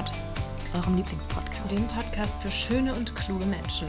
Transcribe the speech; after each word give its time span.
Word, 0.00 0.12
eurem 0.72 0.96
Lieblingspodcast. 0.96 1.70
Dem 1.70 1.86
Podcast 1.86 2.34
für 2.40 2.48
schöne 2.48 2.94
und 2.94 3.14
kluge 3.16 3.44
Menschen. 3.44 3.86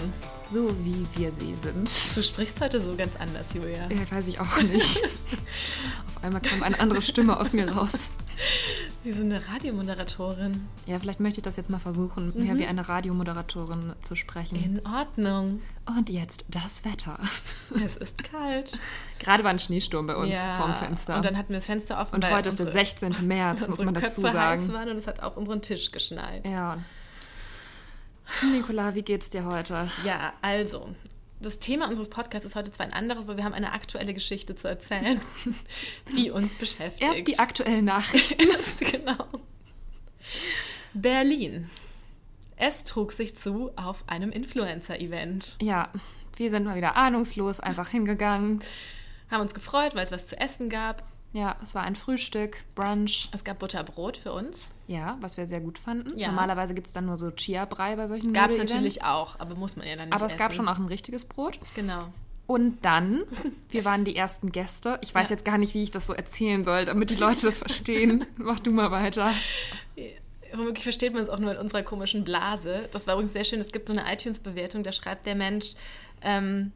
So 0.52 0.70
wie 0.84 1.06
wir 1.16 1.32
sie 1.32 1.56
sind. 1.56 1.90
Du 2.18 2.22
sprichst 2.22 2.60
heute 2.60 2.82
so 2.82 2.98
ganz 2.98 3.16
anders, 3.16 3.54
Julia. 3.54 3.88
Ja, 3.90 4.12
weiß 4.12 4.28
ich 4.28 4.38
auch 4.38 4.62
nicht. 4.62 4.98
Auf 6.08 6.24
einmal 6.24 6.42
kam 6.42 6.64
eine 6.64 6.78
andere 6.82 7.02
Stimme 7.02 7.40
aus 7.40 7.54
mir 7.54 7.72
raus. 7.72 8.11
Wie 9.12 9.18
so 9.18 9.24
eine 9.24 9.46
Radiomoderatorin. 9.50 10.70
Ja, 10.86 10.98
vielleicht 10.98 11.20
möchte 11.20 11.40
ich 11.40 11.44
das 11.44 11.58
jetzt 11.58 11.70
mal 11.70 11.80
versuchen, 11.80 12.32
mehr 12.34 12.58
wie 12.58 12.66
eine 12.66 12.88
Radiomoderatorin 12.88 13.94
zu 14.04 14.16
sprechen. 14.16 14.56
In 14.56 14.86
Ordnung. 14.86 15.62
Und 15.86 16.10
jetzt 16.10 16.46
das 16.48 16.86
Wetter. 16.86 17.20
Es 17.84 17.98
ist 17.98 18.24
kalt. 18.24 18.78
Gerade 19.20 19.44
war 19.44 19.50
ein 19.52 19.60
Schneesturm 19.60 20.08
bei 20.08 20.16
uns 20.16 20.34
vorm 20.58 20.74
Fenster. 20.74 21.18
Und 21.18 21.26
dann 21.26 21.38
hatten 21.38 21.50
wir 21.50 21.58
das 21.58 21.66
Fenster 21.66 22.00
offen. 22.00 22.16
Und 22.16 22.32
heute 22.32 22.48
ist 22.50 22.60
der 22.60 22.68
unsere- 22.68 22.86
16. 22.86 23.28
März, 23.28 23.68
muss 23.68 23.84
man 23.84 23.94
dazu 23.96 24.22
Köpfe 24.22 24.40
heiß 24.40 24.62
sagen. 24.62 24.74
waren 24.74 24.90
und 24.90 24.96
es 24.98 25.08
hat 25.08 25.22
auf 25.22 25.36
unseren 25.36 25.62
Tisch 25.62 25.92
geschneit. 25.92 26.48
Ja. 26.48 26.78
Nicola, 28.54 28.96
wie 28.96 29.02
geht's 29.02 29.30
dir 29.30 29.44
heute? 29.44 29.90
Ja, 30.06 30.32
also. 30.42 30.90
Das 31.42 31.58
Thema 31.58 31.88
unseres 31.88 32.10
Podcasts 32.10 32.46
ist 32.46 32.56
heute 32.56 32.72
zwar 32.72 32.86
ein 32.86 32.94
anderes, 32.94 33.24
aber 33.24 33.36
wir 33.36 33.44
haben 33.44 33.56
eine 33.56 33.74
aktuelle 33.74 34.14
Geschichte 34.14 34.56
zu 34.56 34.68
erzählen, 34.68 35.20
die 36.16 36.30
uns 36.30 36.54
beschäftigt. 36.54 37.02
Erst 37.02 37.28
die 37.28 37.40
aktuellen 37.40 37.86
Nachrichten. 37.86 38.46
genau. 38.80 39.26
Berlin. 40.94 41.68
Es 42.58 42.84
trug 42.84 43.12
sich 43.12 43.36
zu 43.36 43.72
auf 43.76 44.04
einem 44.08 44.32
Influencer-Event. 44.32 45.58
Ja, 45.60 45.90
wir 46.36 46.52
sind 46.52 46.66
mal 46.66 46.76
wieder 46.76 46.96
ahnungslos 46.96 47.60
einfach 47.60 47.90
hingegangen. 47.90 48.62
Haben 49.32 49.42
uns 49.42 49.56
gefreut, 49.56 49.96
weil 49.96 50.04
es 50.04 50.12
was 50.12 50.28
zu 50.28 50.40
essen 50.40 50.70
gab. 50.70 51.04
Ja, 51.34 51.56
es 51.64 51.74
war 51.76 51.84
ein 51.84 51.96
Frühstück, 51.96 52.58
Brunch. 52.76 53.30
Es 53.32 53.44
gab 53.46 53.60
Butterbrot 53.60 54.18
für 54.18 54.34
uns. 54.34 54.70
Ja, 54.88 55.18
was 55.22 55.38
wir 55.38 55.48
sehr 55.48 55.62
gut 55.62 55.80
fanden. 55.80 56.18
Ja. 56.18 56.28
Normalerweise 56.28 56.74
gibt 56.74 56.88
es 56.88 56.94
dann 56.94 57.06
nur 57.06 57.16
so 57.16 57.32
Chia-Brei 57.32 57.96
bei 57.96 58.08
solchen 58.10 58.34
Gab 58.34 58.50
es 58.50 58.58
natürlich 58.58 59.04
auch, 59.06 59.40
aber 59.40 59.56
muss 59.56 59.78
man 59.78 59.88
ja 59.88 59.96
dann 59.96 60.10
nicht 60.10 60.16
Aber 60.16 60.26
es 60.26 60.36
gab 60.36 60.50
essen. 60.52 60.58
schon 60.58 60.68
auch 60.68 60.78
ein 60.78 60.88
richtiges 60.88 61.24
Brot. 61.24 61.60
Genau. 61.76 62.10
Und 62.48 62.84
dann, 62.84 63.24
wir 63.70 63.86
waren 63.86 64.04
die 64.04 64.14
ersten 64.18 64.52
Gäste. 64.52 65.00
Ich 65.02 65.16
weiß 65.16 65.30
Ja. 65.30 65.36
jetzt 65.38 65.46
gar 65.46 65.58
nicht, 65.58 65.74
wie 65.74 65.84
ich 65.84 65.92
das 65.92 66.06
so 66.08 66.12
erzählen 66.14 66.66
soll, 66.66 66.84
damit 66.84 67.10
die 67.12 67.16
Leute 67.16 67.44
das 67.46 67.60
verstehen. 67.60 68.26
Mach 68.36 68.60
du 68.60 68.72
mal 68.72 68.92
weiter. 68.92 69.32
Womöglich 70.54 70.84
versteht 70.84 71.14
man 71.14 71.22
es 71.24 71.30
auch 71.30 71.40
nur 71.40 71.52
in 71.54 71.58
unserer 71.58 71.82
komischen 71.84 72.26
Blase. 72.26 72.90
Das 72.92 73.08
war 73.08 73.14
übrigens 73.14 73.32
sehr 73.32 73.46
schön. 73.46 73.60
Es 73.60 73.72
gibt 73.72 73.88
so 73.88 73.94
eine 73.98 74.12
iTunes-Bewertung, 74.14 74.84
da 74.84 74.92
schreibt 74.92 75.26
der 75.26 75.36
Mensch, 75.36 75.76
ähm, 76.22 76.74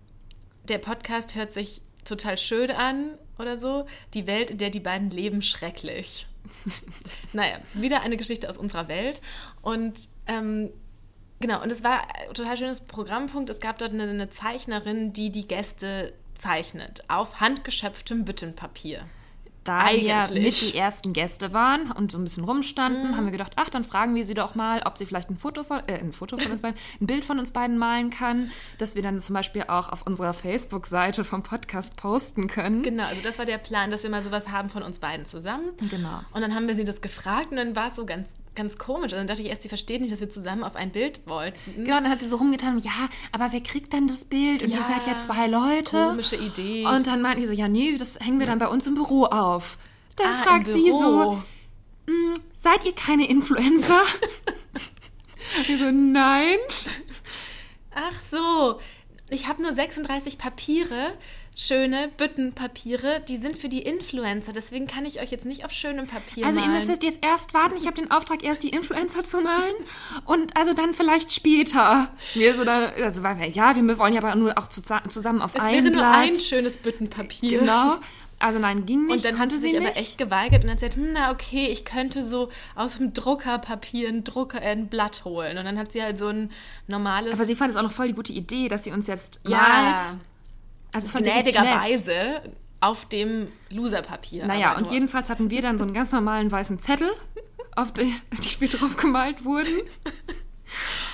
der 0.69 0.77
Podcast 0.77 1.35
hört 1.35 1.51
sich 1.51 1.81
total 2.05 2.37
schön 2.37 2.71
an 2.71 3.17
oder 3.37 3.57
so. 3.57 3.85
Die 4.13 4.27
Welt, 4.27 4.51
in 4.51 4.57
der 4.57 4.69
die 4.69 4.79
beiden 4.79 5.09
leben, 5.09 5.41
schrecklich. 5.41 6.27
naja, 7.33 7.57
wieder 7.73 8.01
eine 8.01 8.17
Geschichte 8.17 8.49
aus 8.49 8.57
unserer 8.57 8.87
Welt. 8.87 9.21
Und 9.61 10.07
ähm, 10.27 10.69
genau, 11.39 11.61
und 11.61 11.71
es 11.71 11.83
war 11.83 12.03
ein 12.03 12.33
total 12.33 12.57
schönes 12.57 12.81
Programmpunkt. 12.81 13.49
Es 13.49 13.59
gab 13.59 13.77
dort 13.77 13.91
eine, 13.91 14.03
eine 14.03 14.29
Zeichnerin, 14.29 15.13
die 15.13 15.31
die 15.31 15.47
Gäste 15.47 16.13
zeichnet 16.35 17.03
auf 17.07 17.39
handgeschöpftem 17.39 18.25
Büttenpapier. 18.25 19.05
Da 19.65 19.91
wir 19.91 20.29
mit 20.31 20.61
die 20.61 20.77
ersten 20.77 21.11
Gäste 21.11 21.51
waren 21.51 21.91
und 21.91 22.11
so 22.11 22.19
ein 22.19 22.23
bisschen 22.23 22.43
rumstanden, 22.43 23.17
haben 23.17 23.25
wir 23.25 23.31
gedacht, 23.31 23.53
ach, 23.55 23.69
dann 23.69 23.83
fragen 23.83 24.13
wir 24.13 24.23
sie 24.23 24.35
doch 24.35 24.53
mal, 24.53 24.83
ob 24.85 24.97
sie 24.97 25.07
vielleicht 25.07 25.31
ein 25.31 25.37
Foto 25.37 25.63
von, 25.63 25.79
äh, 25.87 25.99
ein 25.99 26.13
Foto 26.13 26.37
von 26.37 26.51
uns 26.51 26.61
beiden, 26.61 26.77
ein 27.01 27.07
Bild 27.07 27.25
von 27.25 27.39
uns 27.39 27.51
beiden 27.51 27.79
malen 27.79 28.11
kann, 28.11 28.51
dass 28.77 28.93
wir 28.93 29.01
dann 29.01 29.19
zum 29.19 29.33
Beispiel 29.33 29.63
auch 29.67 29.91
auf 29.91 30.05
unserer 30.05 30.35
Facebook-Seite 30.35 31.23
vom 31.23 31.41
Podcast 31.41 31.97
posten 31.97 32.47
können. 32.47 32.83
Genau, 32.83 33.05
also 33.05 33.21
das 33.23 33.39
war 33.39 33.45
der 33.45 33.57
Plan, 33.57 33.89
dass 33.89 34.03
wir 34.03 34.11
mal 34.11 34.21
sowas 34.21 34.49
haben 34.49 34.69
von 34.69 34.83
uns 34.83 34.99
beiden 34.99 35.25
zusammen. 35.25 35.71
Genau. 35.89 36.21
Und 36.31 36.41
dann 36.41 36.53
haben 36.53 36.67
wir 36.67 36.75
sie 36.75 36.85
das 36.85 37.01
gefragt 37.01 37.49
und 37.49 37.57
dann 37.57 37.75
war 37.75 37.87
es 37.87 37.95
so 37.95 38.05
ganz, 38.05 38.27
ganz 38.55 38.77
komisch. 38.77 39.11
Und 39.13 39.19
dann 39.19 39.27
dachte 39.27 39.41
ich 39.41 39.49
erst, 39.49 39.63
sie 39.63 39.69
versteht 39.69 40.01
nicht, 40.01 40.11
dass 40.13 40.19
wir 40.21 40.29
zusammen 40.29 40.63
auf 40.63 40.75
ein 40.75 40.91
Bild 40.91 41.25
wollten. 41.27 41.57
Genau, 41.75 41.97
und 41.97 42.03
dann 42.03 42.09
hat 42.09 42.21
sie 42.21 42.27
so 42.27 42.37
rumgetan, 42.37 42.77
ja, 42.79 42.91
aber 43.31 43.51
wer 43.51 43.61
kriegt 43.61 43.93
dann 43.93 44.07
das 44.07 44.25
Bild? 44.25 44.63
Und 44.63 44.69
ihr 44.69 44.77
Ja, 44.77 44.83
seid 44.83 45.05
ja 45.07 45.17
zwei 45.19 45.47
Leute. 45.47 45.97
Komische 46.07 46.35
Idee. 46.35 46.85
Und 46.85 47.07
dann 47.07 47.21
meinten 47.21 47.41
die 47.41 47.47
so, 47.47 47.53
ja, 47.53 47.67
nee, 47.67 47.95
das 47.97 48.19
hängen 48.19 48.39
wir 48.39 48.47
dann 48.47 48.59
bei 48.59 48.67
uns 48.67 48.87
im 48.87 48.95
Büro 48.95 49.25
auf. 49.25 49.77
Dann 50.15 50.27
Ah, 50.33 50.43
fragt 50.43 50.67
sie 50.69 50.89
so, 50.91 51.41
"Mm, 52.07 52.33
seid 52.53 52.85
ihr 52.85 52.93
keine 52.93 53.27
Influencer? 53.27 54.01
wir 55.67 55.77
so, 55.77 55.91
nein. 55.91 56.57
Ach 57.93 58.19
so, 58.31 58.79
ich 59.29 59.47
habe 59.47 59.61
nur 59.61 59.73
36 59.73 60.37
Papiere, 60.37 61.13
schöne 61.55 62.09
Büttenpapiere, 62.17 63.21
die 63.27 63.37
sind 63.37 63.57
für 63.57 63.69
die 63.69 63.81
Influencer. 63.81 64.51
Deswegen 64.53 64.87
kann 64.87 65.05
ich 65.05 65.21
euch 65.21 65.31
jetzt 65.31 65.45
nicht 65.45 65.63
auf 65.63 65.71
schönem 65.71 66.05
Papier 66.05 66.45
Also 66.45 66.59
ihr 66.59 66.65
malen. 66.65 66.77
müsstet 66.77 67.03
jetzt 67.03 67.19
erst 67.23 67.53
warten, 67.53 67.75
ich 67.77 67.85
habe 67.87 67.95
den 67.95 68.11
Auftrag, 68.11 68.43
erst 68.43 68.63
die 68.63 68.69
Influencer 68.69 69.23
zu 69.23 69.39
malen 69.41 69.73
und 70.25 70.55
also 70.57 70.73
dann 70.73 70.93
vielleicht 70.93 71.31
später. 71.31 72.09
Wir 72.33 72.55
so 72.55 72.65
dann, 72.65 72.91
also 73.01 73.23
weil 73.23 73.39
wir, 73.39 73.47
ja, 73.47 73.73
wir 73.75 73.97
wollen 73.97 74.13
ja 74.13 74.21
aber 74.21 74.35
nur 74.35 74.57
auch 74.57 74.67
zusa- 74.67 75.07
zusammen 75.09 75.41
auf 75.41 75.55
es 75.55 75.61
ein 75.61 75.71
wäre 75.73 75.83
nur 75.83 75.91
Blatt. 75.93 76.15
ein 76.27 76.35
schönes 76.35 76.77
Büttenpapier. 76.77 77.59
Genau. 77.59 77.95
Also 78.37 78.59
nein, 78.59 78.85
ging 78.85 79.05
nicht. 79.05 79.15
Und 79.15 79.25
dann 79.25 79.35
hat 79.35 79.39
konnte 79.49 79.55
sie 79.55 79.61
sich 79.69 79.77
aber 79.77 79.85
nicht. 79.87 79.97
echt 79.97 80.17
geweigert 80.17 80.65
und 80.65 80.69
hat 80.69 80.79
gesagt, 80.79 80.97
hm, 80.97 81.13
na 81.13 81.31
okay, 81.31 81.67
ich 81.71 81.85
könnte 81.85 82.25
so 82.27 82.49
aus 82.75 82.97
dem 82.97 83.13
Druckerpapier 83.13 84.09
ein, 84.09 84.25
Drucker, 84.25 84.61
äh, 84.61 84.71
ein 84.71 84.87
Blatt 84.89 85.23
holen. 85.23 85.57
Und 85.57 85.63
dann 85.63 85.77
hat 85.79 85.93
sie 85.93 86.03
halt 86.03 86.19
so 86.19 86.27
ein 86.27 86.51
normales... 86.87 87.33
Aber 87.33 87.45
sie 87.45 87.55
fand 87.55 87.71
es 87.71 87.77
auch 87.77 87.81
noch 87.83 87.93
voll 87.93 88.07
die 88.09 88.13
gute 88.13 88.33
Idee, 88.33 88.67
dass 88.67 88.83
sie 88.83 88.91
uns 88.91 89.07
jetzt 89.07 89.39
ja, 89.47 89.57
malt. 89.57 90.01
Also 90.95 91.19
gnädigerweise 91.19 92.41
auf 92.79 93.05
dem 93.05 93.51
Loserpapier. 93.69 94.45
Naja, 94.45 94.77
und 94.77 94.91
jedenfalls 94.91 95.29
hatten 95.29 95.49
wir 95.49 95.61
dann 95.61 95.77
so 95.77 95.83
einen 95.83 95.93
ganz 95.93 96.11
normalen 96.11 96.51
weißen 96.51 96.79
Zettel, 96.79 97.11
auf 97.75 97.91
den 97.91 98.13
die 98.43 98.49
später 98.49 98.77
drauf 98.77 98.95
gemalt 98.95 99.43
wurden. 99.43 99.81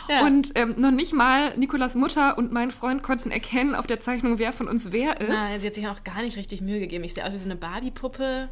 Ja. 0.09 0.25
Und 0.25 0.51
ähm, 0.55 0.75
noch 0.77 0.91
nicht 0.91 1.13
mal 1.13 1.57
Nikolas 1.57 1.95
Mutter 1.95 2.37
und 2.37 2.51
mein 2.51 2.71
Freund 2.71 3.03
konnten 3.03 3.31
erkennen 3.31 3.75
auf 3.75 3.87
der 3.87 3.99
Zeichnung, 3.99 4.39
wer 4.39 4.51
von 4.51 4.67
uns 4.67 4.91
wer 4.91 5.21
ist. 5.21 5.29
Na, 5.29 5.57
sie 5.57 5.67
hat 5.67 5.75
sich 5.75 5.87
auch 5.87 6.03
gar 6.03 6.21
nicht 6.21 6.37
richtig 6.37 6.61
Mühe 6.61 6.79
gegeben. 6.79 7.03
Ich 7.03 7.13
sehe 7.13 7.25
aus 7.25 7.33
wie 7.33 7.37
so 7.37 7.45
eine 7.45 7.55
Barbie-Puppe. 7.55 8.49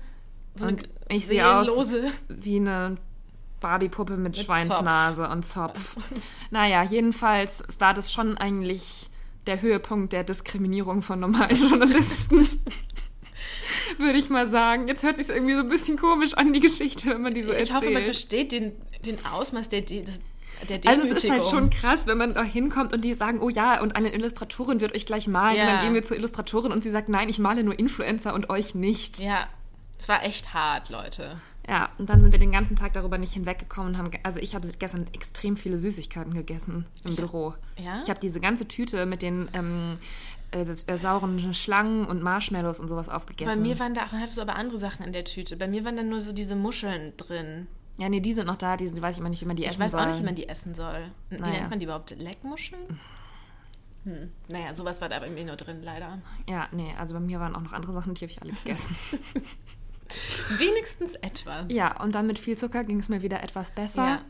So 0.55 0.65
eine 0.65 0.77
Und 0.77 0.89
ich 1.09 1.27
sehe 1.27 1.47
aus 1.47 1.93
wie 2.27 2.55
eine 2.57 2.97
Barbie-Puppe 3.59 4.17
mit, 4.17 4.37
Schweinsnase 4.37 5.27
und 5.27 5.45
Zopf. 5.45 5.97
naja, 6.51 6.83
jedenfalls 6.83 7.63
war 7.77 7.93
das 7.93 8.11
schon 8.13 8.37
eigentlich 8.37 9.08
der 9.47 9.61
Höhepunkt 9.61 10.13
der 10.13 10.23
Diskriminierung 10.23 11.01
von 11.01 11.19
normalen 11.19 11.57
Journalisten. 11.69 12.47
Würde 13.97 14.19
ich 14.19 14.29
mal 14.29 14.47
sagen. 14.47 14.87
Jetzt 14.87 15.03
hört 15.03 15.17
sich 15.17 15.29
irgendwie 15.29 15.53
so 15.55 15.61
ein 15.61 15.69
bisschen 15.69 15.97
komisch 15.97 16.33
an, 16.35 16.53
die 16.53 16.59
Geschichte, 16.59 17.09
wenn 17.09 17.21
man 17.21 17.33
die 17.33 17.43
so 17.43 17.51
Ich 17.51 17.59
erzählt. 17.59 17.75
hoffe, 17.81 17.89
man 17.91 18.03
versteht 18.03 18.51
den, 18.51 18.73
den 19.05 19.17
Ausmaß 19.25 19.69
der, 19.69 19.81
der, 19.81 20.03
Also 20.85 21.03
es 21.13 21.23
ist 21.23 21.29
halt 21.31 21.45
schon 21.45 21.69
krass, 21.69 22.05
wenn 22.05 22.17
man 22.17 22.33
da 22.33 22.43
hinkommt 22.43 22.93
und 22.93 23.01
die 23.01 23.13
sagen, 23.15 23.39
oh 23.41 23.49
ja, 23.49 23.81
und 23.81 23.95
eine 23.95 24.13
Illustratorin 24.13 24.81
wird 24.81 24.93
euch 24.95 25.05
gleich 25.05 25.27
malen. 25.27 25.57
Ja. 25.57 25.63
Und 25.63 25.69
dann 25.69 25.81
gehen 25.83 25.93
wir 25.93 26.03
zur 26.03 26.17
Illustratorin 26.17 26.71
und 26.71 26.83
sie 26.83 26.91
sagt, 26.91 27.09
nein, 27.09 27.29
ich 27.29 27.39
male 27.39 27.63
nur 27.63 27.77
Influencer 27.77 28.33
und 28.33 28.49
euch 28.49 28.75
nicht. 28.75 29.19
Ja, 29.19 29.47
es 29.97 30.07
war 30.07 30.23
echt 30.23 30.53
hart, 30.53 30.89
Leute. 30.89 31.41
Ja, 31.69 31.89
und 31.99 32.09
dann 32.09 32.23
sind 32.23 32.31
wir 32.31 32.39
den 32.39 32.51
ganzen 32.51 32.75
Tag 32.75 32.93
darüber 32.93 33.19
nicht 33.19 33.33
hinweggekommen 33.33 33.91
und 33.93 33.97
haben, 33.99 34.09
also 34.23 34.39
ich 34.39 34.55
habe 34.55 34.67
gestern 34.79 35.05
extrem 35.13 35.55
viele 35.55 35.77
Süßigkeiten 35.77 36.33
gegessen 36.33 36.87
im 37.03 37.15
Büro. 37.15 37.53
ja? 37.77 37.99
Ich 38.01 38.09
habe 38.09 38.19
diese 38.19 38.39
ganze 38.39 38.67
Tüte 38.67 39.05
mit 39.05 39.21
den 39.21 39.51
ähm, 39.53 39.99
äh, 40.49 40.65
das, 40.65 40.87
äh, 40.87 40.97
sauren 40.97 41.53
Schlangen 41.53 42.07
und 42.07 42.23
Marshmallows 42.23 42.79
und 42.79 42.87
sowas 42.87 43.07
aufgegessen. 43.07 43.53
Bei 43.61 43.67
mir 43.67 43.77
waren 43.77 43.93
da, 43.93 44.05
dann 44.05 44.19
hattest 44.19 44.37
du 44.37 44.41
aber 44.41 44.55
andere 44.55 44.79
Sachen 44.79 45.05
in 45.05 45.13
der 45.13 45.25
Tüte. 45.25 45.57
Bei 45.57 45.67
mir 45.67 45.85
waren 45.85 45.95
dann 45.95 46.09
nur 46.09 46.21
so 46.21 46.33
diese 46.33 46.55
Muscheln 46.55 47.13
drin. 47.17 47.67
ja, 47.99 48.09
nee, 48.09 48.19
die 48.19 48.33
sind 48.33 48.47
noch 48.47 48.55
da, 48.57 48.75
die, 48.75 48.87
sind, 48.87 48.95
die 48.95 49.01
weiß 49.03 49.13
ich 49.15 49.19
immer 49.19 49.29
nicht, 49.29 49.41
wie 49.41 49.45
man 49.45 49.55
die 49.55 49.61
Ich 49.63 49.69
essen 49.69 49.79
weiß 49.81 49.91
soll. 49.91 50.01
auch 50.01 50.07
nicht, 50.07 50.19
wie 50.21 50.25
man 50.25 50.35
die 50.35 50.49
essen 50.49 50.73
soll. 50.73 51.03
Wie 51.29 51.37
Naja. 51.37 51.51
nennt 51.53 51.69
man 51.69 51.77
die 51.77 51.85
überhaupt? 51.85 52.15
Leckmuscheln? 52.17 52.81
Hm. 54.05 54.31
Naja, 54.47 54.73
sowas 54.73 55.01
war 55.01 55.09
da 55.09 55.19
bei 55.19 55.29
mir 55.29 55.43
nur 55.45 55.55
drin, 55.57 55.83
leider. 55.83 56.17
Ja, 56.47 56.67
nee, 56.71 56.95
also 56.97 57.13
bei 57.13 57.19
mir 57.19 57.39
waren 57.39 57.53
auch 57.55 57.61
noch 57.61 57.73
andere 57.73 57.93
Sachen, 57.93 58.15
die 58.15 58.21
habe 58.21 58.31
ich 58.31 58.41
alle 58.41 58.53
gegessen. 58.53 58.95
Wenigstens 60.57 61.15
etwas. 61.15 61.65
ja, 61.69 62.01
und 62.01 62.15
dann 62.15 62.27
mit 62.27 62.39
viel 62.39 62.57
Zucker 62.57 62.83
ging 62.83 62.99
es 62.99 63.09
mir 63.09 63.21
wieder 63.21 63.43
etwas 63.43 63.71
besser. 63.71 64.05
Ja. 64.05 64.21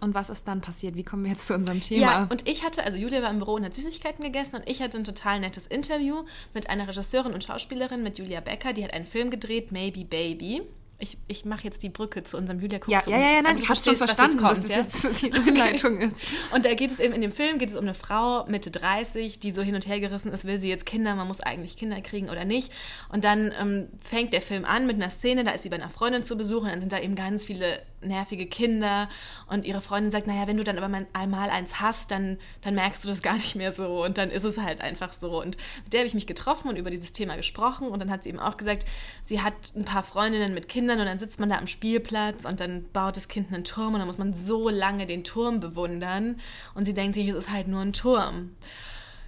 Und 0.00 0.14
was 0.14 0.28
ist 0.28 0.46
dann 0.46 0.60
passiert? 0.60 0.94
Wie 0.94 1.04
kommen 1.04 1.24
wir 1.24 1.32
jetzt 1.32 1.46
zu 1.46 1.54
unserem 1.54 1.80
Thema? 1.80 2.00
Ja, 2.00 2.28
und 2.30 2.46
ich 2.46 2.62
hatte, 2.64 2.84
also 2.84 2.98
Julia 2.98 3.22
war 3.22 3.30
im 3.30 3.38
Büro 3.38 3.54
und 3.54 3.64
hat 3.64 3.74
Süßigkeiten 3.74 4.22
gegessen 4.22 4.56
und 4.56 4.68
ich 4.68 4.82
hatte 4.82 4.98
ein 4.98 5.04
total 5.04 5.40
nettes 5.40 5.66
Interview 5.66 6.24
mit 6.52 6.68
einer 6.68 6.86
Regisseurin 6.86 7.32
und 7.32 7.44
Schauspielerin, 7.44 8.02
mit 8.02 8.18
Julia 8.18 8.40
Becker, 8.40 8.74
die 8.74 8.84
hat 8.84 8.92
einen 8.92 9.06
Film 9.06 9.30
gedreht, 9.30 9.72
Maybe 9.72 10.04
Baby. 10.04 10.62
Ich, 10.98 11.18
ich 11.28 11.44
mache 11.44 11.64
jetzt 11.64 11.82
die 11.82 11.90
Brücke 11.90 12.24
zu 12.24 12.38
unserem 12.38 12.58
Julia 12.58 12.78
ja, 12.78 13.00
Kurzum. 13.00 13.12
ja, 13.12 13.18
ja, 13.18 13.32
ja, 13.34 13.42
nein, 13.42 13.58
ich 13.58 13.68
habe 13.68 13.78
schon 13.78 13.96
verstehst, 13.96 14.00
was 14.00 14.38
verstanden, 14.38 14.70
jetzt 14.70 14.94
dass 14.94 15.02
kommt, 15.02 15.12
das 15.12 15.22
ja? 15.22 15.28
jetzt 15.28 15.46
die 15.46 15.50
Einleitung 15.50 16.00
ist. 16.00 16.26
Und 16.54 16.64
da 16.64 16.72
geht 16.74 16.90
es 16.90 16.98
eben 16.98 17.12
in 17.12 17.20
dem 17.20 17.32
Film 17.32 17.58
geht 17.58 17.68
es 17.68 17.74
um 17.74 17.82
eine 17.82 17.94
Frau 17.94 18.46
Mitte 18.46 18.70
30, 18.70 19.38
die 19.38 19.50
so 19.50 19.62
hin 19.62 19.74
und 19.74 19.86
her 19.86 20.00
gerissen 20.00 20.32
ist, 20.32 20.46
will 20.46 20.58
sie 20.58 20.68
jetzt 20.68 20.86
Kinder, 20.86 21.14
man 21.14 21.28
muss 21.28 21.40
eigentlich 21.40 21.76
Kinder 21.76 22.00
kriegen 22.00 22.30
oder 22.30 22.46
nicht. 22.46 22.72
Und 23.10 23.24
dann 23.24 23.52
ähm, 23.60 23.88
fängt 24.02 24.32
der 24.32 24.40
Film 24.40 24.64
an 24.64 24.86
mit 24.86 24.96
einer 24.96 25.10
Szene, 25.10 25.44
da 25.44 25.50
ist 25.50 25.62
sie 25.62 25.68
bei 25.68 25.76
einer 25.76 25.90
Freundin 25.90 26.24
zu 26.24 26.36
Besuch 26.36 26.62
und 26.62 26.68
dann 26.68 26.80
sind 26.80 26.92
da 26.92 26.98
eben 26.98 27.14
ganz 27.14 27.44
viele 27.44 27.82
nervige 28.00 28.46
Kinder 28.46 29.08
und 29.48 29.64
ihre 29.64 29.80
Freundin 29.80 30.10
sagt, 30.10 30.26
naja, 30.26 30.46
wenn 30.46 30.56
du 30.56 30.64
dann 30.64 30.78
aber 30.78 30.88
mal 30.88 31.06
einmal 31.12 31.50
eins 31.50 31.80
hast, 31.80 32.10
dann, 32.10 32.38
dann 32.62 32.74
merkst 32.74 33.04
du 33.04 33.08
das 33.08 33.22
gar 33.22 33.34
nicht 33.34 33.56
mehr 33.56 33.72
so 33.72 34.04
und 34.04 34.18
dann 34.18 34.30
ist 34.30 34.44
es 34.44 34.58
halt 34.58 34.80
einfach 34.80 35.12
so. 35.12 35.40
Und 35.42 35.56
mit 35.84 35.92
der 35.92 36.00
habe 36.00 36.06
ich 36.06 36.14
mich 36.14 36.26
getroffen 36.26 36.68
und 36.68 36.76
über 36.76 36.90
dieses 36.90 37.12
Thema 37.12 37.36
gesprochen 37.36 37.88
und 37.88 37.98
dann 38.00 38.10
hat 38.10 38.24
sie 38.24 38.30
eben 38.30 38.40
auch 38.40 38.56
gesagt, 38.56 38.84
sie 39.24 39.42
hat 39.42 39.54
ein 39.74 39.84
paar 39.84 40.02
Freundinnen 40.02 40.54
mit 40.54 40.68
Kindern, 40.68 40.85
Kindern 40.86 41.00
und 41.00 41.06
dann 41.06 41.18
sitzt 41.18 41.40
man 41.40 41.50
da 41.50 41.58
am 41.58 41.66
Spielplatz 41.66 42.44
und 42.44 42.60
dann 42.60 42.84
baut 42.92 43.16
das 43.16 43.26
Kind 43.26 43.52
einen 43.52 43.64
Turm 43.64 43.94
und 43.94 43.98
dann 43.98 44.06
muss 44.06 44.18
man 44.18 44.34
so 44.34 44.68
lange 44.68 45.04
den 45.06 45.24
Turm 45.24 45.58
bewundern 45.58 46.38
und 46.74 46.84
sie 46.84 46.94
denkt 46.94 47.16
sich, 47.16 47.26
es 47.28 47.34
ist 47.34 47.50
halt 47.50 47.66
nur 47.66 47.80
ein 47.80 47.92
Turm. 47.92 48.52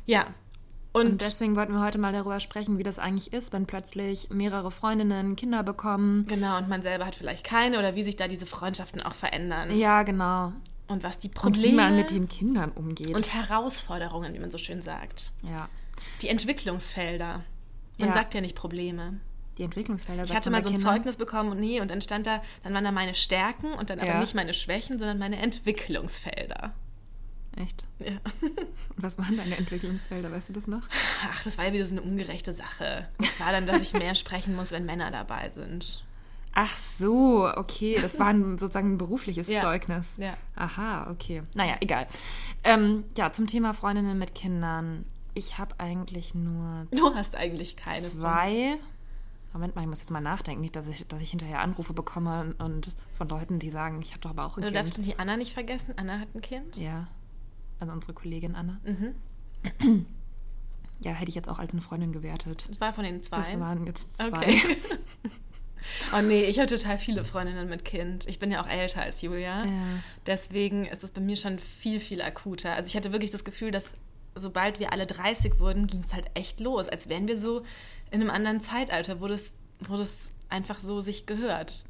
Ja. 0.07 0.27
Und, 0.93 1.07
und 1.07 1.21
deswegen 1.21 1.57
wollten 1.57 1.73
wir 1.73 1.81
heute 1.83 1.99
mal 1.99 2.13
darüber 2.13 2.39
sprechen, 2.39 2.79
wie 2.79 2.85
das 2.85 3.01
eigentlich 3.01 3.33
ist, 3.33 3.53
wenn 3.53 3.67
plötzlich 3.67 4.31
mehrere 4.31 4.71
Freundinnen 4.71 5.35
Kinder 5.35 5.65
bekommen. 5.65 6.27
Genau, 6.29 6.59
und 6.59 6.69
man 6.69 6.83
selber 6.83 7.07
hat 7.07 7.17
vielleicht 7.17 7.45
keine 7.45 7.81
oder 7.81 7.97
wie 7.97 8.05
sich 8.05 8.15
da 8.15 8.29
diese 8.29 8.47
Freundschaften 8.47 9.03
auch 9.03 9.15
verändern. 9.15 9.77
Ja, 9.77 10.05
genau. 10.05 10.53
Und 10.87 11.03
was 11.03 11.19
die 11.19 11.29
Probleme. 11.29 11.67
Und 11.67 11.73
wie 11.73 11.77
man 11.77 11.97
mit 11.97 12.11
den 12.11 12.29
Kindern 12.29 12.71
umgeht. 12.71 13.17
Und 13.17 13.35
Herausforderungen, 13.35 14.33
wie 14.33 14.39
man 14.39 14.53
so 14.53 14.59
schön 14.59 14.81
sagt. 14.81 15.33
Ja. 15.43 15.69
Die 16.23 16.29
Entwicklungsfelder. 16.29 17.43
Man 17.99 18.09
ja. 18.09 18.15
sagt 18.15 18.33
ja 18.35 18.41
nicht 18.41 18.55
Probleme. 18.55 19.19
Die 19.59 19.65
Entwicklungsfelder. 19.65 20.25
Ich 20.25 20.35
hatte 20.35 20.51
mal 20.51 20.63
so 20.63 20.69
ein 20.69 20.77
Kinder. 20.77 20.91
Zeugnis 20.91 21.17
bekommen 21.17 21.51
und 21.51 21.61
nee, 21.61 21.81
und 21.81 21.91
dann 21.91 22.01
stand 22.01 22.27
da, 22.27 22.41
dann 22.63 22.73
waren 22.75 22.85
da 22.85 22.93
meine 22.93 23.15
Stärken 23.15 23.73
und 23.73 23.91
dann 23.91 23.99
aber 23.99 24.09
ja. 24.09 24.21
nicht 24.21 24.35
meine 24.35 24.55
Schwächen, 24.55 24.99
sondern 24.99 25.19
meine 25.19 25.37
Entwicklungsfelder. 25.39 26.73
Echt? 27.57 27.83
Ja. 27.99 28.13
Und 28.43 29.03
was 29.03 29.19
waren 29.19 29.37
deine 29.37 29.57
Entwicklungsfelder, 29.57 30.31
weißt 30.31 30.51
du 30.51 30.53
das 30.53 30.69
noch? 30.69 30.83
Ach, 31.33 31.43
das 31.43 31.59
war 31.59 31.67
ja 31.67 31.73
wieder 31.73 31.87
so 31.87 31.93
eine 31.93 32.03
ungerechte 32.03 32.53
Sache. 32.53 33.09
Das 33.19 33.41
war 33.41 33.51
dann, 33.51 33.67
dass 33.67 33.81
ich 33.81 33.93
mehr 33.93 34.15
sprechen 34.15 34.55
muss, 34.55 34.71
wenn 34.71 34.87
Männer 34.87 35.11
dabei 35.11 35.51
sind. 35.55 36.05
Ach 36.53 36.77
so, 36.77 37.49
okay. 37.57 37.99
Das 38.01 38.19
war 38.19 38.29
ein, 38.29 38.59
sozusagen 38.59 38.95
ein 38.95 38.99
berufliches 38.99 39.49
ja. 39.49 39.61
Zeugnis. 39.61 40.15
Ja. 40.19 40.35
Aha, 40.55 41.11
okay. 41.11 41.43
Naja, 41.55 41.77
egal. 41.81 42.07
Ähm, 42.65 43.05
ja, 43.17 43.33
zum 43.33 43.47
Thema 43.47 43.75
Freundinnen 43.75 44.19
mit 44.19 44.35
Kindern. 44.35 45.05
Ich 45.35 45.59
habe 45.59 45.75
eigentlich 45.79 46.35
nur. 46.35 46.87
Du 46.91 47.15
hast 47.15 47.37
eigentlich 47.37 47.77
keine. 47.77 48.01
Zwei. 48.03 48.79
Von. 48.79 48.98
Moment 49.53 49.75
mal, 49.75 49.83
ich 49.83 49.89
muss 49.89 50.01
jetzt 50.01 50.11
mal 50.11 50.21
nachdenken, 50.21 50.61
nicht, 50.61 50.77
dass 50.77 50.87
ich, 50.87 51.07
dass 51.07 51.21
ich 51.23 51.31
hinterher 51.31 51.61
Anrufe 51.61 51.95
bekomme 51.95 52.55
und 52.59 52.95
von 53.17 53.29
Leuten, 53.29 53.59
die 53.59 53.71
sagen, 53.71 54.01
ich 54.03 54.11
habe 54.11 54.21
doch 54.21 54.31
aber 54.31 54.45
auch 54.45 54.57
ein 54.57 54.63
du 54.63 54.69
Kind. 54.69 54.77
Du 54.77 54.79
darfst 54.79 54.99
die 54.99 55.19
Anna 55.19 55.37
nicht 55.37 55.53
vergessen. 55.53 55.95
Anna 55.97 56.19
hat 56.19 56.29
ein 56.35 56.43
Kind. 56.43 56.77
Ja. 56.77 57.09
Also 57.81 57.93
unsere 57.93 58.13
Kollegin 58.13 58.55
Anna. 58.55 58.81
Mhm. 58.85 60.07
Ja, 61.01 61.13
hätte 61.13 61.29
ich 61.29 61.35
jetzt 61.35 61.49
auch 61.49 61.59
als 61.59 61.73
eine 61.73 61.83
Freundin 61.83 62.13
gewertet. 62.13 62.67
Das 62.69 62.81
war 62.81 62.93
von 62.93 63.05
den 63.05 63.23
zwei. 63.23 63.39
Das 63.39 63.59
waren 63.61 63.87
jetzt 63.87 64.21
zwei. 64.21 64.37
Okay. 64.37 64.61
oh 66.17 66.23
nee, 66.23 66.45
ich 66.45 66.59
habe 66.59 66.67
total 66.67 66.99
viele 66.99 67.25
Freundinnen 67.25 67.69
mit 67.69 67.85
Kind. 67.85 68.27
Ich 68.27 68.39
bin 68.39 68.51
ja 68.51 68.63
auch 68.63 68.69
älter 68.69 69.03
als 69.03 69.23
Julia. 69.23 69.65
Ja. 69.65 69.83
Deswegen 70.27 70.87
ist 70.87 71.05
es 71.05 71.13
bei 71.13 71.21
mir 71.21 71.37
schon 71.37 71.59
viel, 71.59 72.01
viel 72.01 72.21
akuter. 72.21 72.75
Also 72.75 72.89
ich 72.89 72.97
hatte 72.97 73.13
wirklich 73.13 73.31
das 73.31 73.45
Gefühl, 73.45 73.71
dass 73.71 73.93
sobald 74.35 74.81
wir 74.81 74.93
alle 74.93 75.07
30 75.07 75.59
wurden, 75.59 75.87
ging 75.87 76.01
es 76.01 76.13
halt 76.13 76.27
echt 76.35 76.61
los. 76.61 76.89
Als 76.89 77.09
wären 77.09 77.29
wir 77.29 77.39
so 77.39 77.63
in 78.11 78.21
einem 78.21 78.31
anderen 78.31 78.63
Zeitalter, 78.63 79.21
wo 79.21 79.27
das, 79.27 79.53
wo 79.81 79.97
das 79.97 80.31
einfach 80.49 80.79
so 80.79 81.01
sich 81.01 81.27
gehört. 81.27 81.85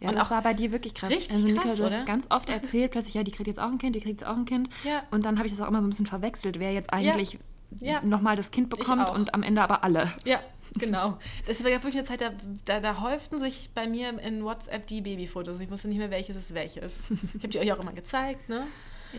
Ja, 0.00 0.10
und 0.10 0.16
das 0.16 0.26
auch 0.26 0.30
war 0.32 0.42
bei 0.42 0.52
dir 0.52 0.72
wirklich 0.72 0.94
krass. 0.94 1.10
Richtig 1.10 1.32
also, 1.32 1.46
Nika, 1.46 1.62
krass, 1.62 1.76
du 1.76 1.84
hast 1.84 2.06
ganz 2.06 2.30
oft 2.30 2.50
erzählt, 2.50 2.90
plötzlich, 2.90 3.14
ja, 3.14 3.22
die 3.22 3.30
kriegt 3.30 3.46
jetzt 3.46 3.60
auch 3.60 3.70
ein 3.70 3.78
Kind, 3.78 3.96
die 3.96 4.00
kriegt 4.00 4.20
jetzt 4.20 4.28
auch 4.28 4.36
ein 4.36 4.44
Kind. 4.44 4.68
Ja. 4.84 5.02
Und 5.10 5.24
dann 5.24 5.38
habe 5.38 5.46
ich 5.46 5.54
das 5.54 5.62
auch 5.62 5.68
immer 5.68 5.80
so 5.80 5.86
ein 5.86 5.90
bisschen 5.90 6.06
verwechselt, 6.06 6.58
wer 6.58 6.72
jetzt 6.72 6.92
eigentlich 6.92 7.38
ja. 7.80 8.02
nochmal 8.02 8.36
das 8.36 8.50
Kind 8.50 8.70
bekommt 8.70 9.08
und 9.10 9.34
am 9.34 9.42
Ende 9.42 9.62
aber 9.62 9.84
alle. 9.84 10.12
Ja, 10.24 10.40
genau. 10.74 11.18
Das 11.46 11.62
war 11.64 11.70
ja 11.70 11.82
wirklich 11.82 11.96
eine 11.96 12.04
Zeit, 12.04 12.20
da, 12.20 12.32
da, 12.64 12.80
da, 12.80 13.00
häuften 13.00 13.40
sich 13.40 13.70
bei 13.74 13.86
mir 13.86 14.18
in 14.20 14.44
WhatsApp 14.44 14.86
die 14.86 15.00
Babyfotos. 15.00 15.60
Ich 15.60 15.70
wusste 15.70 15.88
nicht 15.88 15.98
mehr, 15.98 16.10
welches 16.10 16.36
ist 16.36 16.54
welches. 16.54 17.04
Ich 17.34 17.42
habe 17.42 17.48
die 17.48 17.58
euch 17.58 17.72
auch 17.72 17.80
immer 17.80 17.92
gezeigt, 17.92 18.48
ne? 18.48 18.66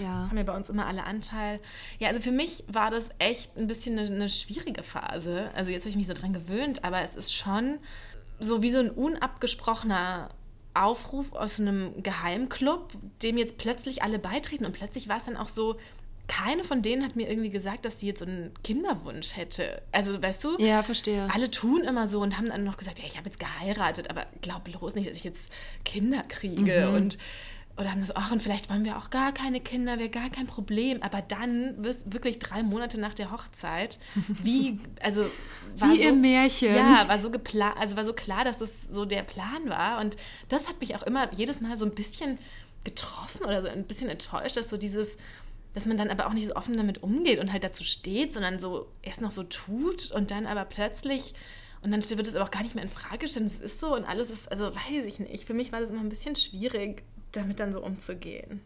Ja. 0.02 0.22
Das 0.22 0.30
haben 0.30 0.38
ja 0.38 0.44
bei 0.44 0.56
uns 0.56 0.70
immer 0.70 0.86
alle 0.86 1.04
Anteil. 1.04 1.60
Ja, 2.00 2.10
also 2.10 2.22
für 2.22 2.32
mich 2.32 2.64
war 2.68 2.92
das 2.92 3.10
echt 3.20 3.56
ein 3.58 3.68
bisschen 3.68 3.98
eine, 3.98 4.08
eine 4.08 4.30
schwierige 4.30 4.84
Phase. 4.84 5.52
Also 5.56 5.72
jetzt 5.72 5.84
habe 5.84 5.90
ich 5.90 5.96
mich 5.96 6.08
so 6.08 6.14
dran 6.14 6.34
gewöhnt, 6.34 6.84
aber 6.84 7.02
es 7.02 7.16
ist 7.16 7.34
schon 7.34 7.78
so 8.40 8.62
wie 8.62 8.70
so 8.70 8.80
ein 8.80 8.90
unabgesprochener 8.90 10.30
Aufruf 10.74 11.32
aus 11.34 11.60
einem 11.60 12.04
Geheimclub, 12.04 12.92
dem 13.24 13.38
jetzt 13.38 13.58
plötzlich 13.58 14.04
alle 14.04 14.20
beitreten 14.20 14.66
und 14.66 14.74
plötzlich 14.74 15.08
war 15.08 15.18
es 15.18 15.26
dann 15.26 15.38
auch 15.38 15.48
so, 15.48 15.78
keine 16.28 16.64
von 16.64 16.82
denen 16.82 17.04
hat 17.04 17.16
mir 17.16 17.30
irgendwie 17.30 17.50
gesagt, 17.50 17.86
dass 17.86 18.00
sie 18.00 18.08
jetzt 18.08 18.20
so 18.20 18.26
einen 18.26 18.52
Kinderwunsch 18.64 19.36
hätte. 19.36 19.82
Also, 19.92 20.22
weißt 20.22 20.44
du? 20.44 20.58
Ja, 20.58 20.84
verstehe. 20.84 21.28
Alle 21.32 21.52
tun 21.52 21.82
immer 21.82 22.08
so 22.08 22.20
und 22.20 22.38
haben 22.38 22.50
dann 22.50 22.64
noch 22.64 22.78
gesagt, 22.78 23.00
ja, 23.00 23.06
ich 23.08 23.18
habe 23.18 23.28
jetzt 23.28 23.40
geheiratet, 23.40 24.10
aber 24.10 24.26
glaub 24.42 24.64
bloß 24.64 24.96
nicht, 24.96 25.10
dass 25.10 25.18
ich 25.18 25.24
jetzt 25.24 25.52
Kinder 25.84 26.24
kriege. 26.28 26.88
Mhm. 26.90 26.96
Und 26.96 27.18
oder 27.78 27.92
haben 27.92 28.00
das, 28.00 28.16
ach, 28.16 28.32
und 28.32 28.42
vielleicht 28.42 28.70
wollen 28.70 28.86
wir 28.86 28.98
auch 28.98 29.10
gar 29.10 29.34
keine 29.34 29.60
Kinder, 29.60 30.00
wäre 30.00 30.10
gar 30.10 30.30
kein 30.30 30.48
Problem. 30.48 31.04
Aber 31.04 31.22
dann, 31.22 31.76
wirklich 31.84 32.40
drei 32.40 32.64
Monate 32.64 32.98
nach 33.00 33.14
der 33.14 33.32
Hochzeit, 33.32 34.00
wie, 34.44 34.80
also 35.02 35.26
war 35.78 35.92
wie 35.92 36.02
so, 36.02 36.10
im 36.10 36.22
Märchen. 36.22 36.74
Ja, 36.74 37.06
war 37.08 37.20
so 37.20 37.30
geplant, 37.30 37.76
also 37.78 37.98
war 37.98 38.06
so 38.06 38.14
klar, 38.14 38.46
dass 38.46 38.60
das 38.60 38.84
so 38.90 39.04
der 39.04 39.24
Plan 39.24 39.70
war. 39.70 40.00
Und 40.00 40.16
das 40.48 40.70
hat 40.70 40.80
mich 40.80 40.96
auch 40.96 41.04
immer 41.04 41.32
jedes 41.34 41.60
Mal 41.60 41.78
so 41.78 41.84
ein 41.84 41.94
bisschen 41.94 42.38
getroffen 42.86 43.44
oder 43.44 43.62
so 43.62 43.68
ein 43.68 43.84
bisschen 43.86 44.10
enttäuscht, 44.10 44.56
dass 44.56 44.70
so 44.70 44.78
dieses, 44.78 45.18
dass 45.74 45.86
man 45.86 45.98
dann 45.98 46.10
aber 46.10 46.28
auch 46.28 46.34
nicht 46.34 46.48
so 46.48 46.56
offen 46.56 46.78
damit 46.78 47.04
umgeht 47.04 47.40
und 47.40 47.52
halt 47.52 47.66
dazu 47.66 47.84
steht, 47.84 48.32
sondern 48.32 48.58
so 48.58 48.88
erst 49.02 49.20
noch 49.20 49.32
so 49.32 49.44
tut 49.44 50.12
und 50.12 50.32
dann 50.32 50.46
aber 50.46 50.64
plötzlich 50.64 51.34
und 51.82 51.92
dann 51.92 52.02
wird 52.10 52.28
es 52.28 52.36
aber 52.36 52.46
auch 52.46 52.52
gar 52.52 52.64
nicht 52.64 52.74
mehr 52.74 52.84
in 52.84 52.90
Frage 52.90 53.20
gestellt. 53.20 53.46
Es 53.46 53.60
ist 53.60 53.80
so 53.80 53.94
und 53.94 54.06
alles 54.06 54.32
ist, 54.32 54.52
also 54.52 54.74
weiß 54.74 55.06
ich 55.06 55.20
nicht. 55.20 55.46
Für 55.46 55.54
mich 55.54 55.72
war 55.72 55.82
das 55.82 55.92
immer 55.92 56.00
ein 56.00 56.10
bisschen 56.10 56.36
schwierig, 56.36 57.04
damit 57.36 57.60
dann 57.60 57.72
so 57.72 57.84
umzugehen? 57.84 58.62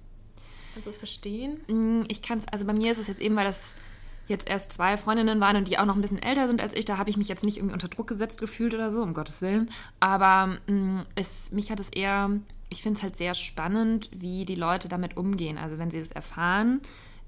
Kannst 0.73 0.85
du 0.85 0.91
das 0.91 0.97
verstehen? 0.97 1.59
Mm, 1.67 2.03
ich 2.07 2.21
kann 2.21 2.39
es, 2.39 2.47
also 2.47 2.65
bei 2.65 2.73
mir 2.73 2.91
ist 2.91 2.97
es 2.97 3.07
jetzt 3.07 3.21
eben, 3.21 3.35
weil 3.35 3.45
das 3.45 3.75
jetzt 4.27 4.47
erst 4.47 4.71
zwei 4.71 4.95
Freundinnen 4.95 5.39
waren 5.39 5.55
und 5.55 5.67
die 5.67 5.79
auch 5.79 5.85
noch 5.85 5.95
ein 5.95 6.01
bisschen 6.01 6.21
älter 6.21 6.47
sind 6.47 6.61
als 6.61 6.73
ich, 6.73 6.85
da 6.85 6.97
habe 6.97 7.09
ich 7.09 7.17
mich 7.17 7.27
jetzt 7.27 7.43
nicht 7.43 7.57
irgendwie 7.57 7.73
unter 7.73 7.87
Druck 7.87 8.07
gesetzt 8.07 8.39
gefühlt 8.39 8.73
oder 8.73 8.91
so, 8.91 9.01
um 9.01 9.13
Gottes 9.13 9.41
Willen. 9.41 9.71
Aber 9.99 10.59
mm, 10.67 11.01
es, 11.15 11.51
mich 11.51 11.71
hat 11.71 11.79
es 11.79 11.89
eher, 11.89 12.29
ich 12.69 12.83
finde 12.83 12.97
es 12.97 13.03
halt 13.03 13.17
sehr 13.17 13.33
spannend, 13.33 14.09
wie 14.13 14.45
die 14.45 14.55
Leute 14.55 14.87
damit 14.87 15.17
umgehen. 15.17 15.57
Also 15.57 15.79
wenn 15.79 15.89
sie 15.89 15.97
es 15.97 16.11
erfahren, 16.11 16.81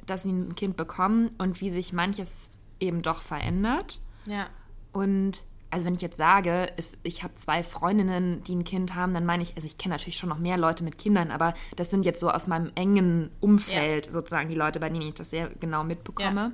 dass 0.05 0.23
sie 0.23 0.31
ein 0.31 0.55
Kind 0.55 0.77
bekommen 0.77 1.31
und 1.37 1.59
wie 1.61 1.71
sich 1.71 1.91
manches 1.93 2.51
eben 2.79 3.01
doch 3.01 3.21
verändert. 3.21 3.99
Ja. 4.25 4.47
Und 4.91 5.43
also 5.71 5.85
wenn 5.85 5.95
ich 5.95 6.01
jetzt 6.01 6.17
sage, 6.17 6.69
ist, 6.75 6.97
ich 7.03 7.23
habe 7.23 7.33
zwei 7.35 7.63
Freundinnen, 7.63 8.43
die 8.43 8.55
ein 8.55 8.65
Kind 8.65 8.93
haben, 8.93 9.13
dann 9.13 9.25
meine 9.25 9.41
ich, 9.41 9.55
also 9.55 9.65
ich 9.65 9.77
kenne 9.77 9.95
natürlich 9.95 10.17
schon 10.17 10.29
noch 10.29 10.37
mehr 10.37 10.57
Leute 10.57 10.83
mit 10.83 10.97
Kindern, 10.97 11.31
aber 11.31 11.53
das 11.77 11.89
sind 11.89 12.05
jetzt 12.05 12.19
so 12.19 12.29
aus 12.29 12.47
meinem 12.47 12.71
engen 12.75 13.31
Umfeld 13.39 14.07
ja. 14.07 14.11
sozusagen 14.11 14.49
die 14.49 14.55
Leute, 14.55 14.81
bei 14.81 14.89
denen 14.89 15.07
ich 15.07 15.13
das 15.15 15.29
sehr 15.29 15.49
genau 15.59 15.83
mitbekomme. 15.85 16.51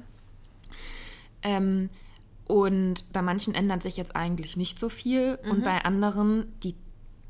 Ja. 1.43 1.57
Ähm, 1.57 1.89
und 2.45 3.12
bei 3.12 3.21
manchen 3.21 3.55
ändert 3.55 3.83
sich 3.83 3.97
jetzt 3.97 4.15
eigentlich 4.15 4.55
nicht 4.55 4.79
so 4.79 4.88
viel 4.88 5.39
mhm. 5.43 5.51
und 5.51 5.63
bei 5.63 5.83
anderen, 5.83 6.53
die, 6.63 6.75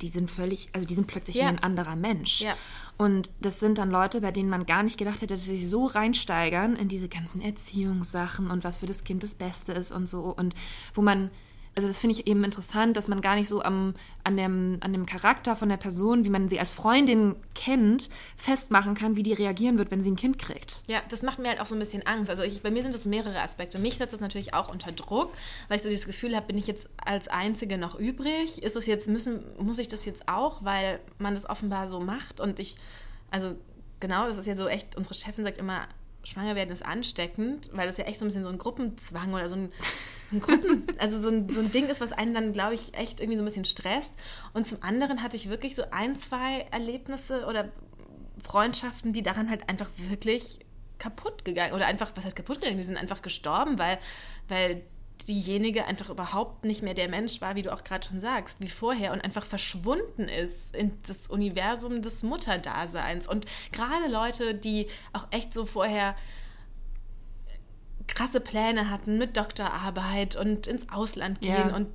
die 0.01 0.10
sind 0.10 0.29
völlig, 0.29 0.70
also 0.74 0.86
die 0.86 0.94
sind 0.94 1.08
plötzlich 1.08 1.38
ja. 1.38 1.48
ein 1.48 1.60
anderer 1.60 1.96
Mensch. 1.96 2.41
Ja. 2.41 2.53
Und 2.98 3.29
das 3.39 3.60
sind 3.60 3.77
dann 3.77 3.91
Leute, 3.91 4.20
bei 4.22 4.32
denen 4.32 4.50
man 4.50 4.65
gar 4.65 4.84
nicht 4.84 4.98
gedacht 4.98 5.22
hätte, 5.22 5.36
dass 5.36 5.46
sie 5.46 5.58
sich 5.58 5.70
so 5.70 5.86
reinsteigern 5.86 6.75
in 6.75 6.89
diese 6.89 7.08
ganzen 7.08 7.41
Erziehungssachen 7.41 8.51
und 8.51 8.63
was 8.63 8.77
für 8.77 8.88
das 8.88 9.06
Kind 9.06 9.24
das 9.24 9.36
Beste 9.36 9.72
ist 9.72 9.91
und 9.91 10.10
so. 10.10 10.36
Und 10.36 10.53
wo 10.94 11.01
man 11.01 11.32
also 11.77 11.88
das 11.88 12.01
finde 12.01 12.19
ich 12.19 12.25
eben 12.25 12.43
interessant, 12.43 12.98
dass 12.98 13.07
man 13.07 13.22
gar 13.22 13.36
nicht 13.36 13.48
so 13.48 13.62
am, 13.62 13.93
an, 14.24 14.36
dem, 14.36 14.79
an 14.81 14.93
dem 14.93 15.05
Charakter 15.05 15.55
von 15.55 15.69
der 15.69 15.77
Person, 15.77 16.25
wie 16.25 16.29
man 16.29 16.50
sie 16.50 16.60
als 16.60 16.72
Freundin 16.72 17.36
kennt, 17.53 18.10
festmachen 18.36 18.96
kann, 18.96 19.15
wie 19.15 19.22
die 19.22 19.34
reagieren 19.34 19.77
wird, 19.77 19.91
wenn 19.91 20.01
sie 20.01 20.10
ein 20.10 20.15
Kind 20.15 20.39
kriegt. 20.39 20.81
Ja, 20.88 21.03
das 21.10 21.22
macht 21.22 21.38
mir 21.38 21.50
halt 21.50 21.62
auch 21.62 21.67
so 21.67 21.75
ein 21.75 21.79
bisschen 21.79 22.03
Angst. 22.07 22.31
Also 22.31 22.41
ich, 22.41 22.63
bei 22.63 22.72
mir 22.72 22.81
sind 22.81 22.96
das 22.96 23.05
mehrere 23.05 23.39
Aspekte. 23.41 23.77
Mich 23.77 23.98
setzt 23.98 24.12
das 24.12 24.22
natürlich 24.22 24.55
auch 24.55 24.72
unter 24.72 24.91
Druck, 24.91 25.34
weil 25.67 25.77
ich 25.77 25.84
so 25.84 25.89
das 25.91 26.07
Gefühl 26.07 26.36
habe, 26.36 26.48
bin 26.48 26.57
ich 26.57 26.65
jetzt 26.65 26.89
als 26.98 27.27
Einzige 27.27 27.77
noch 27.77 27.93
übrig? 27.93 28.63
Ist 28.63 28.75
es 28.75 28.88
jetzt, 28.88 29.07
müssen, 29.07 29.43
muss 29.60 29.77
ich 29.77 29.88
das 29.88 30.03
jetzt 30.03 30.27
auch, 30.27 30.63
weil 30.63 31.00
man 31.19 31.36
das 31.36 31.48
offenbar 31.48 31.89
so 31.89 32.00
macht 32.00 32.41
und 32.41 32.60
ich, 32.60 32.77
also 33.29 33.55
genau, 34.00 34.27
das 34.27 34.38
ist 34.38 34.48
ja 34.48 34.55
so 34.55 34.67
echt, 34.67 34.96
unsere 34.96 35.13
Chefin 35.13 35.43
sagt 35.43 35.60
immer, 35.60 35.88
schwanger 36.27 36.55
werden 36.55 36.72
ist 36.72 36.86
ansteckend, 36.86 37.69
weil 37.74 37.88
das 37.88 37.98
ja 37.98 38.05
echt 38.05 38.19
so 38.19 38.25
ein 38.25 38.27
bisschen 38.27 38.43
so 38.43 38.50
ein 38.50 38.57
Gruppenzwang 38.57 39.34
oder 39.34 39.48
so 39.48 39.55
ein, 39.55 39.72
ein 40.31 40.41
Gruppen, 40.41 40.86
also 40.98 41.19
so 41.19 41.29
ein, 41.29 41.50
so 41.50 41.60
ein 41.60 41.72
Ding 41.72 41.88
ist, 41.88 42.01
was 42.01 42.12
einen 42.12 42.34
dann, 42.34 42.53
glaube 42.53 42.75
ich, 42.75 42.93
echt 42.96 43.22
irgendwie 43.22 43.38
so 43.38 43.43
ein 43.43 43.46
bisschen 43.46 43.65
stresst. 43.65 44.13
Und 44.53 44.67
zum 44.67 44.84
anderen 44.84 45.24
hatte 45.24 45.38
ich 45.38 45.50
wirklich 45.50 45.75
so 45.75 45.84
ein, 45.91 46.17
zwei 46.17 46.67
Erlebnisse 46.72 47.46
oder 47.46 47.72
Freundschaften, 48.43 49.13
die 49.13 49.24
daran 49.24 49.50
halt 49.50 49.69
einfach 49.69 49.89
wirklich 50.10 50.60
kaputt 51.00 51.46
gegangen 51.46 51.74
oder 51.74 51.86
einfach, 51.86 52.12
was 52.15 52.25
heißt 52.25 52.36
kaputt 52.36 52.60
gegangen? 52.62 52.77
Die 52.77 52.84
sind 52.84 52.98
einfach 52.98 53.22
gestorben, 53.22 53.79
weil, 53.79 53.98
weil 54.50 54.84
diejenige 55.27 55.86
einfach 55.86 56.10
überhaupt 56.10 56.65
nicht 56.65 56.81
mehr 56.81 56.93
der 56.93 57.10
Mensch 57.10 57.41
war, 57.41 57.55
wie 57.55 57.62
du 57.62 57.74
auch 57.74 57.84
gerade 57.84 58.07
schon 58.07 58.22
sagst, 58.22 58.60
wie 58.62 58.67
vorher 58.67 59.12
und 59.12 59.24
einfach 59.24 59.46
verschwunden 59.46 60.24
ist 60.24 60.75
in 60.75 60.98
das 61.07 61.27
Universum 61.27 62.01
des 62.01 62.24
Mutterdaseins. 62.24 63.27
Und 63.27 63.46
gerade 63.72 64.07
Leute, 64.12 64.55
die 64.55 64.88
auch 65.13 65.27
echt 65.31 65.53
so 65.53 65.65
vorher 65.65 66.15
krasse 68.07 68.39
Pläne 68.39 68.89
hatten 68.89 69.17
mit 69.17 69.38
Doktorarbeit 69.38 70.36
und 70.36 70.65
ins 70.65 70.89
Ausland 70.89 71.41
gehen 71.41 71.69
ja. 71.69 71.75
und 71.75 71.88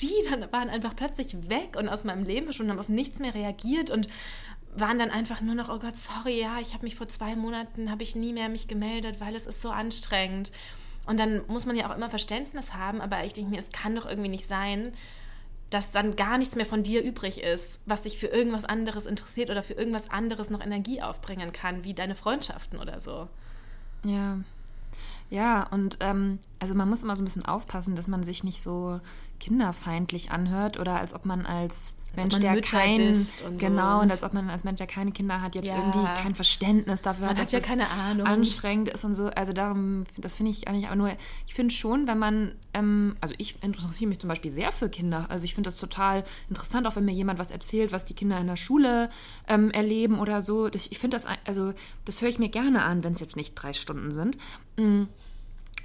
die 0.00 0.12
dann 0.28 0.50
waren 0.52 0.68
einfach 0.68 0.96
plötzlich 0.96 1.48
weg 1.48 1.76
und 1.76 1.88
aus 1.88 2.04
meinem 2.04 2.24
Leben 2.24 2.46
verschwunden, 2.46 2.72
haben 2.72 2.80
auf 2.80 2.88
nichts 2.88 3.20
mehr 3.20 3.34
reagiert 3.34 3.90
und 3.90 4.08
waren 4.76 4.98
dann 4.98 5.10
einfach 5.10 5.40
nur 5.40 5.54
noch, 5.54 5.68
oh 5.68 5.78
Gott, 5.78 5.96
sorry, 5.96 6.40
ja, 6.40 6.58
ich 6.60 6.74
habe 6.74 6.84
mich 6.84 6.96
vor 6.96 7.08
zwei 7.08 7.36
Monaten, 7.36 7.90
habe 7.90 8.02
ich 8.02 8.16
nie 8.16 8.32
mehr 8.32 8.48
mich 8.48 8.66
gemeldet, 8.66 9.20
weil 9.20 9.36
es 9.36 9.46
ist 9.46 9.62
so 9.62 9.70
anstrengend. 9.70 10.50
Und 11.06 11.18
dann 11.18 11.42
muss 11.48 11.66
man 11.66 11.76
ja 11.76 11.90
auch 11.90 11.96
immer 11.96 12.10
Verständnis 12.10 12.72
haben, 12.74 13.00
aber 13.00 13.24
ich 13.24 13.34
denke 13.34 13.50
mir, 13.50 13.58
es 13.58 13.70
kann 13.70 13.94
doch 13.94 14.06
irgendwie 14.06 14.30
nicht 14.30 14.48
sein, 14.48 14.92
dass 15.70 15.90
dann 15.90 16.16
gar 16.16 16.38
nichts 16.38 16.56
mehr 16.56 16.66
von 16.66 16.82
dir 16.82 17.02
übrig 17.02 17.42
ist, 17.42 17.80
was 17.84 18.02
dich 18.02 18.18
für 18.18 18.28
irgendwas 18.28 18.64
anderes 18.64 19.06
interessiert 19.06 19.50
oder 19.50 19.62
für 19.62 19.74
irgendwas 19.74 20.10
anderes 20.10 20.50
noch 20.50 20.60
Energie 20.60 21.02
aufbringen 21.02 21.52
kann, 21.52 21.84
wie 21.84 21.94
deine 21.94 22.14
Freundschaften 22.14 22.78
oder 22.78 23.00
so. 23.00 23.28
Ja. 24.04 24.38
Ja, 25.30 25.66
und 25.68 25.96
ähm, 26.00 26.38
also 26.60 26.74
man 26.74 26.88
muss 26.88 27.02
immer 27.02 27.16
so 27.16 27.22
ein 27.22 27.24
bisschen 27.24 27.44
aufpassen, 27.46 27.96
dass 27.96 28.08
man 28.08 28.22
sich 28.22 28.44
nicht 28.44 28.62
so 28.62 29.00
kinderfeindlich 29.40 30.30
anhört 30.30 30.78
oder 30.78 30.98
als 30.98 31.14
ob 31.14 31.26
man 31.26 31.46
als 31.46 31.96
Mensch, 32.16 32.38
der 32.38 32.60
kein 32.60 33.26
genau 33.58 33.96
so. 33.96 34.02
und 34.02 34.10
als 34.10 34.22
ob 34.22 34.32
man 34.34 34.48
als 34.50 34.64
Mensch, 34.64 34.78
der 34.78 34.86
keine 34.86 35.12
Kinder 35.12 35.40
hat, 35.40 35.54
jetzt 35.54 35.66
ja. 35.66 35.76
irgendwie 35.76 36.04
kein 36.22 36.34
Verständnis 36.34 37.02
dafür 37.02 37.26
man 37.26 37.36
hat, 37.36 37.42
dass 37.42 37.52
ja 37.52 37.60
keine 37.60 37.88
Ahnung. 37.90 38.26
anstrengend 38.26 38.88
ist 38.88 39.04
und 39.04 39.14
so. 39.14 39.26
Also 39.26 39.52
darum, 39.52 40.04
das 40.16 40.34
finde 40.34 40.52
ich 40.52 40.68
eigentlich 40.68 40.86
aber 40.86 40.96
nur. 40.96 41.10
Ich 41.46 41.54
finde 41.54 41.74
schon, 41.74 42.06
wenn 42.06 42.18
man, 42.18 42.54
ähm, 42.72 43.16
also 43.20 43.34
ich 43.38 43.62
interessiere 43.62 44.08
mich 44.08 44.20
zum 44.20 44.28
Beispiel 44.28 44.50
sehr 44.50 44.72
für 44.72 44.88
Kinder. 44.88 45.26
Also 45.28 45.44
ich 45.44 45.54
finde 45.54 45.68
das 45.68 45.78
total 45.78 46.24
interessant, 46.48 46.86
auch 46.86 46.96
wenn 46.96 47.04
mir 47.04 47.12
jemand 47.12 47.38
was 47.38 47.50
erzählt, 47.50 47.92
was 47.92 48.04
die 48.04 48.14
Kinder 48.14 48.38
in 48.38 48.46
der 48.46 48.56
Schule 48.56 49.10
ähm, 49.48 49.70
erleben 49.70 50.18
oder 50.18 50.40
so. 50.40 50.68
Ich 50.68 50.98
finde 50.98 51.16
das, 51.16 51.26
also 51.44 51.72
das 52.04 52.22
höre 52.22 52.28
ich 52.28 52.38
mir 52.38 52.48
gerne 52.48 52.82
an, 52.82 53.04
wenn 53.04 53.12
es 53.12 53.20
jetzt 53.20 53.36
nicht 53.36 53.54
drei 53.54 53.72
Stunden 53.72 54.14
sind. 54.14 54.38
Mhm 54.76 55.08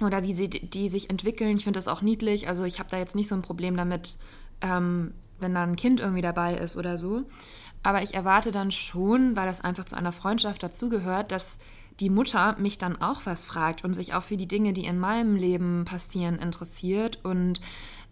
oder 0.06 0.22
wie 0.22 0.34
sie 0.34 0.48
die 0.48 0.88
sich 0.88 1.10
entwickeln. 1.10 1.56
Ich 1.56 1.64
finde 1.64 1.78
das 1.78 1.88
auch 1.88 2.02
niedlich. 2.02 2.48
Also 2.48 2.64
ich 2.64 2.78
habe 2.78 2.90
da 2.90 2.98
jetzt 2.98 3.14
nicht 3.14 3.28
so 3.28 3.34
ein 3.34 3.42
Problem 3.42 3.76
damit, 3.76 4.18
ähm, 4.60 5.12
wenn 5.38 5.54
da 5.54 5.62
ein 5.62 5.76
Kind 5.76 6.00
irgendwie 6.00 6.22
dabei 6.22 6.54
ist 6.54 6.76
oder 6.76 6.98
so. 6.98 7.22
Aber 7.82 8.02
ich 8.02 8.14
erwarte 8.14 8.52
dann 8.52 8.70
schon, 8.70 9.36
weil 9.36 9.46
das 9.46 9.62
einfach 9.62 9.84
zu 9.84 9.96
einer 9.96 10.12
Freundschaft 10.12 10.62
dazugehört, 10.62 11.32
dass 11.32 11.58
die 11.98 12.10
Mutter 12.10 12.56
mich 12.58 12.78
dann 12.78 13.00
auch 13.00 13.22
was 13.24 13.44
fragt 13.44 13.84
und 13.84 13.94
sich 13.94 14.14
auch 14.14 14.22
für 14.22 14.36
die 14.36 14.48
Dinge, 14.48 14.72
die 14.72 14.84
in 14.84 14.98
meinem 14.98 15.36
Leben 15.36 15.84
passieren, 15.84 16.38
interessiert. 16.38 17.18
Und 17.22 17.60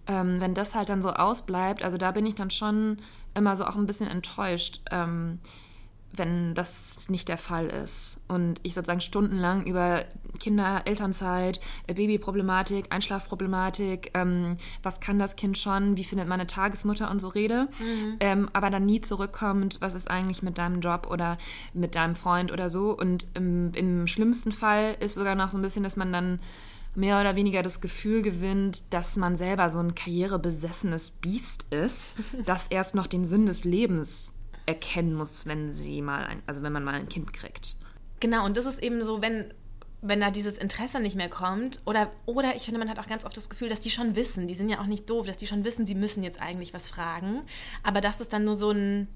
ähm, 0.06 0.40
wenn 0.40 0.54
das 0.54 0.74
halt 0.74 0.88
dann 0.88 1.02
so 1.02 1.10
ausbleibt, 1.10 1.82
also 1.82 1.96
da 1.96 2.10
bin 2.10 2.26
ich 2.26 2.34
dann 2.34 2.50
schon 2.50 2.98
immer 3.34 3.56
so 3.56 3.64
auch 3.64 3.76
ein 3.76 3.86
bisschen 3.86 4.08
enttäuscht. 4.08 4.80
Ähm, 4.90 5.38
wenn 6.12 6.54
das 6.54 7.08
nicht 7.08 7.28
der 7.28 7.38
Fall 7.38 7.66
ist 7.66 8.20
und 8.28 8.60
ich 8.62 8.74
sozusagen 8.74 9.00
stundenlang 9.00 9.64
über 9.64 10.04
Kinder, 10.38 10.82
Elternzeit, 10.84 11.60
äh, 11.86 11.94
Babyproblematik, 11.94 12.86
Einschlafproblematik, 12.90 14.10
ähm, 14.14 14.56
was 14.82 15.00
kann 15.00 15.18
das 15.18 15.36
Kind 15.36 15.58
schon, 15.58 15.96
wie 15.96 16.04
findet 16.04 16.28
meine 16.28 16.46
Tagesmutter 16.46 17.10
und 17.10 17.20
so 17.20 17.28
rede, 17.28 17.68
mhm. 17.78 18.16
ähm, 18.20 18.50
aber 18.52 18.70
dann 18.70 18.86
nie 18.86 19.00
zurückkommt, 19.00 19.80
was 19.80 19.94
ist 19.94 20.10
eigentlich 20.10 20.42
mit 20.42 20.58
deinem 20.58 20.80
Job 20.80 21.08
oder 21.10 21.38
mit 21.74 21.94
deinem 21.94 22.14
Freund 22.14 22.52
oder 22.52 22.70
so. 22.70 22.96
Und 22.96 23.26
im, 23.34 23.72
im 23.74 24.06
schlimmsten 24.06 24.52
Fall 24.52 24.96
ist 25.00 25.14
sogar 25.14 25.34
noch 25.34 25.50
so 25.50 25.58
ein 25.58 25.62
bisschen, 25.62 25.82
dass 25.82 25.96
man 25.96 26.12
dann 26.12 26.40
mehr 26.94 27.20
oder 27.20 27.36
weniger 27.36 27.62
das 27.62 27.80
Gefühl 27.80 28.22
gewinnt, 28.22 28.92
dass 28.92 29.16
man 29.16 29.36
selber 29.36 29.70
so 29.70 29.78
ein 29.78 29.94
karrierebesessenes 29.94 31.10
Biest 31.10 31.72
ist, 31.72 32.16
das 32.46 32.66
erst 32.68 32.94
noch 32.94 33.06
den 33.06 33.24
Sinn 33.24 33.46
des 33.46 33.64
Lebens 33.64 34.32
erkennen 34.68 35.14
muss, 35.14 35.46
wenn 35.46 35.72
sie 35.72 36.02
mal 36.02 36.26
ein, 36.26 36.42
also 36.46 36.62
wenn 36.62 36.72
man 36.72 36.84
mal 36.84 36.94
ein 36.94 37.08
Kind 37.08 37.32
kriegt. 37.32 37.74
Genau, 38.20 38.44
und 38.44 38.56
das 38.56 38.66
ist 38.66 38.82
eben 38.82 39.02
so, 39.02 39.22
wenn, 39.22 39.54
wenn 40.02 40.20
da 40.20 40.30
dieses 40.30 40.58
Interesse 40.58 41.00
nicht 41.00 41.16
mehr 41.16 41.30
kommt, 41.30 41.80
oder, 41.86 42.12
oder 42.26 42.54
ich 42.54 42.64
finde, 42.64 42.78
man 42.78 42.90
hat 42.90 42.98
auch 42.98 43.08
ganz 43.08 43.24
oft 43.24 43.36
das 43.36 43.48
Gefühl, 43.48 43.70
dass 43.70 43.80
die 43.80 43.90
schon 43.90 44.14
wissen, 44.14 44.46
die 44.46 44.54
sind 44.54 44.68
ja 44.68 44.80
auch 44.80 44.86
nicht 44.86 45.08
doof, 45.08 45.26
dass 45.26 45.38
die 45.38 45.46
schon 45.46 45.64
wissen, 45.64 45.86
sie 45.86 45.94
müssen 45.94 46.22
jetzt 46.22 46.40
eigentlich 46.40 46.74
was 46.74 46.86
fragen, 46.86 47.42
aber 47.82 48.02
dass 48.02 48.18
das 48.18 48.28
dann 48.28 48.44
nur 48.44 48.56
so 48.56 48.70
ein 48.70 49.08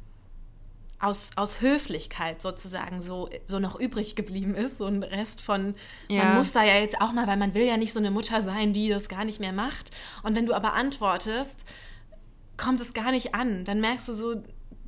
aus, 0.99 1.33
aus 1.35 1.61
Höflichkeit 1.61 2.41
sozusagen 2.41 3.03
so, 3.03 3.29
so 3.45 3.59
noch 3.59 3.79
übrig 3.79 4.15
geblieben 4.15 4.55
ist, 4.55 4.79
so 4.79 4.87
ein 4.87 5.03
Rest 5.03 5.43
von, 5.43 5.75
ja. 6.09 6.25
man 6.25 6.37
muss 6.37 6.53
da 6.53 6.63
ja 6.65 6.79
jetzt 6.79 7.01
auch 7.01 7.13
mal, 7.13 7.27
weil 7.27 7.37
man 7.37 7.55
will 7.55 7.67
ja 7.67 7.77
nicht 7.77 7.93
so 7.93 7.99
eine 7.99 8.13
Mutter 8.13 8.41
sein, 8.41 8.73
die 8.73 8.89
das 8.89 9.09
gar 9.09 9.25
nicht 9.25 9.41
mehr 9.41 9.53
macht. 9.53 9.91
Und 10.23 10.37
wenn 10.37 10.47
du 10.47 10.55
aber 10.55 10.75
antwortest, 10.75 11.65
kommt 12.57 12.81
es 12.81 12.95
gar 12.95 13.11
nicht 13.11 13.35
an. 13.35 13.65
Dann 13.65 13.81
merkst 13.81 14.07
du 14.07 14.13
so, 14.13 14.43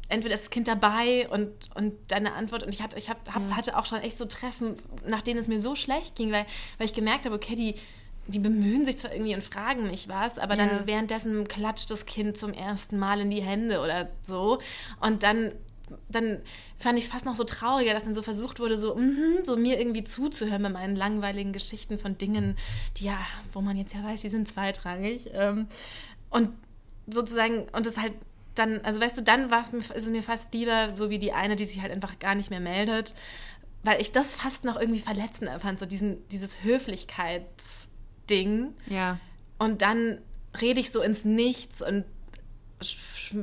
entweder 0.08 0.34
ist 0.34 0.44
das 0.44 0.50
Kind 0.50 0.68
dabei 0.68 1.28
und, 1.28 1.50
und 1.75 1.94
deine 2.08 2.34
Antwort. 2.34 2.62
Und 2.62 2.75
ich, 2.75 2.82
hatte, 2.82 2.99
ich 2.99 3.08
hab, 3.08 3.32
hab, 3.32 3.49
ja. 3.49 3.56
hatte 3.56 3.78
auch 3.78 3.87
schon 3.87 4.00
echt 4.00 4.18
so 4.18 4.25
Treffen, 4.25 4.76
nach 5.06 5.23
denen 5.23 5.38
es 5.38 5.49
mir 5.49 5.61
so 5.61 5.75
schlecht 5.75 6.16
ging, 6.16 6.30
weil, 6.32 6.46
weil 6.78 6.87
ich 6.87 6.94
gemerkt 6.94 7.25
habe, 7.25 7.34
okay, 7.34 7.56
die, 7.56 7.75
die 8.26 8.38
bemühen 8.38 8.84
sich 8.84 8.99
zwar 8.99 9.12
irgendwie 9.12 9.34
und 9.34 9.44
fragen 9.44 9.88
mich 9.88 10.08
was, 10.08 10.38
aber 10.38 10.56
ja. 10.56 10.66
dann 10.66 10.87
währenddessen 10.87 11.46
klatscht 11.49 11.90
das 11.90 12.06
Kind 12.06 12.37
zum 12.37 12.52
ersten 12.52 12.99
Mal 12.99 13.20
in 13.20 13.30
die 13.30 13.42
Hände 13.42 13.80
oder 13.80 14.08
so. 14.23 14.61
Und 15.00 15.23
dann, 15.23 15.52
dann 16.08 16.40
fand 16.78 16.99
ich 16.99 17.04
es 17.04 17.11
fast 17.11 17.25
noch 17.25 17.37
so 17.37 17.44
trauriger, 17.44 17.94
dass 17.94 18.04
dann 18.04 18.14
so 18.14 18.23
versucht 18.23 18.61
wurde, 18.61 18.78
so, 18.78 18.94
mm 18.94 19.44
so 19.44 19.56
mir 19.56 19.78
irgendwie 19.78 20.04
zuzuhören 20.04 20.62
bei 20.62 20.68
meinen 20.70 20.96
langweiligen 20.96 21.52
Geschichten 21.52 21.99
von 21.99 22.16
Dingen, 22.16 22.56
die 22.96 23.04
ja, 23.04 23.18
wo 23.52 23.61
man 23.61 23.76
jetzt 23.76 23.94
ja 23.94 24.02
weiß, 24.02 24.23
die 24.23 24.28
sind 24.28 24.49
zweitrangig. 24.49 25.30
Ähm, 25.32 25.66
und 26.30 26.50
sozusagen, 27.06 27.68
und 27.73 27.84
das 27.84 27.99
halt 27.99 28.14
dann, 28.54 28.80
also 28.82 29.00
weißt 29.00 29.18
du, 29.18 29.23
dann 29.23 29.50
war 29.50 29.62
es 29.62 29.73
mir, 29.73 29.78
ist 29.78 29.90
es 29.90 30.06
mir 30.08 30.23
fast 30.23 30.54
lieber, 30.54 30.94
so 30.94 31.11
wie 31.11 31.18
die 31.18 31.32
eine, 31.32 31.56
die 31.56 31.64
sich 31.64 31.80
halt 31.80 31.90
einfach 31.92 32.18
gar 32.18 32.34
nicht 32.34 32.50
mehr 32.50 32.61
meldet, 32.61 33.14
weil 33.82 33.99
ich 34.00 34.12
das 34.12 34.34
fast 34.34 34.64
noch 34.64 34.80
irgendwie 34.80 35.00
verletzend 35.00 35.50
fand, 35.61 35.80
so 35.80 35.87
diesen, 35.87 36.28
dieses 36.28 36.62
Höflichkeitsding. 36.62 38.75
Ja. 38.87 39.18
Und 39.58 39.82
dann 39.82 40.20
rede 40.61 40.80
ich 40.80 40.90
so 40.90 41.02
ins 41.02 41.25
Nichts 41.25 41.80
und 41.82 42.04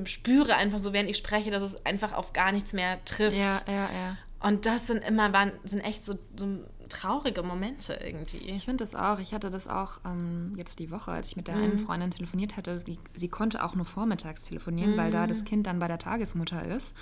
spüre 0.06 0.56
einfach 0.56 0.80
so, 0.80 0.94
während 0.94 1.10
ich 1.10 1.18
spreche, 1.18 1.52
dass 1.52 1.64
es 1.64 1.86
einfach 1.86 2.14
auf 2.14 2.32
gar 2.34 2.52
nichts 2.52 2.74
mehr 2.74 3.04
trifft. 3.06 3.38
Ja, 3.38 3.62
ja, 3.68 3.90
ja. 3.92 4.18
Und 4.40 4.66
das 4.66 4.88
sind 4.88 5.04
immer, 5.04 5.34
waren, 5.34 5.52
sind 5.64 5.82
echt 5.82 6.04
so, 6.04 6.18
so 6.36 6.66
traurige 6.92 7.44
Momente 7.44 7.94
irgendwie. 7.94 8.38
Ich 8.38 8.66
finde 8.66 8.84
das 8.84 8.96
auch. 8.96 9.20
Ich 9.20 9.34
hatte 9.34 9.50
das 9.50 9.68
auch 9.68 10.00
ähm, 10.06 10.54
jetzt 10.58 10.80
die 10.80 10.92
Woche, 10.92 11.12
als 11.12 11.30
ich 11.30 11.36
mit 11.36 11.48
der 11.48 11.56
mhm. 11.56 11.64
einen 11.64 11.80
Freundin 11.80 12.12
telefoniert 12.12 12.58
hatte. 12.58 12.80
Sie, 12.80 13.00
sie 13.14 13.28
konnte 13.28 13.64
auch 13.64 13.76
nur 13.76 13.86
vormittags 13.86 14.46
telefonieren, 14.46 14.94
mhm. 14.94 14.98
weil 14.98 15.12
da 15.12 15.28
das 15.28 15.44
Kind 15.44 15.68
dann 15.68 15.80
bei 15.80 15.88
der 15.88 16.00
Tagesmutter 16.00 16.64
ist. 16.64 16.94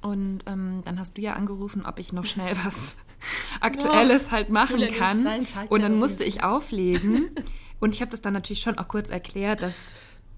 Und 0.00 0.40
ähm, 0.46 0.82
dann 0.84 1.00
hast 1.00 1.16
du 1.16 1.22
ja 1.22 1.34
angerufen, 1.34 1.84
ob 1.84 1.98
ich 1.98 2.12
noch 2.12 2.26
schnell 2.26 2.56
was 2.64 2.96
Aktuelles 3.60 4.30
halt 4.30 4.50
machen 4.50 4.86
kann. 4.88 5.26
Und 5.68 5.82
dann 5.82 5.98
musste 5.98 6.24
ich 6.24 6.42
auflegen. 6.42 7.30
Und 7.80 7.94
ich 7.94 8.00
habe 8.00 8.10
das 8.10 8.22
dann 8.22 8.32
natürlich 8.32 8.60
schon 8.60 8.78
auch 8.78 8.88
kurz 8.88 9.10
erklärt, 9.10 9.62
dass 9.62 9.74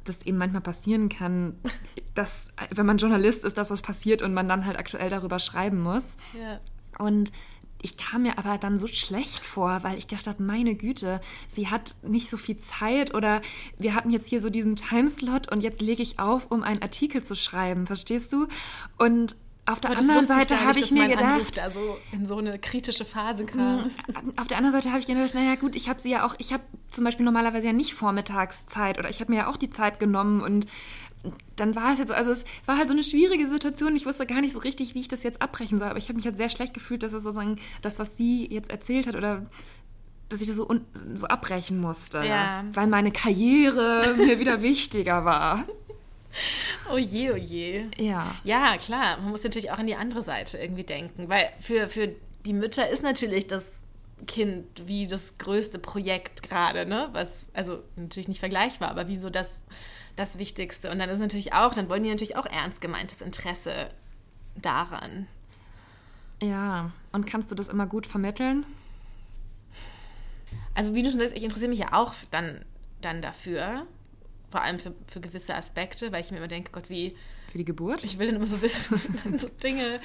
das 0.04 0.22
eben 0.22 0.38
manchmal 0.38 0.62
passieren 0.62 1.08
kann, 1.08 1.54
dass, 2.14 2.52
wenn 2.70 2.86
man 2.86 2.98
Journalist 2.98 3.44
ist, 3.44 3.58
das 3.58 3.70
was 3.70 3.82
passiert 3.82 4.22
und 4.22 4.34
man 4.34 4.48
dann 4.48 4.64
halt 4.64 4.78
aktuell 4.78 5.10
darüber 5.10 5.38
schreiben 5.38 5.80
muss. 5.80 6.16
Ja. 6.38 6.60
Und 6.98 7.30
ich 7.80 7.96
kam 7.96 8.22
mir 8.22 8.38
aber 8.38 8.58
dann 8.58 8.78
so 8.78 8.86
schlecht 8.86 9.44
vor, 9.44 9.80
weil 9.82 9.98
ich 9.98 10.08
gedacht 10.08 10.26
habe, 10.26 10.42
meine 10.42 10.74
Güte, 10.74 11.20
sie 11.48 11.68
hat 11.68 11.94
nicht 12.02 12.28
so 12.28 12.36
viel 12.36 12.56
Zeit 12.58 13.14
oder 13.14 13.40
wir 13.78 13.94
hatten 13.94 14.10
jetzt 14.10 14.28
hier 14.28 14.40
so 14.40 14.50
diesen 14.50 14.76
Timeslot 14.76 15.50
und 15.50 15.62
jetzt 15.62 15.80
lege 15.80 16.02
ich 16.02 16.18
auf, 16.18 16.50
um 16.50 16.62
einen 16.62 16.82
Artikel 16.82 17.22
zu 17.22 17.36
schreiben, 17.36 17.86
verstehst 17.86 18.32
du? 18.32 18.48
Und 18.98 19.36
auf 19.68 19.80
der 19.80 19.90
anderen 19.90 20.26
Seite 20.26 20.64
habe 20.64 20.78
ich 20.78 20.90
mir 20.92 21.08
gedacht, 21.08 21.62
also 21.62 21.98
in 22.10 22.26
so 22.26 22.38
eine 22.38 22.58
kritische 22.58 23.04
Phase 23.04 23.44
kam. 23.44 23.82
Mm, 23.82 23.90
auf 24.36 24.48
der 24.48 24.56
anderen 24.56 24.72
Seite 24.72 24.88
habe 24.88 25.00
ich 25.00 25.06
gedacht, 25.06 25.34
naja 25.34 25.56
gut, 25.56 25.76
ich 25.76 25.90
habe 25.90 26.00
sie 26.00 26.10
ja 26.10 26.26
auch, 26.26 26.34
ich 26.38 26.54
habe 26.54 26.62
zum 26.90 27.04
Beispiel 27.04 27.26
normalerweise 27.26 27.66
ja 27.66 27.74
nicht 27.74 27.92
Vormittagszeit 27.92 28.98
oder 28.98 29.10
ich 29.10 29.20
habe 29.20 29.30
mir 29.30 29.38
ja 29.40 29.46
auch 29.50 29.58
die 29.58 29.68
Zeit 29.68 30.00
genommen 30.00 30.40
und 30.40 30.66
dann 31.56 31.74
war 31.74 31.92
es 31.92 31.98
jetzt, 31.98 32.12
also 32.12 32.30
es 32.30 32.44
war 32.66 32.78
halt 32.78 32.88
so 32.88 32.94
eine 32.94 33.02
schwierige 33.02 33.48
Situation. 33.48 33.96
Ich 33.96 34.06
wusste 34.06 34.26
gar 34.26 34.40
nicht 34.40 34.52
so 34.52 34.60
richtig, 34.60 34.94
wie 34.94 35.00
ich 35.00 35.08
das 35.08 35.22
jetzt 35.22 35.42
abbrechen 35.42 35.78
soll. 35.78 35.88
Aber 35.88 35.98
ich 35.98 36.08
habe 36.08 36.16
mich 36.16 36.24
halt 36.24 36.36
sehr 36.36 36.50
schlecht 36.50 36.74
gefühlt, 36.74 37.02
dass 37.02 37.12
es 37.12 37.22
sozusagen 37.22 37.56
das, 37.82 37.98
was 37.98 38.16
sie 38.16 38.46
jetzt 38.46 38.70
erzählt 38.70 39.06
hat 39.06 39.16
oder 39.16 39.44
dass 40.28 40.40
ich 40.40 40.46
das 40.46 40.56
so, 40.56 40.68
so 41.14 41.26
abbrechen 41.26 41.80
musste. 41.80 42.22
Ja. 42.24 42.64
Weil 42.72 42.86
meine 42.86 43.10
Karriere 43.10 44.14
mir 44.16 44.38
wieder 44.38 44.62
wichtiger 44.62 45.24
war. 45.24 45.64
Oh 46.92 46.98
je, 46.98 47.32
oh 47.32 47.36
je. 47.36 47.86
Ja. 47.96 48.34
Ja, 48.44 48.76
klar. 48.76 49.18
Man 49.18 49.30
muss 49.30 49.42
natürlich 49.42 49.70
auch 49.70 49.78
an 49.78 49.86
die 49.86 49.96
andere 49.96 50.22
Seite 50.22 50.58
irgendwie 50.58 50.84
denken. 50.84 51.28
Weil 51.28 51.48
für, 51.60 51.88
für 51.88 52.10
die 52.46 52.52
Mütter 52.52 52.88
ist 52.88 53.02
natürlich 53.02 53.46
das 53.46 53.82
Kind 54.26 54.66
wie 54.86 55.06
das 55.06 55.38
größte 55.38 55.78
Projekt 55.78 56.42
gerade, 56.42 56.86
ne? 56.86 57.08
Was, 57.12 57.46
also 57.54 57.82
natürlich 57.96 58.28
nicht 58.28 58.40
vergleichbar, 58.40 58.90
aber 58.90 59.08
wie 59.08 59.16
so 59.16 59.30
das 59.30 59.60
das 60.18 60.38
Wichtigste. 60.38 60.90
Und 60.90 60.98
dann 60.98 61.08
ist 61.08 61.18
natürlich 61.18 61.52
auch, 61.52 61.74
dann 61.74 61.88
wollen 61.88 62.02
die 62.02 62.10
natürlich 62.10 62.36
auch 62.36 62.46
ernst 62.46 62.80
gemeintes 62.80 63.20
Interesse 63.20 63.90
daran. 64.56 65.26
Ja, 66.42 66.90
und 67.12 67.26
kannst 67.26 67.50
du 67.50 67.54
das 67.54 67.68
immer 67.68 67.86
gut 67.86 68.06
vermitteln? 68.06 68.64
Also 70.74 70.94
wie 70.94 71.02
du 71.02 71.10
schon 71.10 71.18
sagst, 71.18 71.36
ich 71.36 71.42
interessiere 71.42 71.70
mich 71.70 71.80
ja 71.80 71.92
auch 71.92 72.14
dann, 72.30 72.64
dann 73.00 73.22
dafür, 73.22 73.86
vor 74.50 74.62
allem 74.62 74.78
für, 74.78 74.94
für 75.06 75.20
gewisse 75.20 75.54
Aspekte, 75.54 76.12
weil 76.12 76.20
ich 76.20 76.30
mir 76.30 76.38
immer 76.38 76.48
denke, 76.48 76.70
Gott, 76.72 76.88
wie... 76.88 77.16
Für 77.50 77.58
die 77.58 77.64
Geburt? 77.64 78.04
Ich 78.04 78.18
will 78.18 78.26
dann 78.26 78.36
immer 78.36 78.46
so 78.46 78.62
wissen, 78.62 78.98
so 79.38 79.48
Dinge... 79.48 80.00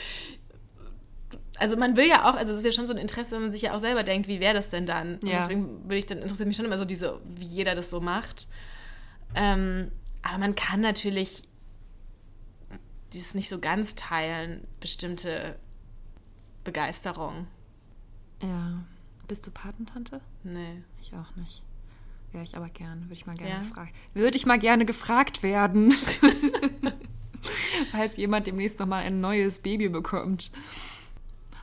Also 1.58 1.78
man 1.78 1.96
will 1.96 2.08
ja 2.08 2.30
auch, 2.30 2.36
also 2.36 2.52
das 2.52 2.62
ist 2.62 2.66
ja 2.66 2.72
schon 2.72 2.88
so 2.88 2.94
ein 2.94 3.00
Interesse, 3.00 3.32
wenn 3.32 3.44
man 3.44 3.52
sich 3.52 3.62
ja 3.64 3.76
auch 3.76 3.80
selber 3.80 4.04
denkt, 4.04 4.28
wie 4.28 4.40
wäre 4.40 4.54
das 4.54 4.70
denn 4.70 4.86
dann? 4.86 5.16
Und 5.16 5.28
ja. 5.28 5.38
deswegen 5.38 5.88
will 5.88 5.98
ich 5.98 6.06
dann 6.06 6.20
interessiert 6.20 6.48
mich 6.48 6.58
schon 6.58 6.66
immer 6.66 6.78
so 6.78 6.86
diese, 6.86 7.20
wie 7.24 7.46
jeder 7.46 7.76
das 7.76 7.90
so 7.90 8.02
macht. 8.02 8.48
Ähm, 9.36 9.92
aber 10.24 10.38
man 10.40 10.56
kann 10.56 10.82
natürlich 10.82 11.48
dieses 13.14 13.36
nicht 13.36 13.50
so 13.50 13.60
ganz 13.60 13.96
teilen, 13.96 14.66
bestimmte 14.80 15.58
Begeisterung. 16.64 17.48
Ja. 18.42 18.84
Bist 19.28 19.46
du 19.46 19.52
Patentante? 19.52 20.22
Nee. 20.44 20.82
Ich 21.02 21.14
auch 21.14 21.36
nicht. 21.36 21.62
wäre 22.32 22.44
ich 22.44 22.58
aber 22.58 22.70
gern. 22.70 23.04
Würde 23.04 23.14
ich 23.14 23.26
mal 23.26 23.36
gerne 23.36 23.52
ja. 23.52 23.60
gefragt. 23.60 23.94
Würde 24.14 24.38
ich 24.38 24.46
mal 24.46 24.60
gerne 24.60 24.86
gefragt 24.86 25.44
werden. 25.44 25.94
Falls 27.92 28.18
jemand 28.18 28.48
demnächst 28.48 28.80
nochmal 28.80 29.04
ein 29.04 29.22
neues 29.22 29.60
Baby 29.60 29.90
bekommt. 29.90 30.52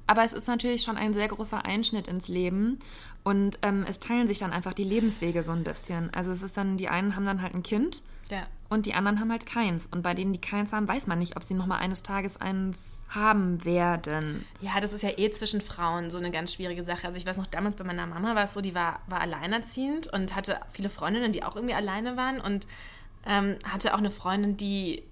Aber 0.06 0.24
es 0.24 0.32
ist 0.32 0.48
natürlich 0.48 0.82
schon 0.82 0.96
ein 0.96 1.14
sehr 1.14 1.28
großer 1.28 1.64
Einschnitt 1.64 2.08
ins 2.08 2.28
Leben. 2.28 2.78
Und 3.24 3.58
ähm, 3.62 3.84
es 3.88 4.00
teilen 4.00 4.26
sich 4.26 4.38
dann 4.38 4.52
einfach 4.52 4.72
die 4.72 4.84
Lebenswege 4.84 5.42
so 5.42 5.52
ein 5.52 5.64
bisschen. 5.64 6.12
Also 6.14 6.30
es 6.30 6.42
ist 6.42 6.56
dann, 6.56 6.78
die 6.78 6.88
einen 6.88 7.16
haben 7.16 7.26
dann 7.26 7.42
halt 7.42 7.54
ein 7.54 7.62
Kind 7.62 8.02
ja. 8.30 8.46
und 8.68 8.86
die 8.86 8.94
anderen 8.94 9.20
haben 9.20 9.30
halt 9.30 9.46
keins. 9.46 9.86
Und 9.86 10.02
bei 10.02 10.14
denen, 10.14 10.32
die 10.32 10.40
keins 10.40 10.72
haben, 10.72 10.88
weiß 10.88 11.06
man 11.06 11.18
nicht, 11.18 11.36
ob 11.36 11.44
sie 11.44 11.54
nochmal 11.54 11.80
eines 11.80 12.02
Tages 12.02 12.40
eins 12.40 13.02
haben 13.08 13.64
werden. 13.64 14.44
Ja, 14.60 14.80
das 14.80 14.92
ist 14.92 15.02
ja 15.02 15.10
eh 15.16 15.30
zwischen 15.30 15.60
Frauen 15.60 16.10
so 16.10 16.18
eine 16.18 16.30
ganz 16.30 16.54
schwierige 16.54 16.82
Sache. 16.82 17.06
Also 17.06 17.18
ich 17.18 17.26
weiß 17.26 17.36
noch, 17.36 17.46
damals 17.46 17.76
bei 17.76 17.84
meiner 17.84 18.06
Mama 18.06 18.34
war 18.34 18.44
es 18.44 18.54
so, 18.54 18.60
die 18.60 18.74
war, 18.74 19.00
war 19.06 19.20
alleinerziehend 19.20 20.08
und 20.12 20.34
hatte 20.34 20.60
viele 20.72 20.90
Freundinnen, 20.90 21.32
die 21.32 21.42
auch 21.42 21.56
irgendwie 21.56 21.74
alleine 21.74 22.16
waren 22.16 22.40
und 22.40 22.66
ähm, 23.26 23.56
hatte 23.64 23.94
auch 23.94 23.98
eine 23.98 24.10
Freundin, 24.10 24.56
die 24.56 25.02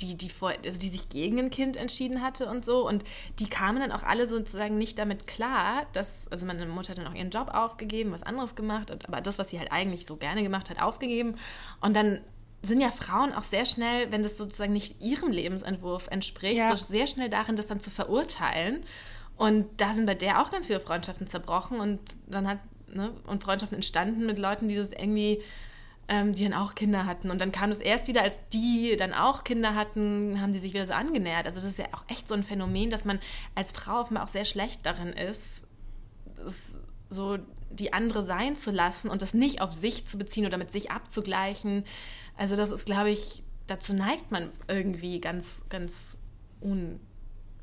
die, 0.00 0.16
die, 0.16 0.28
vor, 0.28 0.52
also 0.64 0.78
die 0.78 0.88
sich 0.88 1.08
gegen 1.08 1.38
ein 1.38 1.50
Kind 1.50 1.76
entschieden 1.76 2.22
hatte 2.22 2.46
und 2.46 2.64
so. 2.64 2.86
Und 2.86 3.04
die 3.38 3.48
kamen 3.48 3.80
dann 3.80 3.92
auch 3.92 4.02
alle 4.02 4.26
sozusagen 4.26 4.78
nicht 4.78 4.98
damit 4.98 5.26
klar, 5.26 5.86
dass, 5.92 6.28
also 6.28 6.46
meine 6.46 6.66
Mutter 6.66 6.90
hat 6.90 6.98
dann 6.98 7.06
auch 7.06 7.14
ihren 7.14 7.30
Job 7.30 7.50
aufgegeben, 7.52 8.12
was 8.12 8.22
anderes 8.22 8.54
gemacht, 8.54 8.90
aber 9.06 9.20
das, 9.20 9.38
was 9.38 9.50
sie 9.50 9.58
halt 9.58 9.72
eigentlich 9.72 10.06
so 10.06 10.16
gerne 10.16 10.42
gemacht 10.42 10.70
hat, 10.70 10.80
aufgegeben. 10.80 11.36
Und 11.80 11.94
dann 11.94 12.20
sind 12.62 12.80
ja 12.80 12.90
Frauen 12.90 13.32
auch 13.32 13.44
sehr 13.44 13.66
schnell, 13.66 14.10
wenn 14.10 14.22
das 14.22 14.36
sozusagen 14.36 14.72
nicht 14.72 15.00
ihrem 15.00 15.30
Lebensentwurf 15.30 16.08
entspricht, 16.08 16.56
ja. 16.56 16.74
so 16.74 16.84
sehr 16.84 17.06
schnell 17.06 17.28
darin, 17.28 17.56
das 17.56 17.66
dann 17.66 17.80
zu 17.80 17.90
verurteilen. 17.90 18.84
Und 19.36 19.66
da 19.76 19.94
sind 19.94 20.06
bei 20.06 20.16
der 20.16 20.42
auch 20.42 20.50
ganz 20.50 20.66
viele 20.66 20.80
Freundschaften 20.80 21.28
zerbrochen 21.28 21.78
und 21.78 22.00
dann 22.26 22.48
hat, 22.48 22.58
ne, 22.88 23.12
und 23.26 23.44
Freundschaften 23.44 23.76
entstanden 23.76 24.26
mit 24.26 24.38
Leuten, 24.38 24.68
die 24.68 24.74
das 24.74 24.90
irgendwie 24.90 25.40
ähm, 26.08 26.34
die 26.34 26.44
dann 26.44 26.54
auch 26.54 26.74
Kinder 26.74 27.06
hatten. 27.06 27.30
Und 27.30 27.38
dann 27.38 27.52
kam 27.52 27.70
es 27.70 27.78
erst 27.78 28.08
wieder, 28.08 28.22
als 28.22 28.38
die 28.52 28.96
dann 28.96 29.12
auch 29.12 29.44
Kinder 29.44 29.74
hatten, 29.74 30.40
haben 30.40 30.52
die 30.52 30.58
sich 30.58 30.72
wieder 30.72 30.86
so 30.86 30.94
angenähert. 30.94 31.46
Also 31.46 31.60
das 31.60 31.70
ist 31.70 31.78
ja 31.78 31.86
auch 31.92 32.04
echt 32.08 32.28
so 32.28 32.34
ein 32.34 32.44
Phänomen, 32.44 32.90
dass 32.90 33.04
man 33.04 33.20
als 33.54 33.72
Frau 33.72 34.00
offenbar 34.00 34.24
auch 34.24 34.28
sehr 34.28 34.44
schlecht 34.46 34.84
darin 34.84 35.12
ist, 35.12 35.66
so 37.10 37.38
die 37.70 37.92
andere 37.92 38.22
sein 38.22 38.56
zu 38.56 38.70
lassen 38.70 39.08
und 39.10 39.22
das 39.22 39.34
nicht 39.34 39.60
auf 39.60 39.72
sich 39.72 40.06
zu 40.06 40.18
beziehen 40.18 40.46
oder 40.46 40.56
mit 40.56 40.72
sich 40.72 40.90
abzugleichen. 40.90 41.84
Also 42.36 42.56
das 42.56 42.70
ist, 42.70 42.86
glaube 42.86 43.10
ich, 43.10 43.42
dazu 43.66 43.92
neigt 43.92 44.30
man 44.30 44.50
irgendwie 44.66 45.20
ganz, 45.20 45.64
ganz 45.68 46.16
un 46.62 47.00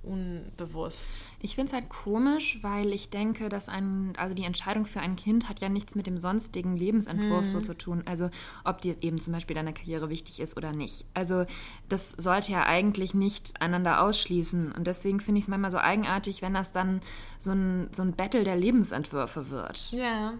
unbewusst. 0.05 1.25
Ich 1.41 1.55
finde 1.55 1.69
es 1.69 1.73
halt 1.73 1.89
komisch, 1.89 2.59
weil 2.61 2.93
ich 2.93 3.09
denke, 3.09 3.49
dass 3.49 3.69
ein, 3.69 4.13
also 4.17 4.33
die 4.33 4.43
Entscheidung 4.43 4.85
für 4.85 4.99
ein 4.99 5.15
Kind 5.15 5.49
hat 5.49 5.59
ja 5.59 5.69
nichts 5.69 5.95
mit 5.95 6.07
dem 6.07 6.17
sonstigen 6.17 6.77
Lebensentwurf 6.77 7.45
hm. 7.45 7.51
so 7.51 7.61
zu 7.61 7.77
tun. 7.77 8.03
Also 8.05 8.29
ob 8.63 8.81
dir 8.81 8.95
eben 9.01 9.19
zum 9.19 9.33
Beispiel 9.33 9.55
deine 9.55 9.73
Karriere 9.73 10.09
wichtig 10.09 10.39
ist 10.39 10.57
oder 10.57 10.71
nicht. 10.71 11.05
Also 11.13 11.45
das 11.89 12.11
sollte 12.11 12.51
ja 12.51 12.65
eigentlich 12.65 13.13
nicht 13.13 13.59
einander 13.61 14.01
ausschließen. 14.01 14.71
Und 14.71 14.87
deswegen 14.87 15.19
finde 15.19 15.39
ich 15.39 15.45
es 15.45 15.49
manchmal 15.49 15.71
so 15.71 15.77
eigenartig, 15.77 16.41
wenn 16.41 16.53
das 16.53 16.71
dann 16.71 17.01
so 17.39 17.51
ein, 17.51 17.89
so 17.91 18.03
ein 18.03 18.13
Battle 18.13 18.43
der 18.43 18.55
Lebensentwürfe 18.55 19.49
wird. 19.49 19.91
Ja. 19.91 20.33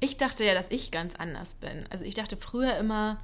Ich 0.00 0.16
dachte 0.16 0.44
ja, 0.44 0.54
dass 0.54 0.70
ich 0.70 0.90
ganz 0.90 1.16
anders 1.16 1.54
bin. 1.54 1.86
Also 1.90 2.04
ich 2.04 2.14
dachte 2.14 2.36
früher 2.36 2.76
immer, 2.76 3.18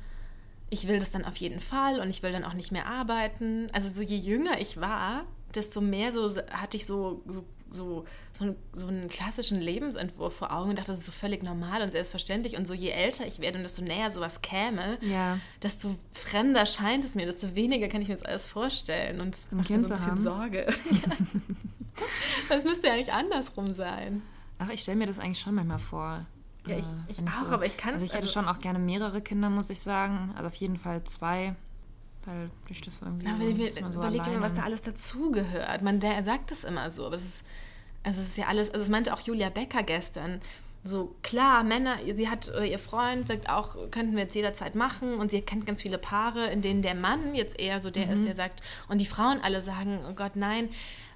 ich 0.75 0.89
will 0.89 0.99
das 0.99 1.13
dann 1.13 1.25
auf 1.25 1.37
jeden 1.37 1.61
Fall 1.61 2.01
und 2.01 2.11
ich 2.11 2.23
will 2.23 2.33
dann 2.33 2.45
auch 2.45 2.53
nicht 2.53 2.73
mehr 2.73 2.87
arbeiten. 2.87 3.69
Also 3.73 3.89
so 3.89 4.03
je 4.03 4.17
jünger 4.17 4.61
ich 4.61 4.81
war, 4.81 5.25
desto 5.55 5.81
mehr 5.81 6.13
so 6.13 6.29
hatte 6.51 6.77
ich 6.77 6.85
so, 6.85 7.23
so, 7.27 7.45
so, 7.71 8.05
so, 8.37 8.45
einen, 8.45 8.57
so 8.73 8.89
einen 8.89 9.09
klassischen 9.09 9.61
Lebensentwurf 9.61 10.35
vor 10.35 10.53
Augen 10.53 10.71
und 10.71 10.79
dachte, 10.79 10.91
das 10.91 10.99
ist 10.99 11.07
so 11.07 11.13
völlig 11.13 11.45
normal 11.45 11.81
und 11.83 11.93
selbstverständlich. 11.93 12.57
Und 12.57 12.67
so 12.67 12.75
je 12.75 12.91
älter 12.91 13.25
ich 13.25 13.39
werde 13.39 13.59
und 13.59 13.63
desto 13.63 13.83
näher 13.83 14.11
sowas 14.11 14.43
käme, 14.43 14.99
ja. 15.01 15.39
desto 15.63 15.95
fremder 16.13 16.67
scheint 16.67 17.05
es 17.05 17.15
mir, 17.15 17.25
desto 17.25 17.55
weniger 17.55 17.87
kann 17.87 18.03
ich 18.03 18.09
mir 18.09 18.17
das 18.17 18.25
alles 18.25 18.47
vorstellen. 18.47 19.21
Und 19.21 19.35
das 19.35 19.53
macht 19.53 19.71
mir 19.71 19.85
so 19.85 19.93
ein 19.93 19.97
bisschen 19.97 20.11
haben. 20.11 20.23
Sorge. 20.23 20.67
das 22.49 22.65
müsste 22.65 22.89
ja 22.89 22.95
eigentlich 22.95 23.13
andersrum 23.13 23.73
sein. 23.73 24.23
Ach, 24.59 24.71
ich 24.71 24.83
stelle 24.83 24.99
mir 24.99 25.07
das 25.07 25.21
eigentlich 25.21 25.41
schon 25.41 25.55
manchmal 25.55 25.79
vor. 25.79 26.27
Ja, 26.67 26.77
ich, 26.77 26.87
ich 27.09 27.19
auch, 27.29 27.47
so, 27.47 27.53
aber 27.53 27.67
ich 27.67 27.77
kann 27.77 27.95
also 27.95 28.05
es. 28.05 28.11
Ich 28.11 28.15
hätte 28.15 28.25
also 28.25 28.41
schon 28.41 28.49
auch 28.49 28.59
gerne 28.59 28.79
mehrere 28.79 29.21
Kinder, 29.21 29.51
muss 29.51 29.71
ich 29.71 29.81
sagen. 29.81 30.33
Also 30.35 30.49
auf 30.49 30.55
jeden 30.55 30.79
Fall 30.79 31.05
zwei. 31.05 31.55
Weil 32.25 32.51
durch 32.67 32.81
das 32.81 33.01
irgendwie. 33.03 33.27
Aber 33.27 33.39
so, 33.39 33.57
wir, 33.57 33.73
so 33.73 33.81
überleg 33.81 34.23
dir 34.23 34.31
mal, 34.31 34.43
was 34.43 34.55
da 34.55 34.63
alles 34.63 34.83
dazugehört. 34.83 35.83
Man, 35.83 36.01
der 36.01 36.25
sagt 36.25 36.51
das 36.51 36.65
immer 36.65 36.91
so, 36.91 37.07
aber 37.07 37.15
es 37.15 37.25
ist. 37.25 37.45
Also 38.03 38.21
es 38.21 38.29
ist 38.29 38.37
ja 38.37 38.49
alles, 38.49 38.71
also 38.71 38.83
es 38.83 38.91
meinte 38.91 39.15
auch 39.15 39.21
Julia 39.21 39.49
Becker 39.49 39.83
gestern, 39.83 40.43
so 40.87 41.17
klar, 41.23 41.65
Männer, 41.65 41.97
sie 42.13 42.29
hat, 42.29 42.53
ihr 42.63 42.79
Freund 42.79 43.27
sagt 43.27 43.49
auch, 43.49 43.91
könnten 43.91 44.15
wir 44.15 44.25
jetzt 44.25 44.35
jederzeit 44.35 44.75
machen 44.75 45.15
und 45.15 45.31
sie 45.31 45.41
kennt 45.41 45.65
ganz 45.65 45.81
viele 45.81 45.97
Paare, 45.97 46.49
in 46.49 46.61
denen 46.61 46.83
der 46.83 46.95
Mann 46.95 47.35
jetzt 47.35 47.59
eher 47.59 47.81
so 47.81 47.91
der 47.91 48.07
mhm. 48.07 48.13
ist, 48.13 48.25
der 48.27 48.35
sagt, 48.35 48.61
und 48.89 48.99
die 48.99 49.07
Frauen 49.07 49.41
alle 49.43 49.63
sagen, 49.63 50.01
oh 50.09 50.13
Gott, 50.13 50.37
nein, 50.37 50.69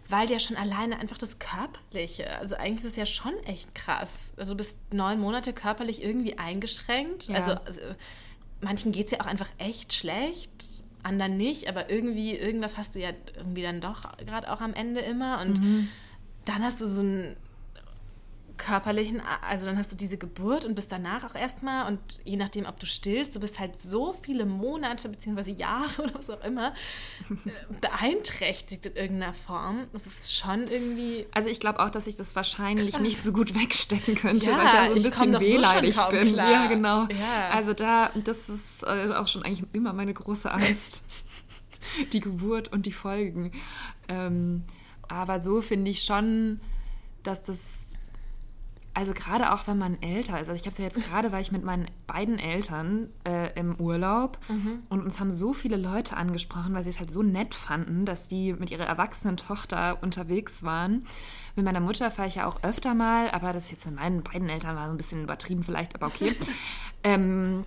weil 0.08 0.26
der 0.26 0.38
schon 0.38 0.56
alleine 0.56 0.98
einfach 0.98 1.18
das 1.18 1.38
Körperliche, 1.38 2.38
also 2.38 2.56
eigentlich 2.56 2.78
ist 2.78 2.92
es 2.92 2.96
ja 2.96 3.06
schon 3.06 3.36
echt 3.44 3.74
krass. 3.74 4.32
Also 4.36 4.54
du 4.54 4.58
bist 4.58 4.78
neun 4.92 5.20
Monate 5.20 5.52
körperlich 5.52 6.02
irgendwie 6.02 6.38
eingeschränkt. 6.38 7.28
Ja. 7.28 7.36
Also, 7.36 7.52
also, 7.52 7.80
manchen 8.60 8.92
geht 8.92 9.06
es 9.06 9.12
ja 9.12 9.20
auch 9.20 9.26
einfach 9.26 9.50
echt 9.58 9.92
schlecht, 9.92 10.50
anderen 11.02 11.36
nicht, 11.36 11.68
aber 11.68 11.90
irgendwie, 11.90 12.36
irgendwas 12.36 12.76
hast 12.76 12.94
du 12.94 13.00
ja 13.00 13.10
irgendwie 13.36 13.62
dann 13.62 13.80
doch 13.80 14.16
gerade 14.18 14.52
auch 14.52 14.60
am 14.60 14.74
Ende 14.74 15.00
immer. 15.00 15.40
Und 15.40 15.60
mhm. 15.60 15.88
dann 16.44 16.62
hast 16.62 16.80
du 16.80 16.88
so 16.88 17.02
ein 17.02 17.36
körperlichen, 18.58 19.22
also 19.48 19.66
dann 19.66 19.78
hast 19.78 19.90
du 19.92 19.96
diese 19.96 20.18
Geburt 20.18 20.64
und 20.64 20.74
bist 20.74 20.92
danach 20.92 21.24
auch 21.24 21.34
erstmal 21.34 21.86
und 21.86 22.00
je 22.24 22.36
nachdem, 22.36 22.66
ob 22.66 22.78
du 22.78 22.86
stillst, 22.86 23.34
du 23.34 23.40
bist 23.40 23.58
halt 23.58 23.80
so 23.80 24.14
viele 24.22 24.44
Monate 24.44 25.08
bzw. 25.08 25.52
Jahre 25.52 25.88
oder 26.02 26.14
was 26.14 26.28
auch 26.28 26.44
immer 26.44 26.74
äh, 27.30 27.34
beeinträchtigt 27.80 28.86
in 28.86 28.96
irgendeiner 28.96 29.32
Form. 29.32 29.86
Das 29.92 30.06
ist 30.06 30.34
schon 30.34 30.68
irgendwie. 30.68 31.26
Also 31.32 31.48
ich 31.48 31.60
glaube 31.60 31.80
auch, 31.80 31.90
dass 31.90 32.06
ich 32.06 32.16
das 32.16 32.36
wahrscheinlich 32.36 32.92
krass. 32.92 33.00
nicht 33.00 33.22
so 33.22 33.32
gut 33.32 33.54
wegstecken 33.58 34.14
könnte, 34.14 34.50
ja, 34.50 34.58
weil 34.58 34.96
ich 34.96 35.04
ja 35.04 35.10
so 35.10 35.22
ein 35.22 35.30
bisschen 35.30 35.40
wehleidig 35.40 35.96
so 35.96 36.08
bin. 36.10 36.32
Klar. 36.32 36.50
Ja, 36.50 36.66
genau. 36.66 37.04
Ja. 37.04 37.50
Also 37.52 37.72
da, 37.72 38.10
das 38.24 38.48
ist 38.48 38.82
äh, 38.82 39.12
auch 39.14 39.28
schon 39.28 39.42
eigentlich 39.42 39.64
immer 39.72 39.92
meine 39.92 40.12
große 40.12 40.50
Angst. 40.50 41.02
die 42.12 42.20
Geburt 42.20 42.72
und 42.72 42.86
die 42.86 42.92
Folgen. 42.92 43.52
Ähm, 44.08 44.64
aber 45.08 45.40
so 45.40 45.62
finde 45.62 45.90
ich 45.90 46.02
schon, 46.02 46.60
dass 47.22 47.42
das 47.42 47.87
also 48.98 49.12
gerade 49.14 49.52
auch 49.52 49.68
wenn 49.68 49.78
man 49.78 50.02
älter 50.02 50.40
ist. 50.40 50.48
Also 50.48 50.54
ich 50.54 50.62
habe 50.62 50.70
es 50.70 50.78
ja 50.78 50.84
jetzt 50.84 50.96
gerade, 51.08 51.30
weil 51.30 51.40
ich 51.40 51.52
mit 51.52 51.62
meinen 51.62 51.86
beiden 52.08 52.40
Eltern 52.40 53.10
äh, 53.24 53.56
im 53.56 53.76
Urlaub 53.76 54.38
mhm. 54.48 54.82
und 54.88 55.02
uns 55.04 55.20
haben 55.20 55.30
so 55.30 55.52
viele 55.52 55.76
Leute 55.76 56.16
angesprochen, 56.16 56.74
weil 56.74 56.82
sie 56.82 56.90
es 56.90 56.98
halt 56.98 57.12
so 57.12 57.22
nett 57.22 57.54
fanden, 57.54 58.06
dass 58.06 58.26
die 58.26 58.54
mit 58.54 58.72
ihrer 58.72 58.86
erwachsenen 58.86 59.36
Tochter 59.36 60.02
unterwegs 60.02 60.64
waren. 60.64 61.06
Mit 61.54 61.64
meiner 61.64 61.78
Mutter 61.78 62.10
fahre 62.10 62.26
ich 62.26 62.34
ja 62.34 62.46
auch 62.46 62.64
öfter 62.64 62.94
mal, 62.94 63.30
aber 63.30 63.52
das 63.52 63.70
jetzt 63.70 63.86
mit 63.86 63.94
meinen 63.94 64.24
beiden 64.24 64.48
Eltern 64.48 64.74
war 64.74 64.86
so 64.86 64.90
ein 64.90 64.96
bisschen 64.96 65.22
übertrieben 65.22 65.62
vielleicht, 65.62 65.94
aber 65.94 66.08
okay. 66.08 66.34
ähm, 67.04 67.64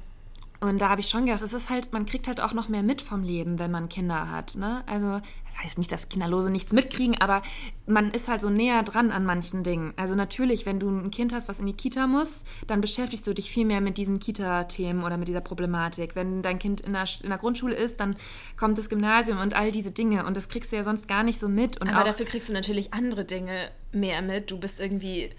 und 0.61 0.79
da 0.79 0.89
habe 0.89 1.01
ich 1.01 1.09
schon 1.09 1.25
gedacht, 1.25 1.41
es 1.41 1.53
ist 1.53 1.71
halt, 1.71 1.91
man 1.91 2.05
kriegt 2.05 2.27
halt 2.27 2.39
auch 2.39 2.53
noch 2.53 2.69
mehr 2.69 2.83
mit 2.83 3.01
vom 3.01 3.23
Leben, 3.23 3.57
wenn 3.57 3.71
man 3.71 3.89
Kinder 3.89 4.29
hat. 4.29 4.55
Ne? 4.55 4.83
Also, 4.85 5.19
das 5.51 5.63
heißt 5.63 5.79
nicht, 5.79 5.91
dass 5.91 6.07
Kinderlose 6.07 6.51
nichts 6.51 6.71
mitkriegen, 6.71 7.19
aber 7.19 7.41
man 7.87 8.11
ist 8.11 8.27
halt 8.27 8.43
so 8.43 8.51
näher 8.51 8.83
dran 8.83 9.09
an 9.09 9.25
manchen 9.25 9.63
Dingen. 9.63 9.91
Also 9.97 10.13
natürlich, 10.13 10.67
wenn 10.67 10.79
du 10.79 10.87
ein 10.87 11.09
Kind 11.09 11.33
hast, 11.33 11.49
was 11.49 11.59
in 11.59 11.65
die 11.65 11.73
Kita 11.73 12.05
muss, 12.05 12.43
dann 12.67 12.79
beschäftigst 12.79 13.25
du 13.25 13.33
dich 13.33 13.49
viel 13.49 13.65
mehr 13.65 13.81
mit 13.81 13.97
diesen 13.97 14.19
Kita-Themen 14.19 15.03
oder 15.03 15.17
mit 15.17 15.27
dieser 15.27 15.41
Problematik. 15.41 16.15
Wenn 16.15 16.43
dein 16.43 16.59
Kind 16.59 16.79
in 16.81 16.93
der, 16.93 17.05
in 17.23 17.29
der 17.29 17.39
Grundschule 17.39 17.75
ist, 17.75 17.99
dann 17.99 18.15
kommt 18.55 18.77
das 18.77 18.87
Gymnasium 18.87 19.39
und 19.39 19.55
all 19.55 19.71
diese 19.71 19.89
Dinge. 19.89 20.27
Und 20.27 20.37
das 20.37 20.47
kriegst 20.47 20.71
du 20.71 20.75
ja 20.75 20.83
sonst 20.83 21.07
gar 21.07 21.23
nicht 21.23 21.39
so 21.39 21.49
mit. 21.49 21.81
Und 21.81 21.89
aber 21.89 22.05
dafür 22.05 22.27
kriegst 22.27 22.49
du 22.49 22.53
natürlich 22.53 22.93
andere 22.93 23.25
Dinge 23.25 23.71
mehr 23.91 24.21
mit. 24.21 24.51
Du 24.51 24.59
bist 24.59 24.79
irgendwie 24.79 25.31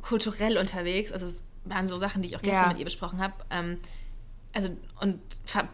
kulturell 0.00 0.56
unterwegs. 0.56 1.12
Also 1.12 1.26
es 1.26 1.42
waren 1.66 1.86
so 1.86 1.98
Sachen, 1.98 2.22
die 2.22 2.28
ich 2.28 2.36
auch 2.36 2.42
gestern 2.42 2.62
ja. 2.62 2.68
mit 2.68 2.78
ihr 2.78 2.86
besprochen 2.86 3.20
habe. 3.20 3.34
Ähm, 3.50 3.78
also 4.54 4.70
und 5.00 5.20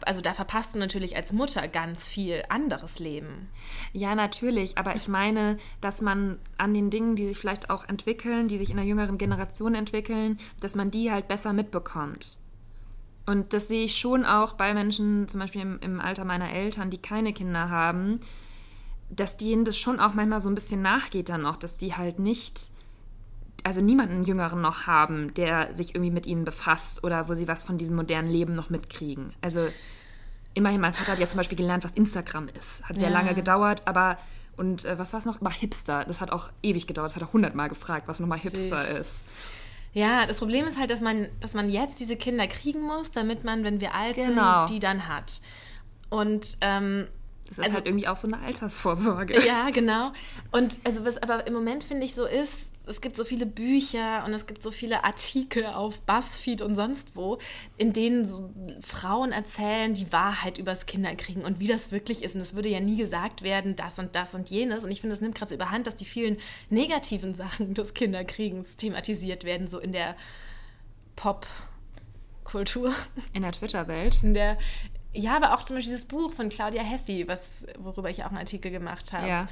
also 0.04 0.20
da 0.20 0.34
verpasst 0.34 0.74
du 0.74 0.78
natürlich 0.78 1.14
als 1.14 1.32
Mutter 1.32 1.68
ganz 1.68 2.08
viel 2.08 2.42
anderes 2.48 2.98
Leben. 2.98 3.48
Ja, 3.92 4.14
natürlich, 4.14 4.78
aber 4.78 4.96
ich 4.96 5.06
meine, 5.06 5.58
dass 5.80 6.00
man 6.00 6.38
an 6.58 6.74
den 6.74 6.90
Dingen, 6.90 7.14
die 7.14 7.28
sich 7.28 7.38
vielleicht 7.38 7.70
auch 7.70 7.88
entwickeln, 7.88 8.48
die 8.48 8.58
sich 8.58 8.70
in 8.70 8.76
der 8.76 8.86
jüngeren 8.86 9.18
Generation 9.18 9.74
entwickeln, 9.74 10.38
dass 10.60 10.74
man 10.74 10.90
die 10.90 11.12
halt 11.12 11.28
besser 11.28 11.52
mitbekommt. 11.52 12.38
Und 13.26 13.52
das 13.52 13.68
sehe 13.68 13.84
ich 13.84 13.98
schon 13.98 14.24
auch 14.24 14.54
bei 14.54 14.74
Menschen, 14.74 15.28
zum 15.28 15.40
Beispiel 15.40 15.60
im, 15.60 15.78
im 15.80 16.00
Alter 16.00 16.24
meiner 16.24 16.50
Eltern, 16.50 16.90
die 16.90 16.98
keine 16.98 17.32
Kinder 17.32 17.68
haben, 17.68 18.18
dass 19.10 19.36
denen 19.36 19.64
das 19.64 19.76
schon 19.78 20.00
auch 20.00 20.14
manchmal 20.14 20.40
so 20.40 20.48
ein 20.48 20.54
bisschen 20.54 20.82
nachgeht 20.82 21.28
dann 21.28 21.42
noch, 21.42 21.56
dass 21.56 21.76
die 21.76 21.94
halt 21.94 22.18
nicht 22.18 22.70
also 23.64 23.80
niemanden 23.80 24.24
Jüngeren 24.24 24.60
noch 24.60 24.86
haben, 24.86 25.34
der 25.34 25.74
sich 25.74 25.94
irgendwie 25.94 26.10
mit 26.10 26.26
ihnen 26.26 26.44
befasst 26.44 27.04
oder 27.04 27.28
wo 27.28 27.34
sie 27.34 27.48
was 27.48 27.62
von 27.62 27.78
diesem 27.78 27.96
modernen 27.96 28.30
Leben 28.30 28.54
noch 28.54 28.70
mitkriegen. 28.70 29.32
Also 29.40 29.68
immerhin, 30.54 30.80
mein 30.80 30.92
Vater 30.92 31.12
hat 31.12 31.18
ja 31.18 31.26
zum 31.26 31.38
Beispiel 31.38 31.58
gelernt, 31.58 31.84
was 31.84 31.92
Instagram 31.92 32.48
ist. 32.58 32.82
Hat 32.84 32.96
sehr 32.96 33.08
ja. 33.08 33.14
lange 33.14 33.34
gedauert, 33.34 33.82
aber 33.84 34.18
und 34.56 34.84
äh, 34.84 34.98
was 34.98 35.12
war 35.12 35.20
es 35.20 35.26
noch? 35.26 35.40
War 35.40 35.52
Hipster. 35.52 36.04
Das 36.04 36.20
hat 36.20 36.30
auch 36.30 36.50
ewig 36.62 36.86
gedauert. 36.86 37.10
Das 37.10 37.16
hat 37.16 37.22
er 37.22 37.32
hundertmal 37.32 37.68
gefragt, 37.68 38.08
was 38.08 38.20
nochmal 38.20 38.38
Hipster 38.38 38.78
Süß. 38.78 38.98
ist. 38.98 39.22
Ja, 39.94 40.26
das 40.26 40.38
Problem 40.38 40.66
ist 40.66 40.78
halt, 40.78 40.90
dass 40.90 41.00
man, 41.00 41.28
dass 41.40 41.54
man 41.54 41.70
jetzt 41.70 41.98
diese 41.98 42.14
Kinder 42.16 42.46
kriegen 42.46 42.82
muss, 42.82 43.10
damit 43.10 43.42
man, 43.42 43.64
wenn 43.64 43.80
wir 43.80 43.94
alt 43.94 44.16
genau. 44.16 44.66
sind, 44.66 44.76
die 44.76 44.80
dann 44.80 45.08
hat. 45.08 45.40
Und 46.10 46.58
ähm, 46.60 47.08
das 47.48 47.58
ist 47.58 47.64
also, 47.64 47.76
halt 47.76 47.86
irgendwie 47.86 48.06
auch 48.06 48.16
so 48.16 48.28
eine 48.28 48.38
Altersvorsorge. 48.38 49.44
Ja, 49.46 49.70
genau. 49.70 50.12
Und 50.52 50.78
also 50.84 51.04
was 51.04 51.18
aber 51.22 51.46
im 51.46 51.54
Moment 51.54 51.82
finde 51.82 52.06
ich 52.06 52.14
so 52.14 52.24
ist, 52.24 52.69
es 52.86 53.00
gibt 53.00 53.16
so 53.16 53.24
viele 53.24 53.46
Bücher 53.46 54.24
und 54.24 54.32
es 54.32 54.46
gibt 54.46 54.62
so 54.62 54.70
viele 54.70 55.04
Artikel 55.04 55.66
auf 55.66 56.00
BuzzFeed 56.02 56.62
und 56.62 56.76
sonst 56.76 57.14
wo, 57.14 57.38
in 57.76 57.92
denen 57.92 58.26
so 58.26 58.50
Frauen 58.80 59.32
erzählen 59.32 59.94
die 59.94 60.10
Wahrheit 60.12 60.58
übers 60.58 60.86
Kinderkriegen 60.86 61.44
und 61.44 61.60
wie 61.60 61.66
das 61.66 61.92
wirklich 61.92 62.22
ist. 62.22 62.34
Und 62.34 62.40
es 62.40 62.54
würde 62.54 62.68
ja 62.68 62.80
nie 62.80 62.96
gesagt 62.96 63.42
werden, 63.42 63.76
das 63.76 63.98
und 63.98 64.14
das 64.16 64.34
und 64.34 64.50
jenes. 64.50 64.82
Und 64.82 64.90
ich 64.90 65.00
finde, 65.00 65.14
es 65.14 65.20
nimmt 65.20 65.34
gerade 65.34 65.50
so 65.50 65.54
überhand, 65.54 65.86
dass 65.86 65.96
die 65.96 66.04
vielen 66.04 66.38
negativen 66.70 67.34
Sachen 67.40 67.74
des 67.74 67.94
Kinderkriegens 67.94 68.76
thematisiert 68.76 69.44
werden, 69.44 69.68
so 69.68 69.78
in 69.78 69.92
der 69.92 70.16
Pop-Kultur. 71.16 72.94
In 73.34 73.42
der 73.42 73.52
Twitter-Welt. 73.52 74.22
In 74.22 74.34
der, 74.34 74.58
ja, 75.12 75.36
aber 75.36 75.54
auch 75.54 75.64
zum 75.64 75.76
Beispiel 75.76 75.92
dieses 75.92 76.06
Buch 76.06 76.32
von 76.32 76.48
Claudia 76.48 76.82
Hessi, 76.82 77.24
was, 77.28 77.66
worüber 77.78 78.08
ich 78.08 78.24
auch 78.24 78.30
einen 78.30 78.38
Artikel 78.38 78.70
gemacht 78.70 79.12
habe. 79.12 79.28
Ja 79.28 79.48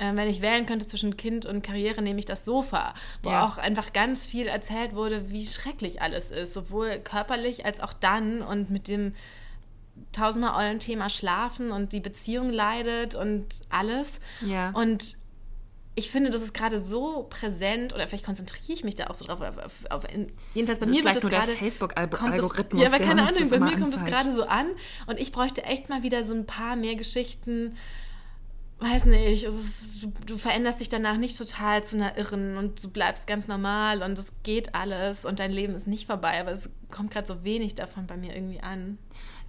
äh, 0.00 0.16
wenn 0.16 0.28
ich 0.28 0.40
wählen 0.40 0.66
könnte 0.66 0.86
zwischen 0.86 1.16
Kind 1.16 1.44
und 1.44 1.62
Karriere, 1.62 2.00
nehme 2.00 2.18
ich 2.18 2.24
das 2.24 2.44
Sofa, 2.44 2.94
wo 3.22 3.30
ja. 3.30 3.44
auch 3.44 3.58
einfach 3.58 3.92
ganz 3.92 4.26
viel 4.26 4.46
erzählt 4.46 4.94
wurde, 4.94 5.30
wie 5.30 5.46
schrecklich 5.46 6.00
alles 6.00 6.30
ist, 6.30 6.54
sowohl 6.54 6.98
körperlich 6.98 7.66
als 7.66 7.80
auch 7.80 7.92
dann 7.92 8.40
und 8.42 8.70
mit 8.70 8.88
dem 8.88 9.14
tausendmal 10.12 10.64
euren 10.64 10.80
Thema 10.80 11.10
Schlafen 11.10 11.70
und 11.70 11.92
die 11.92 12.00
Beziehung 12.00 12.48
leidet 12.48 13.14
und 13.14 13.46
alles. 13.68 14.20
Ja. 14.40 14.70
Und 14.70 15.18
ich 15.96 16.10
finde, 16.10 16.30
das 16.30 16.40
ist 16.40 16.54
gerade 16.54 16.80
so 16.80 17.26
präsent 17.28 17.94
oder 17.94 18.08
vielleicht 18.08 18.24
konzentriere 18.24 18.72
ich 18.72 18.84
mich 18.84 18.94
da 18.94 19.08
auch 19.08 19.14
so 19.14 19.26
drauf. 19.26 19.40
Auf, 19.42 19.90
auf, 19.90 20.04
jedenfalls 20.54 20.78
bei 20.78 20.86
das 20.86 20.96
mir 20.96 21.04
wird 21.04 21.16
das 21.16 21.22
gerade 21.22 21.52
Facebook-Algorithmus. 21.52 22.82
Ja, 22.82 22.88
aber 22.88 23.04
keine 23.04 23.28
Ahnung, 23.28 23.50
bei 23.50 23.60
mir 23.60 23.78
kommt 23.78 23.94
es 23.94 24.06
gerade 24.06 24.32
so 24.34 24.44
an 24.44 24.68
und 25.06 25.20
ich 25.20 25.30
bräuchte 25.30 25.62
echt 25.64 25.90
mal 25.90 26.02
wieder 26.02 26.24
so 26.24 26.32
ein 26.32 26.46
paar 26.46 26.76
mehr 26.76 26.94
Geschichten 26.94 27.76
weiß 28.80 29.04
nicht, 29.06 29.44
ist, 29.44 30.02
du, 30.02 30.12
du, 30.26 30.38
veränderst 30.38 30.80
dich 30.80 30.88
danach 30.88 31.16
nicht 31.16 31.36
total 31.36 31.84
zu 31.84 31.96
einer 31.96 32.16
Irren 32.16 32.56
und 32.56 32.82
du 32.82 32.90
bleibst 32.90 33.26
ganz 33.26 33.46
normal 33.46 34.02
und 34.02 34.18
es 34.18 34.32
geht 34.42 34.74
alles 34.74 35.24
und 35.24 35.38
dein 35.38 35.52
Leben 35.52 35.74
ist 35.74 35.86
nicht 35.86 36.06
vorbei, 36.06 36.40
aber 36.40 36.52
es 36.52 36.70
kommt 36.90 37.10
gerade 37.10 37.26
so 37.26 37.44
wenig 37.44 37.74
davon 37.74 38.06
bei 38.06 38.16
mir 38.16 38.34
irgendwie 38.34 38.60
an. 38.60 38.98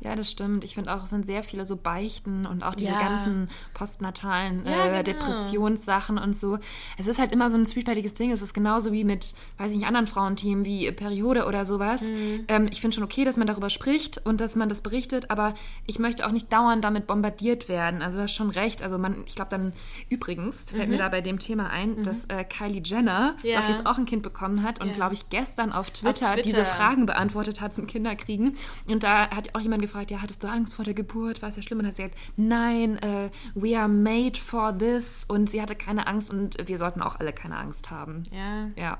Ja, 0.04 0.16
das 0.16 0.32
stimmt. 0.32 0.64
Ich 0.64 0.74
finde 0.74 0.94
auch, 0.96 1.04
es 1.04 1.12
sind 1.12 1.28
sehr 1.28 1.44
viele 1.44 1.64
so 1.64 1.76
Beichten 1.76 2.48
und 2.48 2.64
auch 2.64 2.74
diese 2.74 2.90
ja. 2.90 3.00
ganzen 3.00 3.50
postnatalen 3.76 4.66
ja, 4.66 4.86
äh, 4.86 4.90
genau. 4.90 5.04
Depressionssachen 5.04 6.18
und 6.18 6.36
so. 6.36 6.58
Es 6.98 7.06
ist 7.06 7.20
halt 7.20 7.32
immer 7.32 7.52
so 7.52 7.56
ein 7.56 7.68
zwiespältiges 7.68 8.16
Ding. 8.16 8.32
Es 8.32 8.42
ist 8.42 8.56
genauso 8.56 8.92
wie 8.92 9.04
mit, 9.04 9.36
weiß 9.60 9.70
ich 9.70 9.78
nicht, 9.78 9.88
anderen 9.88 10.08
Frauenthemen 10.08 10.66
wie 10.66 10.92
Periode 10.92 11.46
oder 11.46 11.66
sowas. 11.66 12.10
Mhm. 12.10 12.46
Ähm, 12.48 12.68
ich 12.72 12.82
finde 12.82 12.96
schon 12.96 13.04
okay, 13.04 13.26
dass 13.26 13.38
man 13.38 13.46
darüber 13.46 13.70
spricht 13.70 14.26
und 14.26 14.42
dass 14.42 14.56
man 14.56 14.70
das 14.70 14.82
berichtet, 14.82 15.30
aber 15.30 15.54
ich 15.86 16.00
möchte 16.00 16.26
auch 16.26 16.32
nicht 16.32 16.52
dauernd 16.52 16.84
damit 16.84 17.06
bombardiert 17.06 17.70
werden. 17.70 18.02
Also 18.02 18.18
du 18.18 18.24
hast 18.24 18.34
schon 18.34 18.50
recht. 18.50 18.82
Also 18.82 18.98
man, 18.98 19.24
ich 19.28 19.36
glaube 19.36 19.52
dann, 19.52 19.72
übrigens 20.10 20.72
fällt 20.72 20.86
mhm. 20.86 20.96
mir 20.96 20.98
da 20.98 21.10
bei 21.10 21.22
dem 21.22 21.38
Thema 21.38 21.70
ein, 21.70 22.00
mhm. 22.00 22.04
dass 22.04 22.26
äh, 22.26 22.44
Kylie 22.44 22.82
Jenner 22.84 23.36
ja. 23.44 23.62
jetzt 23.70 23.86
auch 23.86 24.00
ein 24.00 24.08
Kind 24.08 24.24
bekommen 24.24 24.64
hat 24.64 24.82
und 24.82 24.96
glaube 24.96 25.14
ich 25.14 25.30
gestern 25.30 25.72
auf 25.72 25.92
Twitter, 25.92 26.10
auf 26.10 26.34
Twitter, 26.34 26.42
diese 26.42 26.66
Fragen 26.66 27.06
beantwortet 27.06 27.62
hat 27.62 27.76
zum 27.76 27.86
Kinderkriegen. 27.86 28.58
Und 28.88 29.04
da 29.04 29.30
hat 29.30 29.54
auch 29.54 29.60
jemand 29.60 29.84
gefragt, 29.84 29.91
gefragt, 29.92 30.12
ja, 30.12 30.22
hattest 30.22 30.44
du 30.44 30.48
Angst 30.48 30.76
vor 30.76 30.86
der 30.86 30.94
Geburt? 30.94 31.42
War 31.42 31.50
es 31.50 31.58
ja 31.58 31.62
schlimm? 31.62 31.80
Und 31.80 31.88
hat 31.88 31.96
sie 31.96 32.04
gesagt, 32.04 32.20
nein, 32.38 33.00
uh, 33.04 33.30
we 33.56 33.78
are 33.78 33.90
made 33.90 34.40
for 34.40 34.78
this. 34.78 35.26
Und 35.28 35.50
sie 35.50 35.62
hatte 35.62 35.76
keine 35.76 36.08
Angst 36.08 36.32
und 36.32 36.58
wir 36.68 36.78
sollten 36.78 37.02
auch 37.02 37.20
alle 37.20 37.34
keine 37.34 37.58
Angst 37.58 37.92
haben. 37.92 38.24
Ja. 38.32 38.70
Ja. 38.76 38.98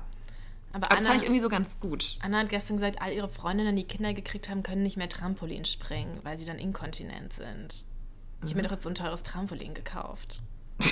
Aber, 0.72 0.86
Aber 0.86 0.96
das 0.96 1.06
fand 1.06 1.18
ich 1.18 1.24
irgendwie 1.24 1.42
so 1.42 1.48
ganz 1.48 1.80
gut. 1.80 2.16
Anna 2.22 2.38
hat 2.38 2.48
gestern 2.48 2.76
gesagt, 2.76 3.02
all 3.02 3.12
ihre 3.12 3.28
Freundinnen, 3.28 3.76
die 3.76 3.84
Kinder 3.84 4.14
gekriegt 4.14 4.48
haben, 4.48 4.62
können 4.62 4.82
nicht 4.82 4.96
mehr 4.96 5.08
Trampolin 5.08 5.64
springen, 5.64 6.20
weil 6.22 6.38
sie 6.38 6.46
dann 6.46 6.58
inkontinent 6.58 7.32
sind. 7.32 7.84
Ich 8.40 8.44
mhm. 8.44 8.48
habe 8.48 8.56
mir 8.56 8.62
doch 8.64 8.72
jetzt 8.72 8.82
so 8.82 8.88
ein 8.88 8.94
teures 8.94 9.22
Trampolin 9.22 9.74
gekauft. 9.74 10.42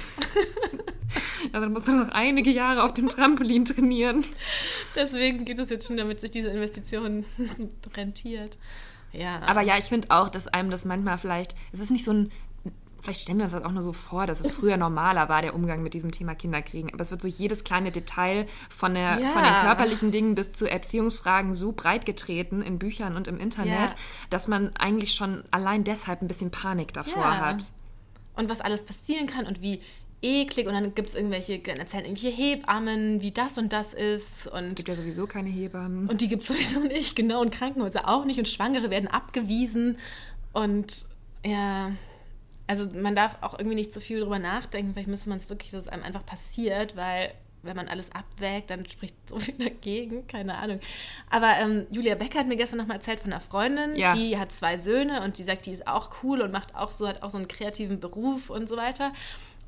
also 1.53 1.61
dann 1.61 1.73
musst 1.73 1.89
du 1.89 1.93
noch 1.93 2.11
einige 2.11 2.51
Jahre 2.51 2.83
auf 2.83 2.93
dem 2.93 3.09
Trampolin 3.09 3.65
trainieren. 3.65 4.25
Deswegen 4.97 5.47
geht 5.47 5.59
es 5.59 5.71
jetzt 5.71 5.87
schon, 5.87 5.97
damit 5.97 6.21
sich 6.21 6.31
diese 6.31 6.49
Investition 6.49 7.25
rentiert. 7.97 8.59
Ja. 9.13 9.41
Aber 9.43 9.63
ja, 9.63 9.77
ich 9.79 9.85
finde 9.85 10.11
auch, 10.11 10.29
dass 10.29 10.49
einem 10.49 10.71
das 10.71 10.85
manchmal 10.85 11.19
vielleicht, 11.19 11.55
es 11.73 11.81
ist 11.81 11.91
nicht 11.91 12.05
so 12.05 12.13
ein 12.13 12.31
vielleicht 13.03 13.21
stellen 13.21 13.39
wir 13.39 13.45
uns 13.45 13.53
das 13.53 13.65
auch 13.65 13.73
nur 13.73 13.83
so 13.83 13.93
vor, 13.93 14.27
dass 14.27 14.41
es 14.41 14.51
früher 14.55 14.77
normaler 14.77 15.29
war, 15.29 15.43
der 15.43 15.55
Umgang 15.55 15.83
mit 15.83 15.95
diesem 15.95 16.11
Thema 16.11 16.35
Kinderkriegen. 16.35 16.93
Aber 16.93 17.03
es 17.03 17.11
wird 17.11 17.23
so 17.23 17.29
jedes 17.29 17.65
kleine 17.65 17.91
Detail 17.91 18.47
von, 18.69 18.95
der, 18.95 19.21
ja. 19.21 19.31
von 19.31 19.43
den 19.43 19.55
körperlichen 19.55 20.11
Dingen 20.11 20.35
bis 20.35 20.53
zu 20.53 20.71
Erziehungsfragen 20.71 21.55
so 21.55 21.73
breit 21.73 22.07
getreten 22.07 22.63
in 22.63 22.79
Büchern 22.79 23.17
und 23.17 23.29
im 23.29 23.39
Internet, 23.39 23.91
ja. 23.91 23.97
dass 24.29 24.49
man 24.49 24.75
eigentlich 24.77 25.15
schon 25.15 25.43
allein 25.51 25.85
deshalb 25.85 26.23
ein 26.23 26.29
bisschen 26.29 26.51
Panik 26.51 26.93
davor 26.93 27.23
ja. 27.23 27.41
hat. 27.41 27.65
Und 28.37 28.49
was 28.49 28.61
alles 28.61 28.85
passieren 28.85 29.27
kann 29.27 29.47
und 29.47 29.61
wie 29.61 29.83
eklig 30.23 30.67
und 30.67 30.75
dann 30.75 30.95
gibt 30.95 31.09
es 31.09 31.15
irgendwelche, 31.15 31.59
dann 31.61 31.79
erzählen 31.79 32.05
irgendwelche 32.05 32.37
Hebammen, 32.37 33.23
wie 33.23 33.33
das 33.33 33.59
und 33.59 33.73
das 33.73 33.95
ist. 33.95 34.47
Und 34.47 34.69
es 34.69 34.75
gibt 34.75 34.89
ja 34.89 34.97
sowieso 34.97 35.27
keine 35.27 35.49
Hebammen. 35.49 36.09
Und 36.09 36.21
die 36.21 36.29
gibt 36.29 36.43
es 36.43 36.49
sowieso 36.51 36.81
nicht, 36.81 37.17
genau, 37.17 37.41
und 37.41 37.51
Krankenhäuser 37.51 38.09
auch 38.09 38.25
nicht 38.25 38.39
und 38.39 38.49
Schwangere 38.49 38.91
werden 38.91 39.09
abgewiesen 39.09 39.99
und 40.53 41.07
ja, 41.45 41.93
also 42.67 42.87
man 42.95 43.17
darf 43.17 43.37
auch 43.41 43.59
irgendwie 43.59 43.77
nicht 43.77 43.95
zu 43.95 44.01
viel 44.01 44.21
drüber 44.21 44.39
nachdenken, 44.39 44.93
vielleicht 44.93 45.09
müsste 45.09 45.29
man 45.29 45.39
es 45.39 45.49
wirklich, 45.49 45.73
dass 45.73 45.83
es 45.83 45.89
einem 45.89 46.03
einfach 46.03 46.25
passiert, 46.25 46.97
weil 46.97 47.33
wenn 47.63 47.77
man 47.77 47.89
alles 47.89 48.11
abwägt, 48.13 48.71
dann 48.71 48.87
spricht 48.87 49.15
so 49.29 49.39
viel 49.39 49.55
dagegen, 49.55 50.27
keine 50.27 50.57
Ahnung. 50.57 50.81
Aber 51.31 51.57
ähm, 51.59 51.87
Julia 51.91 52.15
Becker 52.15 52.41
hat 52.41 52.47
mir 52.47 52.57
gestern 52.57 52.79
nochmal 52.79 52.97
erzählt 52.97 53.21
von 53.21 53.33
einer 53.33 53.41
Freundin, 53.41 53.97
ja. 53.97 54.15
die 54.15 54.39
hat 54.39 54.53
zwei 54.53 54.77
Söhne 54.77 55.23
und 55.23 55.37
sie 55.37 55.45
sagt, 55.45 55.67
die 55.67 55.73
ist 55.73 55.87
auch 55.87 56.11
cool 56.23 56.41
und 56.41 56.53
macht 56.53 56.75
auch 56.75 56.91
so, 56.91 57.09
hat 57.09 57.23
auch 57.23 57.31
so 57.31 57.39
einen 57.39 57.49
kreativen 57.49 58.01
Beruf 58.01 58.51
und 58.51 58.69
so 58.69 58.77
weiter. 58.77 59.13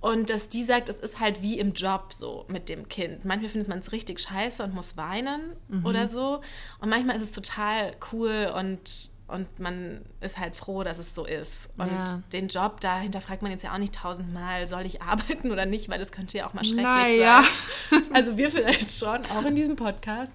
Und 0.03 0.31
dass 0.31 0.49
die 0.49 0.65
sagt, 0.65 0.89
es 0.89 0.99
ist 0.99 1.21
halt 1.21 1.43
wie 1.43 1.61
im 1.61 1.75
Job 1.75 2.13
so 2.13 2.45
mit 2.49 2.69
dem 2.69 2.89
Kind. 2.89 3.25
Manchmal 3.25 3.51
findet 3.51 3.69
man 3.69 3.79
es 3.79 3.93
richtig 3.93 4.19
scheiße 4.19 4.61
und 4.65 4.75
muss 4.75 4.97
weinen 4.97 5.55
mhm. 5.69 5.87
oder 5.87 6.09
so. 6.09 6.41
Und 6.81 6.89
manchmal 6.89 7.17
ist 7.17 7.23
es 7.23 7.31
total 7.31 7.93
cool 8.11 8.53
und, 8.59 9.11
und 9.29 9.61
man 9.61 10.03
ist 10.21 10.39
halt 10.39 10.57
froh, 10.57 10.83
dass 10.83 10.99
es 10.99 11.15
so 11.15 11.25
ist. 11.25 11.71
Und 11.79 11.87
ja. 11.87 12.21
den 12.33 12.49
Job, 12.49 12.81
da 12.81 12.99
hinterfragt 12.99 13.43
man 13.43 13.53
jetzt 13.53 13.63
ja 13.63 13.73
auch 13.73 13.79
nicht 13.79 13.95
tausendmal, 13.95 14.67
soll 14.67 14.87
ich 14.87 15.01
arbeiten 15.03 15.53
oder 15.53 15.67
nicht, 15.67 15.89
weil 15.89 16.01
das 16.01 16.11
könnte 16.11 16.37
ja 16.37 16.49
auch 16.49 16.53
mal 16.53 16.65
schrecklich 16.65 16.83
naja. 16.83 17.41
sein. 17.89 18.03
Also 18.13 18.37
wir 18.37 18.51
vielleicht 18.51 18.91
schon, 18.91 19.25
auch 19.27 19.45
in 19.45 19.55
diesem 19.55 19.77
Podcast. 19.77 20.33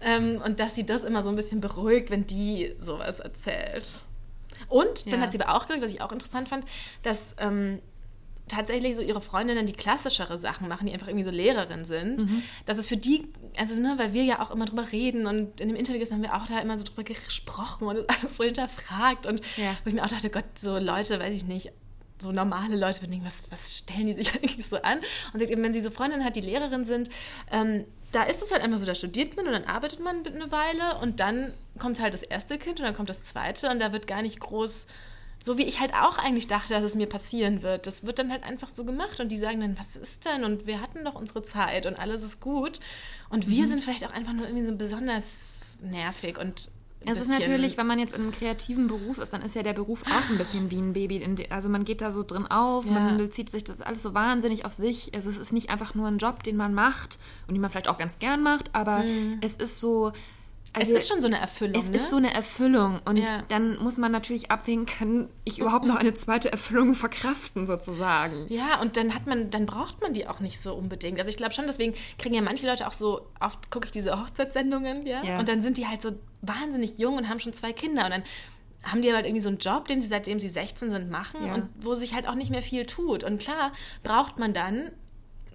Ähm, 0.00 0.42
und 0.44 0.58
dass 0.58 0.74
sie 0.74 0.84
das 0.84 1.04
immer 1.04 1.22
so 1.22 1.28
ein 1.28 1.36
bisschen 1.36 1.60
beruhigt, 1.60 2.10
wenn 2.10 2.26
die 2.26 2.74
sowas 2.80 3.20
erzählt. 3.20 4.02
Und 4.68 5.06
dann 5.06 5.20
ja. 5.20 5.26
hat 5.26 5.32
sie 5.32 5.40
aber 5.40 5.54
auch 5.54 5.68
gesagt, 5.68 5.84
was 5.84 5.92
ich 5.92 6.00
auch 6.00 6.10
interessant 6.10 6.48
fand, 6.48 6.64
dass 7.02 7.36
ähm, 7.38 7.80
tatsächlich 8.48 8.94
so 8.94 9.00
ihre 9.00 9.20
Freundinnen, 9.20 9.66
die 9.66 9.72
klassischere 9.72 10.36
Sachen 10.36 10.68
machen, 10.68 10.86
die 10.86 10.92
einfach 10.92 11.08
irgendwie 11.08 11.24
so 11.24 11.30
Lehrerin 11.30 11.84
sind, 11.84 12.22
mhm. 12.22 12.42
dass 12.66 12.78
es 12.78 12.88
für 12.88 12.96
die, 12.96 13.28
also 13.56 13.74
ne, 13.74 13.94
weil 13.96 14.12
wir 14.12 14.24
ja 14.24 14.42
auch 14.42 14.50
immer 14.50 14.66
drüber 14.66 14.92
reden 14.92 15.26
und 15.26 15.60
in 15.60 15.68
dem 15.68 15.76
Interview 15.76 16.04
haben 16.10 16.22
wir 16.22 16.34
auch 16.34 16.46
da 16.46 16.60
immer 16.60 16.76
so 16.76 16.84
drüber 16.84 17.04
gesprochen 17.04 17.88
und 17.88 18.08
alles 18.10 18.36
so 18.36 18.44
hinterfragt 18.44 19.26
und 19.26 19.40
ja. 19.56 19.76
wo 19.82 19.88
ich 19.88 19.94
mir 19.94 20.04
auch 20.04 20.08
dachte, 20.08 20.28
Gott, 20.30 20.44
so 20.56 20.78
Leute, 20.78 21.18
weiß 21.18 21.34
ich 21.34 21.44
nicht, 21.44 21.72
so 22.20 22.32
normale 22.32 22.76
Leute 22.76 23.00
würden 23.00 23.12
denken, 23.12 23.26
was, 23.26 23.44
was 23.50 23.78
stellen 23.78 24.06
die 24.06 24.14
sich 24.14 24.34
eigentlich 24.34 24.66
so 24.66 24.76
an? 24.76 24.98
Und 25.32 25.40
sagt 25.40 25.50
eben, 25.50 25.62
wenn 25.62 25.74
sie 25.74 25.80
so 25.80 25.90
Freundinnen 25.90 26.24
hat, 26.24 26.36
die 26.36 26.42
Lehrerin 26.42 26.84
sind, 26.84 27.08
ähm, 27.50 27.86
da 28.12 28.22
ist 28.24 28.42
es 28.42 28.52
halt 28.52 28.62
einfach 28.62 28.78
so, 28.78 28.86
da 28.86 28.94
studiert 28.94 29.36
man 29.36 29.46
und 29.46 29.52
dann 29.52 29.64
arbeitet 29.64 30.00
man 30.00 30.24
eine 30.24 30.52
Weile 30.52 30.98
und 31.00 31.18
dann 31.18 31.52
kommt 31.78 32.00
halt 32.00 32.14
das 32.14 32.22
erste 32.22 32.58
Kind 32.58 32.78
und 32.78 32.86
dann 32.86 32.94
kommt 32.94 33.08
das 33.08 33.24
zweite 33.24 33.70
und 33.70 33.80
da 33.80 33.92
wird 33.92 34.06
gar 34.06 34.22
nicht 34.22 34.38
groß 34.38 34.86
so 35.44 35.58
wie 35.58 35.64
ich 35.64 35.78
halt 35.78 35.92
auch 35.92 36.16
eigentlich 36.16 36.46
dachte, 36.46 36.72
dass 36.72 36.82
es 36.82 36.94
mir 36.94 37.06
passieren 37.06 37.60
wird. 37.60 37.86
Das 37.86 38.06
wird 38.06 38.18
dann 38.18 38.30
halt 38.30 38.44
einfach 38.44 38.70
so 38.70 38.82
gemacht 38.82 39.20
und 39.20 39.30
die 39.30 39.36
sagen 39.36 39.60
dann, 39.60 39.78
was 39.78 39.94
ist 39.94 40.24
denn? 40.24 40.42
Und 40.42 40.66
wir 40.66 40.80
hatten 40.80 41.04
doch 41.04 41.14
unsere 41.14 41.42
Zeit 41.42 41.84
und 41.84 41.98
alles 41.98 42.22
ist 42.22 42.40
gut. 42.40 42.80
Und 43.28 43.46
wir 43.46 43.64
mhm. 43.64 43.68
sind 43.68 43.82
vielleicht 43.82 44.06
auch 44.06 44.12
einfach 44.12 44.32
nur 44.32 44.46
irgendwie 44.46 44.64
so 44.64 44.74
besonders 44.74 45.76
nervig 45.82 46.38
und 46.38 46.70
es 47.06 47.18
ist 47.18 47.28
natürlich, 47.28 47.76
wenn 47.76 47.86
man 47.86 47.98
jetzt 47.98 48.14
in 48.14 48.22
einem 48.22 48.32
kreativen 48.32 48.86
Beruf 48.86 49.18
ist, 49.18 49.34
dann 49.34 49.42
ist 49.42 49.54
ja 49.54 49.62
der 49.62 49.74
Beruf 49.74 50.04
auch 50.04 50.30
ein 50.30 50.38
bisschen 50.38 50.70
wie 50.70 50.78
ein 50.78 50.94
Baby. 50.94 51.46
Also 51.50 51.68
man 51.68 51.84
geht 51.84 52.00
da 52.00 52.10
so 52.10 52.22
drin 52.22 52.46
auf, 52.46 52.86
ja. 52.86 52.92
man 52.92 53.18
bezieht 53.18 53.50
sich 53.50 53.62
das 53.62 53.82
alles 53.82 54.02
so 54.02 54.14
wahnsinnig 54.14 54.64
auf 54.64 54.72
sich. 54.72 55.14
Also 55.14 55.28
es 55.28 55.36
ist 55.36 55.52
nicht 55.52 55.68
einfach 55.68 55.94
nur 55.94 56.08
ein 56.08 56.16
Job, 56.16 56.42
den 56.42 56.56
man 56.56 56.72
macht 56.72 57.18
und 57.46 57.52
den 57.52 57.60
man 57.60 57.68
vielleicht 57.68 57.88
auch 57.88 57.98
ganz 57.98 58.18
gern 58.18 58.42
macht, 58.42 58.70
aber 58.74 59.00
mhm. 59.00 59.36
es 59.42 59.56
ist 59.56 59.80
so, 59.80 60.12
also 60.74 60.92
es 60.92 61.02
ist 61.02 61.08
schon 61.08 61.20
so 61.20 61.28
eine 61.28 61.38
Erfüllung. 61.38 61.80
Es 61.80 61.90
ne? 61.90 61.98
ist 61.98 62.10
so 62.10 62.16
eine 62.16 62.34
Erfüllung. 62.34 63.00
Und 63.04 63.16
ja. 63.16 63.42
dann 63.48 63.78
muss 63.78 63.96
man 63.96 64.10
natürlich 64.10 64.50
abwägen, 64.50 64.86
kann 64.86 65.28
ich 65.44 65.60
überhaupt 65.60 65.84
noch 65.84 65.96
eine 65.96 66.14
zweite 66.14 66.50
Erfüllung 66.50 66.94
verkraften, 66.94 67.66
sozusagen. 67.66 68.46
Ja, 68.48 68.80
und 68.80 68.96
dann 68.96 69.14
hat 69.14 69.26
man, 69.26 69.50
dann 69.50 69.66
braucht 69.66 70.02
man 70.02 70.14
die 70.14 70.26
auch 70.26 70.40
nicht 70.40 70.60
so 70.60 70.74
unbedingt. 70.74 71.18
Also 71.18 71.30
ich 71.30 71.36
glaube 71.36 71.54
schon, 71.54 71.66
deswegen 71.66 71.94
kriegen 72.18 72.34
ja 72.34 72.42
manche 72.42 72.66
Leute 72.66 72.88
auch 72.88 72.92
so, 72.92 73.28
oft 73.40 73.70
gucke 73.70 73.86
ich 73.86 73.92
diese 73.92 74.20
Hochzeitssendungen, 74.20 75.06
ja? 75.06 75.22
ja. 75.22 75.38
Und 75.38 75.48
dann 75.48 75.62
sind 75.62 75.76
die 75.76 75.86
halt 75.86 76.02
so 76.02 76.10
wahnsinnig 76.42 76.98
jung 76.98 77.16
und 77.16 77.28
haben 77.28 77.40
schon 77.40 77.52
zwei 77.52 77.72
Kinder. 77.72 78.04
Und 78.04 78.10
dann 78.10 78.24
haben 78.82 79.00
die 79.00 79.12
halt 79.12 79.26
irgendwie 79.26 79.42
so 79.42 79.48
einen 79.48 79.58
Job, 79.58 79.86
den 79.86 80.02
sie 80.02 80.08
seitdem 80.08 80.40
sie 80.40 80.48
16 80.48 80.90
sind 80.90 81.10
machen 81.10 81.46
ja. 81.46 81.54
und 81.54 81.68
wo 81.80 81.94
sich 81.94 82.14
halt 82.14 82.28
auch 82.28 82.34
nicht 82.34 82.50
mehr 82.50 82.62
viel 82.62 82.84
tut. 82.84 83.22
Und 83.22 83.40
klar 83.40 83.72
braucht 84.02 84.38
man 84.38 84.52
dann 84.52 84.90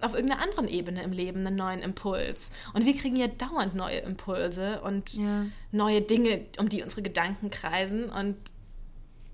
auf 0.02 0.14
irgendeiner 0.14 0.42
anderen 0.42 0.68
Ebene 0.68 1.02
im 1.02 1.12
Leben 1.12 1.46
einen 1.46 1.56
neuen 1.56 1.80
Impuls. 1.80 2.50
Und 2.72 2.84
wir 2.84 2.96
kriegen 2.96 3.16
ja 3.16 3.28
dauernd 3.28 3.74
neue 3.74 3.98
Impulse 3.98 4.80
und 4.82 5.14
ja. 5.14 5.46
neue 5.72 6.02
Dinge, 6.02 6.46
um 6.58 6.68
die 6.68 6.82
unsere 6.82 7.02
Gedanken 7.02 7.50
kreisen. 7.50 8.10
Und 8.10 8.36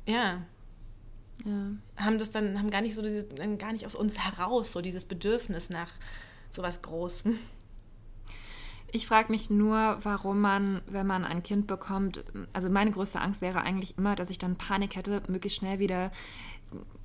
ja, 0.07 0.43
ja. 1.45 1.71
haben 1.97 2.19
das 2.19 2.31
dann, 2.31 2.59
haben 2.59 2.71
gar 2.71 2.81
nicht 2.81 2.95
so 2.95 3.03
dieses, 3.03 3.27
gar 3.59 3.73
nicht 3.73 3.87
aus 3.87 3.95
uns 3.95 4.19
heraus, 4.19 4.73
so 4.73 4.81
dieses 4.81 5.05
Bedürfnis 5.05 5.71
nach 5.71 5.91
sowas 6.51 6.83
Großem. 6.83 7.39
Ich 8.93 9.07
frage 9.07 9.33
mich 9.33 9.51
nur, 9.51 9.99
warum 10.03 10.41
man, 10.41 10.81
wenn 10.87 11.07
man 11.07 11.25
ein 11.25 11.43
Kind 11.43 11.67
bekommt, 11.67 12.25
also 12.53 12.71
meine 12.71 12.93
größte 12.93 13.21
Angst 13.21 13.41
wäre 13.41 13.61
eigentlich 13.63 13.99
immer, 13.99 14.15
dass 14.15 14.31
ich 14.31 14.39
dann 14.39 14.57
Panik 14.57 14.97
hätte, 14.97 15.23
möglichst 15.29 15.59
schnell 15.59 15.81
wieder 15.81 16.13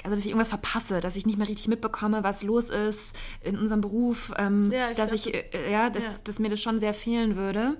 also 0.04 0.15
dass 0.15 0.19
ich 0.19 0.28
irgendwas 0.28 0.50
verpasse, 0.50 1.00
dass 1.00 1.15
ich 1.15 1.26
nicht 1.26 1.38
mehr 1.38 1.47
richtig 1.47 1.67
mitbekomme, 1.67 2.24
was 2.24 2.43
los 2.43 2.69
ist 2.69 3.15
in 3.41 3.58
unserem 3.58 3.82
Beruf, 3.82 4.34
ähm, 4.38 4.71
ja, 4.71 4.89
ich 4.89 4.97
dass 4.97 5.12
glaub, 5.12 5.26
ich, 5.28 5.32
das, 5.32 5.62
äh, 5.62 5.71
ja, 5.71 5.89
dass, 5.89 6.06
ja. 6.06 6.21
dass 6.24 6.39
mir 6.39 6.50
das 6.50 6.62
schon 6.62 6.80
sehr 6.80 6.93
fehlen 6.93 7.36
würde. 7.36 7.78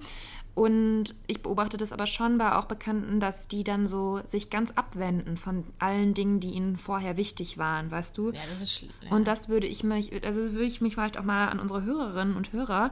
Und 0.54 1.15
ich 1.28 1.41
beobachte 1.41 1.78
das 1.78 1.94
aber 1.94 2.08
schon 2.08 2.38
bei 2.38 2.56
auch 2.56 2.65
Bekannten, 2.65 3.22
dass 3.22 3.48
die 3.48 3.63
dann 3.63 3.88
so 3.88 4.20
sich 4.28 4.50
ganz 4.50 4.72
abwenden 4.72 5.38
von 5.38 5.63
allen 5.80 6.13
Dingen, 6.13 6.41
die 6.41 6.50
ihnen 6.50 6.76
vorher 6.76 7.15
wichtig 7.15 7.58
waren, 7.58 7.89
weißt 7.89 8.17
du? 8.17 8.32
Ja, 8.32 8.41
das 8.52 8.62
ist 8.62 8.74
schlimm. 8.74 8.91
Ja. 9.02 9.12
Und 9.12 9.28
das 9.28 9.48
würde 9.48 9.65
ich 9.65 9.86
mich, 9.86 10.12
also 10.26 10.41
würde 10.52 10.65
ich 10.65 10.82
mich 10.82 10.96
vielleicht 10.96 11.17
auch 11.17 11.24
mal 11.24 11.48
an 11.48 11.60
unsere 11.60 11.84
Hörerinnen 11.84 12.36
und 12.36 12.52
Hörer 12.52 12.91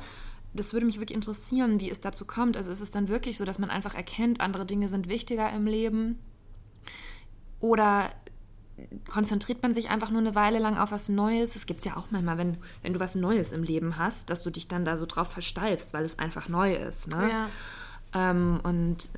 das 0.54 0.74
würde 0.74 0.86
mich 0.86 1.00
wirklich 1.00 1.16
interessieren, 1.16 1.80
wie 1.80 1.90
es 1.90 2.02
dazu 2.02 2.26
kommt. 2.26 2.58
Also 2.58 2.72
ist 2.72 2.82
es 2.82 2.92
dann 2.92 3.08
wirklich 3.08 3.38
so, 3.38 3.46
dass 3.46 3.60
man 3.60 3.70
einfach 3.70 3.94
erkennt, 3.94 4.42
andere 4.42 4.66
Dinge 4.66 4.90
sind 4.90 5.08
wichtiger 5.08 5.52
im 5.52 5.68
Leben? 5.68 6.20
Oder 7.60 8.10
konzentriert 9.10 9.62
man 9.62 9.74
sich 9.74 9.90
einfach 9.90 10.12
nur 10.12 10.22
eine 10.22 10.36
Weile 10.36 10.60
lang 10.60 10.78
auf 10.78 10.92
was 10.92 11.10
Neues. 11.10 11.56
Es 11.56 11.66
gibt 11.66 11.80
es 11.80 11.86
ja 11.86 11.98
auch 11.98 12.12
manchmal, 12.12 12.38
wenn, 12.38 12.58
wenn 12.82 12.94
du 12.94 13.00
was 13.00 13.16
Neues 13.16 13.52
im 13.52 13.64
Leben 13.64 13.98
hast, 13.98 14.30
dass 14.30 14.42
du 14.42 14.50
dich 14.50 14.68
dann 14.68 14.86
da 14.86 14.98
so 14.98 15.06
drauf 15.06 15.30
versteifst, 15.30 15.94
weil 15.94 16.06
es 16.06 16.20
einfach 16.20 16.50
neu 16.50 16.76
ist. 16.76 17.08
Ne? 17.08 17.30
Ja. 17.30 17.50
Ähm, 18.14 18.60
und 18.64 19.10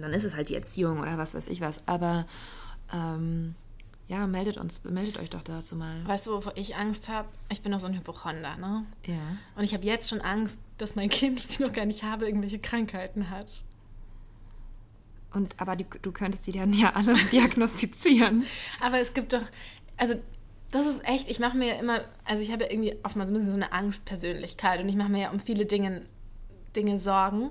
dann 0.00 0.12
ist 0.12 0.24
es 0.24 0.34
halt 0.34 0.48
die 0.48 0.54
Erziehung 0.54 1.00
oder 1.00 1.18
was 1.18 1.34
weiß 1.34 1.48
ich 1.48 1.60
was. 1.60 1.86
Aber 1.86 2.26
ähm, 2.92 3.54
ja, 4.08 4.26
meldet 4.26 4.56
uns, 4.56 4.84
meldet 4.84 5.18
euch 5.18 5.30
doch 5.30 5.42
dazu 5.42 5.74
mal. 5.74 6.06
Weißt 6.06 6.26
du, 6.26 6.32
wovor 6.32 6.52
ich 6.56 6.76
Angst 6.76 7.08
habe? 7.08 7.28
Ich 7.48 7.62
bin 7.62 7.72
noch 7.72 7.80
so 7.80 7.86
ein 7.86 7.94
Hypochonder, 7.94 8.56
ne? 8.56 8.84
Ja. 9.04 9.36
Und 9.56 9.64
ich 9.64 9.74
habe 9.74 9.84
jetzt 9.84 10.08
schon 10.08 10.20
Angst, 10.20 10.58
dass 10.78 10.94
mein 10.94 11.08
Kind, 11.08 11.42
das 11.42 11.52
ich 11.52 11.60
noch 11.60 11.72
gar 11.72 11.86
nicht 11.86 12.04
habe, 12.04 12.26
irgendwelche 12.26 12.58
Krankheiten 12.58 13.30
hat. 13.30 13.46
Und 15.36 15.54
aber 15.58 15.76
die, 15.76 15.86
du 16.00 16.12
könntest 16.12 16.46
die 16.46 16.52
dann 16.52 16.72
ja 16.72 16.94
alle 16.94 17.14
diagnostizieren. 17.32 18.44
aber 18.80 18.98
es 18.98 19.12
gibt 19.12 19.34
doch, 19.34 19.42
also 19.98 20.14
das 20.70 20.86
ist 20.86 21.06
echt, 21.06 21.30
ich 21.30 21.38
mache 21.38 21.56
mir 21.56 21.68
ja 21.68 21.74
immer, 21.74 22.00
also 22.24 22.42
ich 22.42 22.50
habe 22.50 22.64
ja 22.64 22.70
irgendwie 22.70 22.96
oftmals 23.02 23.28
ein 23.28 23.34
bisschen 23.34 23.50
so 23.50 23.54
eine 23.54 23.72
Angstpersönlichkeit 23.72 24.80
und 24.80 24.88
ich 24.88 24.96
mache 24.96 25.10
mir 25.10 25.22
ja 25.22 25.30
um 25.30 25.38
viele 25.38 25.66
Dinge, 25.66 26.02
Dinge 26.74 26.98
Sorgen. 26.98 27.50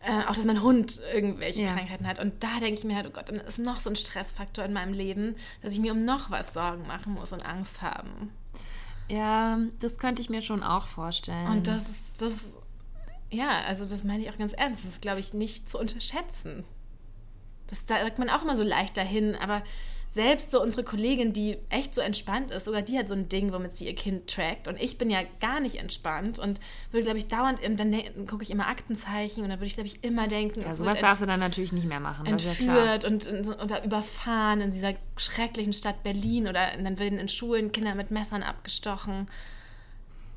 Äh, 0.00 0.24
auch, 0.24 0.34
dass 0.34 0.44
mein 0.44 0.62
Hund 0.62 1.00
irgendwelche 1.14 1.62
ja. 1.62 1.72
Krankheiten 1.72 2.08
hat. 2.08 2.18
Und 2.18 2.42
da 2.42 2.58
denke 2.58 2.74
ich 2.74 2.84
mir 2.84 2.96
halt, 2.96 3.06
oh 3.06 3.10
Gott, 3.10 3.28
dann 3.28 3.36
ist 3.36 3.60
noch 3.60 3.78
so 3.78 3.88
ein 3.88 3.94
Stressfaktor 3.94 4.64
in 4.64 4.72
meinem 4.72 4.94
Leben, 4.94 5.36
dass 5.62 5.72
ich 5.72 5.78
mir 5.78 5.92
um 5.92 6.04
noch 6.04 6.28
was 6.28 6.54
Sorgen 6.54 6.88
machen 6.88 7.14
muss 7.14 7.32
und 7.32 7.40
Angst 7.40 7.82
haben. 7.82 8.32
Ja, 9.08 9.60
das 9.80 9.98
könnte 9.98 10.20
ich 10.20 10.28
mir 10.28 10.42
schon 10.42 10.64
auch 10.64 10.88
vorstellen. 10.88 11.46
Und 11.46 11.68
das, 11.68 11.84
das, 12.18 12.54
ja, 13.30 13.62
also 13.68 13.84
das 13.84 14.02
meine 14.02 14.24
ich 14.24 14.30
auch 14.30 14.38
ganz 14.38 14.52
ernst. 14.54 14.84
Das 14.84 14.94
ist, 14.94 15.02
glaube 15.02 15.20
ich, 15.20 15.34
nicht 15.34 15.70
zu 15.70 15.78
unterschätzen. 15.78 16.64
Das 17.72 17.86
sagt 17.86 18.18
man 18.18 18.28
auch 18.28 18.42
immer 18.42 18.54
so 18.54 18.62
leicht 18.62 18.98
dahin, 18.98 19.34
aber 19.34 19.62
selbst 20.10 20.50
so 20.50 20.60
unsere 20.60 20.84
Kollegin, 20.84 21.32
die 21.32 21.56
echt 21.70 21.94
so 21.94 22.02
entspannt 22.02 22.50
ist, 22.50 22.66
sogar 22.66 22.82
die 22.82 22.98
hat 22.98 23.08
so 23.08 23.14
ein 23.14 23.30
Ding, 23.30 23.50
womit 23.50 23.78
sie 23.78 23.86
ihr 23.86 23.94
Kind 23.94 24.28
trackt. 24.28 24.68
Und 24.68 24.78
ich 24.78 24.98
bin 24.98 25.08
ja 25.08 25.20
gar 25.40 25.58
nicht 25.58 25.76
entspannt 25.76 26.38
und 26.38 26.60
würde, 26.90 27.04
glaube 27.04 27.18
ich, 27.18 27.28
dauernd, 27.28 27.66
und 27.66 27.80
dann 27.80 27.94
gucke 28.26 28.42
ich 28.42 28.50
immer 28.50 28.68
Aktenzeichen 28.68 29.42
und 29.42 29.48
dann 29.48 29.58
würde 29.58 29.68
ich, 29.68 29.74
glaube 29.74 29.86
ich, 29.86 30.04
immer 30.04 30.28
denken, 30.28 30.60
ja, 30.60 30.76
sowas 30.76 30.98
darfst 30.98 31.22
du 31.22 31.26
dann 31.26 31.40
natürlich 31.40 31.72
nicht 31.72 31.86
mehr 31.86 32.00
machen. 32.00 32.26
Entführt 32.26 32.60
ja 32.60 32.94
und, 33.08 33.26
und, 33.26 33.48
und 33.48 33.84
überfahren 33.86 34.60
in 34.60 34.70
dieser 34.70 34.92
schrecklichen 35.16 35.72
Stadt 35.72 36.02
Berlin 36.02 36.46
oder 36.46 36.66
dann 36.76 36.98
werden 36.98 37.18
in 37.18 37.28
Schulen 37.28 37.72
Kinder 37.72 37.94
mit 37.94 38.10
Messern 38.10 38.42
abgestochen. 38.42 39.28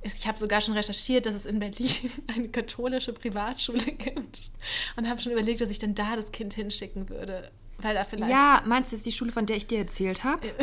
Ich 0.06 0.28
habe 0.28 0.38
sogar 0.38 0.62
schon 0.62 0.76
recherchiert, 0.76 1.26
dass 1.26 1.34
es 1.34 1.46
in 1.46 1.58
Berlin 1.58 1.90
eine 2.36 2.48
katholische 2.50 3.12
Privatschule 3.12 3.84
gibt 3.84 4.52
und 4.96 5.10
habe 5.10 5.20
schon 5.20 5.32
überlegt, 5.32 5.62
dass 5.62 5.70
ich 5.70 5.80
dann 5.80 5.96
da 5.96 6.16
das 6.16 6.32
Kind 6.32 6.54
hinschicken 6.54 7.10
würde. 7.10 7.50
Weil 7.80 7.96
da 7.96 8.04
vielleicht. 8.04 8.32
Ja, 8.32 8.62
meinst 8.66 8.92
du 8.92 8.96
jetzt 8.96 9.06
die 9.06 9.12
Schule, 9.12 9.32
von 9.32 9.46
der 9.46 9.58
ich 9.58 9.68
dir 9.68 9.80
erzählt 9.80 10.24
habe? 10.24 10.48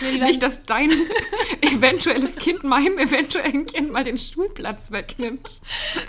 nee, 0.00 0.18
Nicht, 0.18 0.42
dass 0.42 0.62
dein 0.62 0.90
eventuelles 1.60 2.36
Kind 2.36 2.64
meinem 2.64 2.98
eventuellen 2.98 3.66
Kind 3.66 3.92
mal 3.92 4.04
den 4.04 4.18
Schulplatz 4.18 4.90
wegnimmt. 4.90 5.60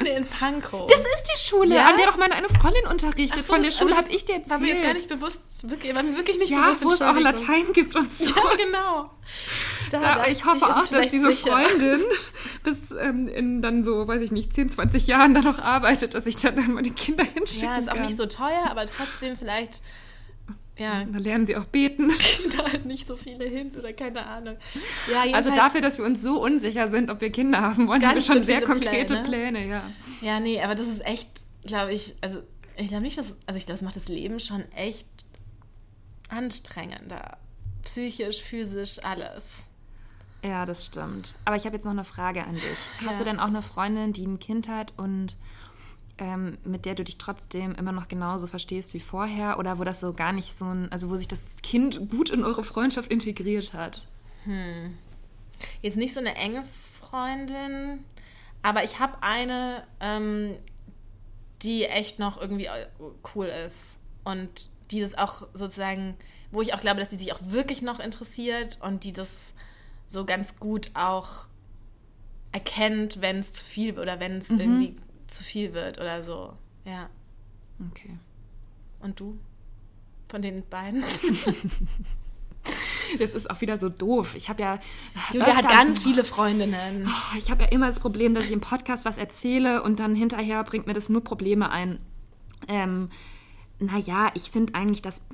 Nee, 0.02 0.16
in 0.16 0.26
Pankow. 0.26 0.88
Das 0.88 1.00
ist 1.00 1.26
die 1.34 1.50
Schule, 1.50 1.76
ja? 1.76 1.90
an 1.90 1.98
der 1.98 2.08
doch 2.08 2.18
meine 2.18 2.36
eine 2.36 2.50
Freundin 2.50 2.88
unterrichtet. 2.88 3.46
So, 3.46 3.54
von 3.54 3.64
der 3.64 3.72
Schule 3.72 3.96
habe 3.96 4.10
ich 4.10 4.26
dir 4.26 4.36
erzählt. 4.36 4.50
War 4.50 4.60
mir 4.60 4.68
jetzt 4.68 4.84
gar 4.84 4.94
nicht 4.94 5.10
bewusst, 5.10 5.70
wirklich, 5.70 5.96
war 5.96 6.04
mir 6.04 6.16
wirklich 6.16 6.38
nicht 6.38 6.52
ja, 6.52 6.72
bewusst. 6.72 6.82
Ja, 6.82 6.88
wo 6.88 6.92
es 6.92 7.02
auch 7.02 7.20
Latein 7.20 7.74
gibt 7.74 7.96
und 7.96 8.12
so. 8.14 8.34
Ja, 8.34 8.56
genau. 8.56 9.06
Da, 9.92 10.00
da, 10.00 10.28
ich 10.28 10.46
hoffe 10.46 10.66
auch, 10.66 10.88
dass 10.88 11.10
diese 11.10 11.32
sicher. 11.32 11.52
Freundin 11.52 12.02
bis 12.64 12.92
ähm, 12.92 13.28
in 13.28 13.62
dann 13.62 13.84
so, 13.84 14.08
weiß 14.08 14.22
ich 14.22 14.32
nicht, 14.32 14.54
10, 14.54 14.70
20 14.70 15.08
Jahren 15.08 15.34
da 15.34 15.42
noch 15.42 15.60
arbeitet, 15.60 16.14
dass 16.14 16.26
ich 16.26 16.36
dann, 16.38 16.56
dann 16.56 16.74
mal 16.74 16.84
die 16.84 16.92
Kinder 16.92 17.24
hinschicken 17.24 17.70
Ja, 17.70 17.78
ist 17.78 17.92
auch 17.92 18.00
nicht 18.00 18.18
so 18.18 18.26
teuer, 18.26 18.68
aber 18.70 18.86
trotzdem 18.86 19.38
vielleicht 19.38 19.82
ja. 20.80 21.04
Da 21.04 21.20
lernen 21.20 21.46
sie 21.46 21.56
auch 21.56 21.66
beten. 21.66 22.12
Da 22.58 22.72
halt 22.72 22.86
nicht 22.86 23.06
so 23.06 23.16
viele 23.16 23.46
hin 23.46 23.72
oder 23.78 23.94
keine 23.94 24.26
Ahnung. 24.26 24.58
Ja, 25.12 25.34
also 25.34 25.50
dafür, 25.52 25.82
dass 25.82 25.98
wir 25.98 26.06
uns 26.06 26.22
so 26.22 26.42
unsicher 26.42 26.88
sind, 26.88 27.10
ob 27.10 27.22
wir 27.22 27.32
Kinder 27.32 27.62
haben 27.62 27.88
wollen, 27.88 28.06
haben 28.06 28.16
wir 28.16 28.22
schon 28.22 28.42
sehr 28.42 28.62
konkrete 28.62 29.16
Pläne. 29.16 29.60
Pläne. 29.60 29.68
ja. 29.68 29.84
Ja, 30.22 30.40
nee, 30.40 30.62
aber 30.62 30.76
das 30.76 30.88
ist 30.88 31.06
echt, 31.06 31.30
glaube 31.64 31.94
ich, 31.94 32.16
also 32.22 32.42
ich 32.76 32.88
glaube 32.88 33.04
nicht, 33.04 33.18
dass, 33.18 33.36
also 33.46 33.58
ich 33.58 33.66
glaube, 33.66 33.78
das 33.78 33.82
macht 33.82 33.96
das 33.96 34.08
Leben 34.08 34.40
schon 34.40 34.64
echt 34.72 35.08
anstrengender. 36.30 37.38
Psychisch, 37.84 38.42
physisch, 38.42 39.04
alles. 39.04 39.64
Ja, 40.44 40.66
das 40.66 40.86
stimmt. 40.86 41.36
Aber 41.46 41.58
ich 41.58 41.66
habe 41.66 41.76
jetzt 41.76 41.84
noch 41.84 41.92
eine 41.92 42.06
Frage 42.06 42.44
an 42.44 42.56
dich. 42.56 42.80
Hast 43.06 43.12
ja. 43.14 43.18
du 43.18 43.24
denn 43.26 43.40
auch 43.40 43.48
eine 43.48 43.62
Freundin, 43.62 44.14
die 44.14 44.26
ein 44.26 44.40
Kind 44.40 44.70
hat 44.70 44.94
und 44.98 45.36
ähm, 46.20 46.58
mit 46.64 46.86
der 46.86 46.96
du 46.96 47.04
dich 47.04 47.18
trotzdem 47.18 47.74
immer 47.76 47.92
noch 47.92 48.08
genauso 48.08 48.48
verstehst 48.48 48.94
wie 48.94 49.00
vorher 49.00 49.58
oder 49.58 49.80
wo 49.80 49.84
das 49.84 50.00
so 50.00 50.14
gar 50.14 50.34
nicht 50.34 50.58
so 50.58 50.66
ein, 50.66 50.92
also 50.92 51.10
wo 51.10 51.16
sich 51.16 51.28
das 51.28 51.58
Kind 51.62 52.10
gut 52.10 52.30
in 52.30 52.44
eure 52.44 52.64
Freundschaft 52.64 53.10
integriert 53.12 53.74
hat? 53.74 54.06
Hm. 54.44 54.98
Jetzt 55.82 55.98
nicht 55.98 56.14
so 56.14 56.20
eine 56.20 56.36
enge 56.36 56.64
Freundin, 57.02 58.04
aber 58.62 58.84
ich 58.84 59.00
habe 59.00 59.22
eine, 59.22 59.84
ähm, 60.00 60.56
die 61.62 61.86
echt 61.86 62.20
noch 62.20 62.40
irgendwie 62.40 62.66
äh, 62.66 62.88
cool 63.36 63.48
ist 63.48 63.98
und 64.24 64.70
die 64.92 65.02
das 65.02 65.18
auch 65.18 65.48
sozusagen, 65.54 66.16
wo 66.52 66.62
ich 66.62 66.74
auch 66.74 66.82
glaube, 66.82 67.00
dass 67.00 67.10
die 67.10 67.18
sich 67.18 67.34
auch 67.34 67.42
wirklich 67.42 67.82
noch 67.82 68.00
interessiert 68.00 68.78
und 68.82 69.04
die 69.04 69.14
das 69.14 69.54
so 70.08 70.26
ganz 70.26 70.60
gut 70.60 70.92
auch 70.96 71.48
erkennt, 72.52 73.22
wenn 73.22 73.40
es 73.40 73.52
zu 73.52 73.64
viel 73.64 74.00
oder 74.00 74.20
wenn 74.20 74.38
es 74.38 74.50
mhm. 74.50 74.60
irgendwie 74.60 74.96
zu 75.30 75.44
viel 75.44 75.74
wird 75.74 76.00
oder 76.00 76.24
so. 76.24 76.54
Ja. 76.86 77.10
Okay. 77.90 78.18
Und 79.00 79.20
du? 79.20 79.40
Von 80.28 80.42
den 80.42 80.68
beiden? 80.70 81.04
Das 83.18 83.34
ist 83.34 83.50
auch 83.50 83.60
wieder 83.62 83.78
so 83.78 83.90
doof. 83.90 84.36
Ich 84.36 84.50
habe 84.50 84.62
ja. 84.62 84.80
Julia 85.34 85.56
hat 85.56 85.68
ganz 85.68 86.04
viele 86.04 86.24
Freundinnen. 86.24 87.08
Oh, 87.08 87.38
ich 87.38 87.50
habe 87.50 87.64
ja 87.64 87.70
immer 87.70 87.88
das 87.88 88.00
Problem, 88.00 88.36
dass 88.36 88.46
ich 88.46 88.52
im 88.52 88.62
Podcast 88.62 89.06
was 89.06 89.18
erzähle 89.18 89.82
und 89.82 90.00
dann 90.00 90.14
hinterher 90.14 90.64
bringt 90.64 90.86
mir 90.86 90.94
das 90.94 91.10
nur 91.10 91.24
Probleme 91.24 91.72
ein. 91.72 92.00
Ähm, 92.68 93.10
naja, 93.80 94.30
ich 94.34 94.52
finde 94.52 94.76
eigentlich, 94.76 95.02
dass 95.02 95.26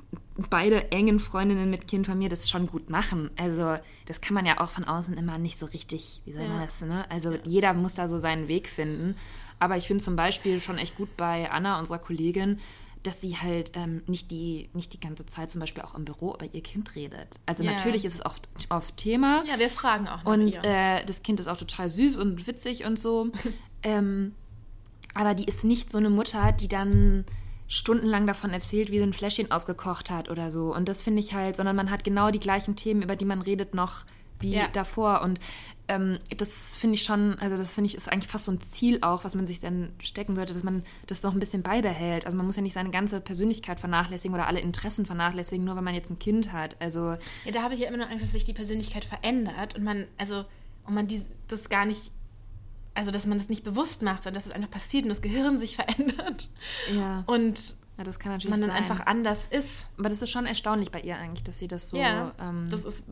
beide 0.50 0.92
engen 0.92 1.18
Freundinnen 1.18 1.68
mit 1.68 1.88
Kind 1.88 2.06
von 2.06 2.16
mir 2.16 2.28
das 2.28 2.48
schon 2.48 2.66
gut 2.66 2.90
machen. 2.90 3.30
Also, 3.36 3.76
das 4.06 4.20
kann 4.20 4.34
man 4.34 4.46
ja 4.46 4.60
auch 4.60 4.70
von 4.70 4.84
außen 4.84 5.16
immer 5.16 5.38
nicht 5.38 5.58
so 5.58 5.66
richtig, 5.66 6.22
wie 6.24 6.32
soll 6.32 6.48
man 6.48 6.64
das, 6.64 6.80
ne? 6.80 7.04
Also, 7.10 7.32
ja. 7.32 7.38
jeder 7.44 7.74
muss 7.74 7.94
da 7.94 8.08
so 8.08 8.18
seinen 8.18 8.48
Weg 8.48 8.68
finden. 8.68 9.16
Aber 9.58 9.76
ich 9.76 9.86
finde 9.86 10.04
zum 10.04 10.16
Beispiel 10.16 10.60
schon 10.60 10.78
echt 10.78 10.96
gut 10.96 11.16
bei 11.16 11.50
Anna, 11.50 11.78
unserer 11.78 11.98
Kollegin, 11.98 12.60
dass 13.02 13.20
sie 13.20 13.36
halt 13.36 13.72
ähm, 13.74 14.02
nicht, 14.06 14.30
die, 14.30 14.68
nicht 14.72 14.92
die 14.92 15.00
ganze 15.00 15.26
Zeit 15.26 15.50
zum 15.50 15.60
Beispiel 15.60 15.82
auch 15.82 15.94
im 15.94 16.04
Büro 16.04 16.34
über 16.34 16.46
ihr 16.52 16.62
Kind 16.62 16.94
redet. 16.94 17.38
Also 17.46 17.62
ja. 17.62 17.72
natürlich 17.72 18.04
ist 18.04 18.14
es 18.14 18.26
oft, 18.26 18.48
oft 18.68 18.96
Thema. 18.96 19.44
Ja, 19.46 19.58
wir 19.58 19.70
fragen 19.70 20.08
auch 20.08 20.24
nach 20.24 20.32
Und 20.32 20.56
äh, 20.64 21.04
das 21.04 21.22
Kind 21.22 21.38
ist 21.38 21.46
auch 21.46 21.56
total 21.56 21.88
süß 21.88 22.18
und 22.18 22.46
witzig 22.46 22.84
und 22.84 22.98
so. 22.98 23.30
ähm, 23.82 24.34
aber 25.14 25.34
die 25.34 25.44
ist 25.44 25.64
nicht 25.64 25.90
so 25.90 25.98
eine 25.98 26.10
Mutter, 26.10 26.52
die 26.52 26.68
dann 26.68 27.24
stundenlang 27.68 28.26
davon 28.26 28.50
erzählt, 28.50 28.90
wie 28.90 28.98
sie 28.98 29.04
ein 29.04 29.12
Fläschchen 29.12 29.50
ausgekocht 29.50 30.10
hat 30.10 30.28
oder 30.28 30.50
so. 30.50 30.74
Und 30.74 30.88
das 30.88 31.02
finde 31.02 31.20
ich 31.20 31.32
halt, 31.32 31.56
sondern 31.56 31.76
man 31.76 31.90
hat 31.90 32.04
genau 32.04 32.30
die 32.30 32.40
gleichen 32.40 32.76
Themen, 32.76 33.02
über 33.02 33.16
die 33.16 33.24
man 33.24 33.40
redet, 33.40 33.74
noch 33.74 34.04
wie 34.40 34.54
ja. 34.54 34.68
davor. 34.68 35.22
Und 35.22 35.38
ähm, 35.88 36.18
das 36.36 36.76
finde 36.76 36.96
ich 36.96 37.04
schon, 37.04 37.38
also 37.38 37.56
das 37.56 37.74
finde 37.74 37.88
ich 37.88 37.94
ist 37.94 38.10
eigentlich 38.10 38.30
fast 38.30 38.46
so 38.46 38.52
ein 38.52 38.60
Ziel 38.60 38.98
auch, 39.02 39.24
was 39.24 39.34
man 39.34 39.46
sich 39.46 39.60
dann 39.60 39.92
stecken 40.02 40.34
sollte, 40.34 40.52
dass 40.52 40.62
man 40.62 40.82
das 41.06 41.22
noch 41.22 41.32
ein 41.32 41.40
bisschen 41.40 41.62
beibehält. 41.62 42.26
Also 42.26 42.36
man 42.36 42.46
muss 42.46 42.56
ja 42.56 42.62
nicht 42.62 42.72
seine 42.72 42.90
ganze 42.90 43.20
Persönlichkeit 43.20 43.78
vernachlässigen 43.78 44.34
oder 44.34 44.46
alle 44.46 44.60
Interessen 44.60 45.06
vernachlässigen, 45.06 45.64
nur 45.64 45.76
weil 45.76 45.82
man 45.82 45.94
jetzt 45.94 46.10
ein 46.10 46.18
Kind 46.18 46.52
hat. 46.52 46.76
Also 46.80 47.16
ja, 47.44 47.52
da 47.52 47.62
habe 47.62 47.74
ich 47.74 47.80
ja 47.80 47.88
immer 47.88 47.98
nur 47.98 48.08
Angst, 48.08 48.24
dass 48.24 48.32
sich 48.32 48.44
die 48.44 48.52
Persönlichkeit 48.52 49.04
verändert 49.04 49.76
und 49.76 49.84
man, 49.84 50.06
also 50.18 50.44
und 50.84 50.94
man 50.94 51.06
die, 51.06 51.22
das 51.48 51.68
gar 51.68 51.84
nicht, 51.84 52.10
also 52.94 53.10
dass 53.10 53.26
man 53.26 53.38
das 53.38 53.48
nicht 53.48 53.64
bewusst 53.64 54.02
macht, 54.02 54.24
sondern 54.24 54.40
dass 54.40 54.46
es 54.46 54.52
einfach 54.52 54.70
passiert 54.70 55.04
und 55.04 55.10
das 55.10 55.22
Gehirn 55.22 55.58
sich 55.58 55.76
verändert. 55.76 56.48
Ja. 56.94 57.24
Und 57.26 57.76
ja, 57.98 58.04
das 58.04 58.18
kann 58.18 58.32
natürlich 58.32 58.50
man 58.50 58.60
dann 58.60 58.70
sein. 58.70 58.78
einfach 58.78 59.06
anders 59.06 59.46
ist. 59.50 59.88
Aber 59.98 60.08
das 60.08 60.20
ist 60.20 60.30
schon 60.30 60.46
erstaunlich 60.46 60.90
bei 60.90 61.00
ihr 61.00 61.16
eigentlich, 61.16 61.44
dass 61.44 61.58
sie 61.58 61.68
das 61.68 61.88
so. 61.88 61.96
ja, 61.96 62.32
ähm, 62.40 62.68
das 62.70 62.84
ist 62.84 63.04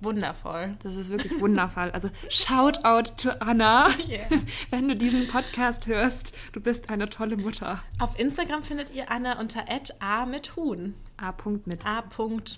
wundervoll. 0.00 0.76
das 0.82 0.96
ist 0.96 1.10
wirklich 1.10 1.40
wundervoll. 1.40 1.90
Also 1.90 2.10
shout 2.28 2.84
out 2.84 3.16
to 3.16 3.30
Anna. 3.40 3.88
Yeah. 4.08 4.26
Wenn 4.70 4.88
du 4.88 4.96
diesen 4.96 5.28
Podcast 5.28 5.86
hörst, 5.86 6.34
du 6.52 6.60
bist 6.60 6.88
eine 6.88 7.10
tolle 7.10 7.36
Mutter. 7.36 7.82
Auf 7.98 8.18
Instagram 8.18 8.62
findet 8.62 8.90
ihr 8.94 9.10
Anna 9.10 9.38
unter 9.38 9.64
a 10.00 10.24
mit 10.24 10.56
Huhn. 10.56 10.94
A. 11.18 11.34
mit. 11.66 11.84
a. 11.84 12.04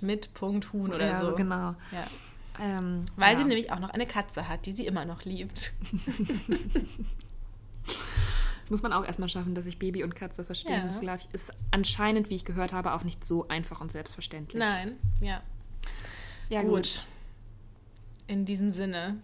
mit 0.02 0.34
Punkt 0.34 0.72
Huhn 0.72 0.92
oder 0.92 1.06
ja, 1.06 1.14
so. 1.16 1.34
genau. 1.34 1.74
Ja. 1.90 2.06
Ähm, 2.60 3.06
Weil 3.16 3.32
ja. 3.32 3.38
sie 3.38 3.44
nämlich 3.44 3.72
auch 3.72 3.80
noch 3.80 3.90
eine 3.90 4.06
Katze 4.06 4.48
hat, 4.48 4.66
die 4.66 4.72
sie 4.72 4.86
immer 4.86 5.04
noch 5.04 5.24
liebt. 5.24 5.72
Das 7.84 8.70
muss 8.70 8.82
man 8.82 8.92
auch 8.92 9.04
erstmal 9.04 9.28
schaffen, 9.28 9.54
dass 9.54 9.64
sich 9.64 9.78
Baby 9.78 10.04
und 10.04 10.14
Katze 10.14 10.44
verstehen. 10.44 10.90
Ja. 11.02 11.06
Das 11.06 11.22
ich, 11.22 11.28
ist 11.34 11.52
anscheinend, 11.70 12.28
wie 12.30 12.36
ich 12.36 12.44
gehört 12.44 12.72
habe, 12.72 12.92
auch 12.92 13.02
nicht 13.02 13.24
so 13.24 13.48
einfach 13.48 13.80
und 13.80 13.90
selbstverständlich. 13.90 14.60
Nein, 14.60 14.98
ja. 15.20 15.40
Ja, 16.50 16.62
gut. 16.62 17.02
In 18.30 18.44
diesem 18.44 18.70
Sinne. 18.70 19.16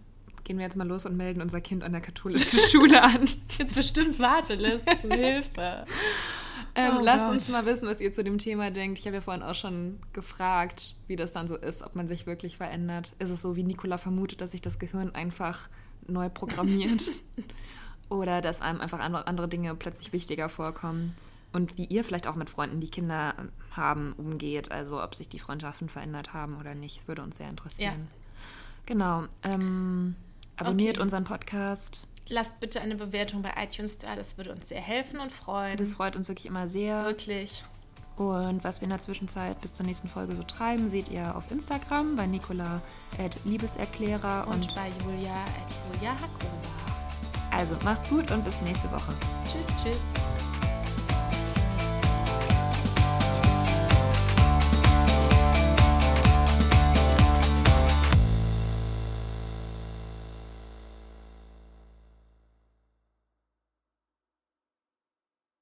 Gehen 0.43 0.57
wir 0.57 0.65
jetzt 0.65 0.75
mal 0.75 0.85
los 0.85 1.05
und 1.05 1.15
melden 1.15 1.41
unser 1.41 1.61
Kind 1.61 1.81
an 1.81 1.93
der 1.93 2.01
katholischen 2.01 2.59
Schule 2.71 3.01
an. 3.01 3.25
Jetzt 3.57 3.73
bestimmt 3.73 4.19
Wartelisten. 4.19 5.11
Hilfe. 5.11 5.85
Ähm, 6.75 6.97
Oh 6.97 7.01
lasst 7.01 7.25
Gott. 7.25 7.33
uns 7.33 7.49
mal 7.49 7.65
wissen, 7.65 7.87
was 7.87 7.99
ihr 7.99 8.13
zu 8.13 8.23
dem 8.23 8.37
Thema 8.37 8.69
denkt. 8.69 8.99
Ich 8.99 9.07
habe 9.07 9.15
ja 9.15 9.21
vorhin 9.21 9.41
auch 9.41 9.55
schon 9.55 9.99
gefragt, 10.13 10.93
wie 11.07 11.15
das 11.15 11.31
dann 11.31 11.47
so 11.47 11.55
ist, 11.55 11.81
ob 11.81 11.95
man 11.95 12.07
sich 12.07 12.27
wirklich 12.27 12.57
verändert. 12.57 13.13
Ist 13.17 13.31
es 13.31 13.41
so, 13.41 13.55
wie 13.55 13.63
Nicola 13.63 13.97
vermutet, 13.97 14.41
dass 14.41 14.51
sich 14.51 14.61
das 14.61 14.77
Gehirn 14.77 15.15
einfach 15.15 15.69
neu 16.05 16.29
programmiert? 16.29 17.01
Oder 18.09 18.41
dass 18.41 18.61
einem 18.61 18.79
einfach 18.79 18.99
andere, 18.99 19.47
Dinge 19.47 19.73
plötzlich 19.73 20.13
wichtiger 20.13 20.49
vorkommen? 20.49 21.15
Und 21.51 21.77
wie 21.77 21.85
ihr 21.85 22.03
vielleicht 22.03 22.27
auch 22.27 22.35
mit 22.35 22.49
Freunden, 22.49 22.79
die 22.79 22.91
Kinder 22.91 23.33
haben, 23.71 24.13
umgeht. 24.13 24.71
Also 24.71 25.01
ob 25.01 25.15
sich 25.15 25.29
die 25.29 25.39
Freundschaften 25.39 25.89
verändert 25.89 26.33
haben 26.33 26.57
oder 26.59 26.75
nicht. 26.75 26.97
Das 26.99 27.07
würde 27.07 27.23
uns 27.23 27.37
sehr 27.37 27.49
interessieren. 27.49 28.07
Genau. 28.87 29.23
Ähm, 29.43 30.15
abonniert 30.55 30.95
Okay. 30.97 31.03
unseren 31.03 31.23
Podcast. 31.25 32.07
Lasst 32.29 32.59
bitte 32.59 32.81
eine 32.81 32.95
Bewertung 32.95 33.41
bei 33.43 33.51
iTunes 33.63 33.99
da, 33.99 34.15
das 34.15 34.37
würde 34.37 34.51
uns 34.51 34.67
sehr 34.69 34.81
helfen 34.81 35.19
und 35.19 35.31
freuen. 35.31 35.77
Das 35.77 35.93
freut 35.93 36.15
uns 36.15 36.27
wirklich 36.27 36.47
immer 36.47 36.67
sehr. 36.67 37.05
wirklich. 37.05 37.63
Und 38.17 38.63
was 38.63 38.81
wir 38.81 38.85
in 38.85 38.89
der 38.89 38.97
Zwischenzeit 38.99 39.61
bis 39.61 39.75
zur 39.75 39.85
nächsten 39.85 40.09
Folge 40.09 40.35
so 40.35 40.41
treiben, 40.43 40.89
seht 40.89 41.09
ihr 41.09 41.35
auf 41.37 41.51
Instagram 41.51 42.15
bei 42.15 42.25
Nicola 42.25 42.81
at 43.19 43.37
Liebeserklärer. 43.45 44.47
Und, 44.47 44.55
Und 44.55 44.75
bei 44.75 44.89
Julia 45.05 45.33
at 45.35 45.95
Julia 45.95 46.11
Hakova. 46.13 47.51
also 47.51 47.75
macht's 47.85 48.09
gut 48.09 48.31
und 48.31 48.43
bis 48.43 48.61
nächste 48.63 48.91
Woche. 48.91 49.13
Tschüss, 49.45 49.67
tschüss. 49.83 50.56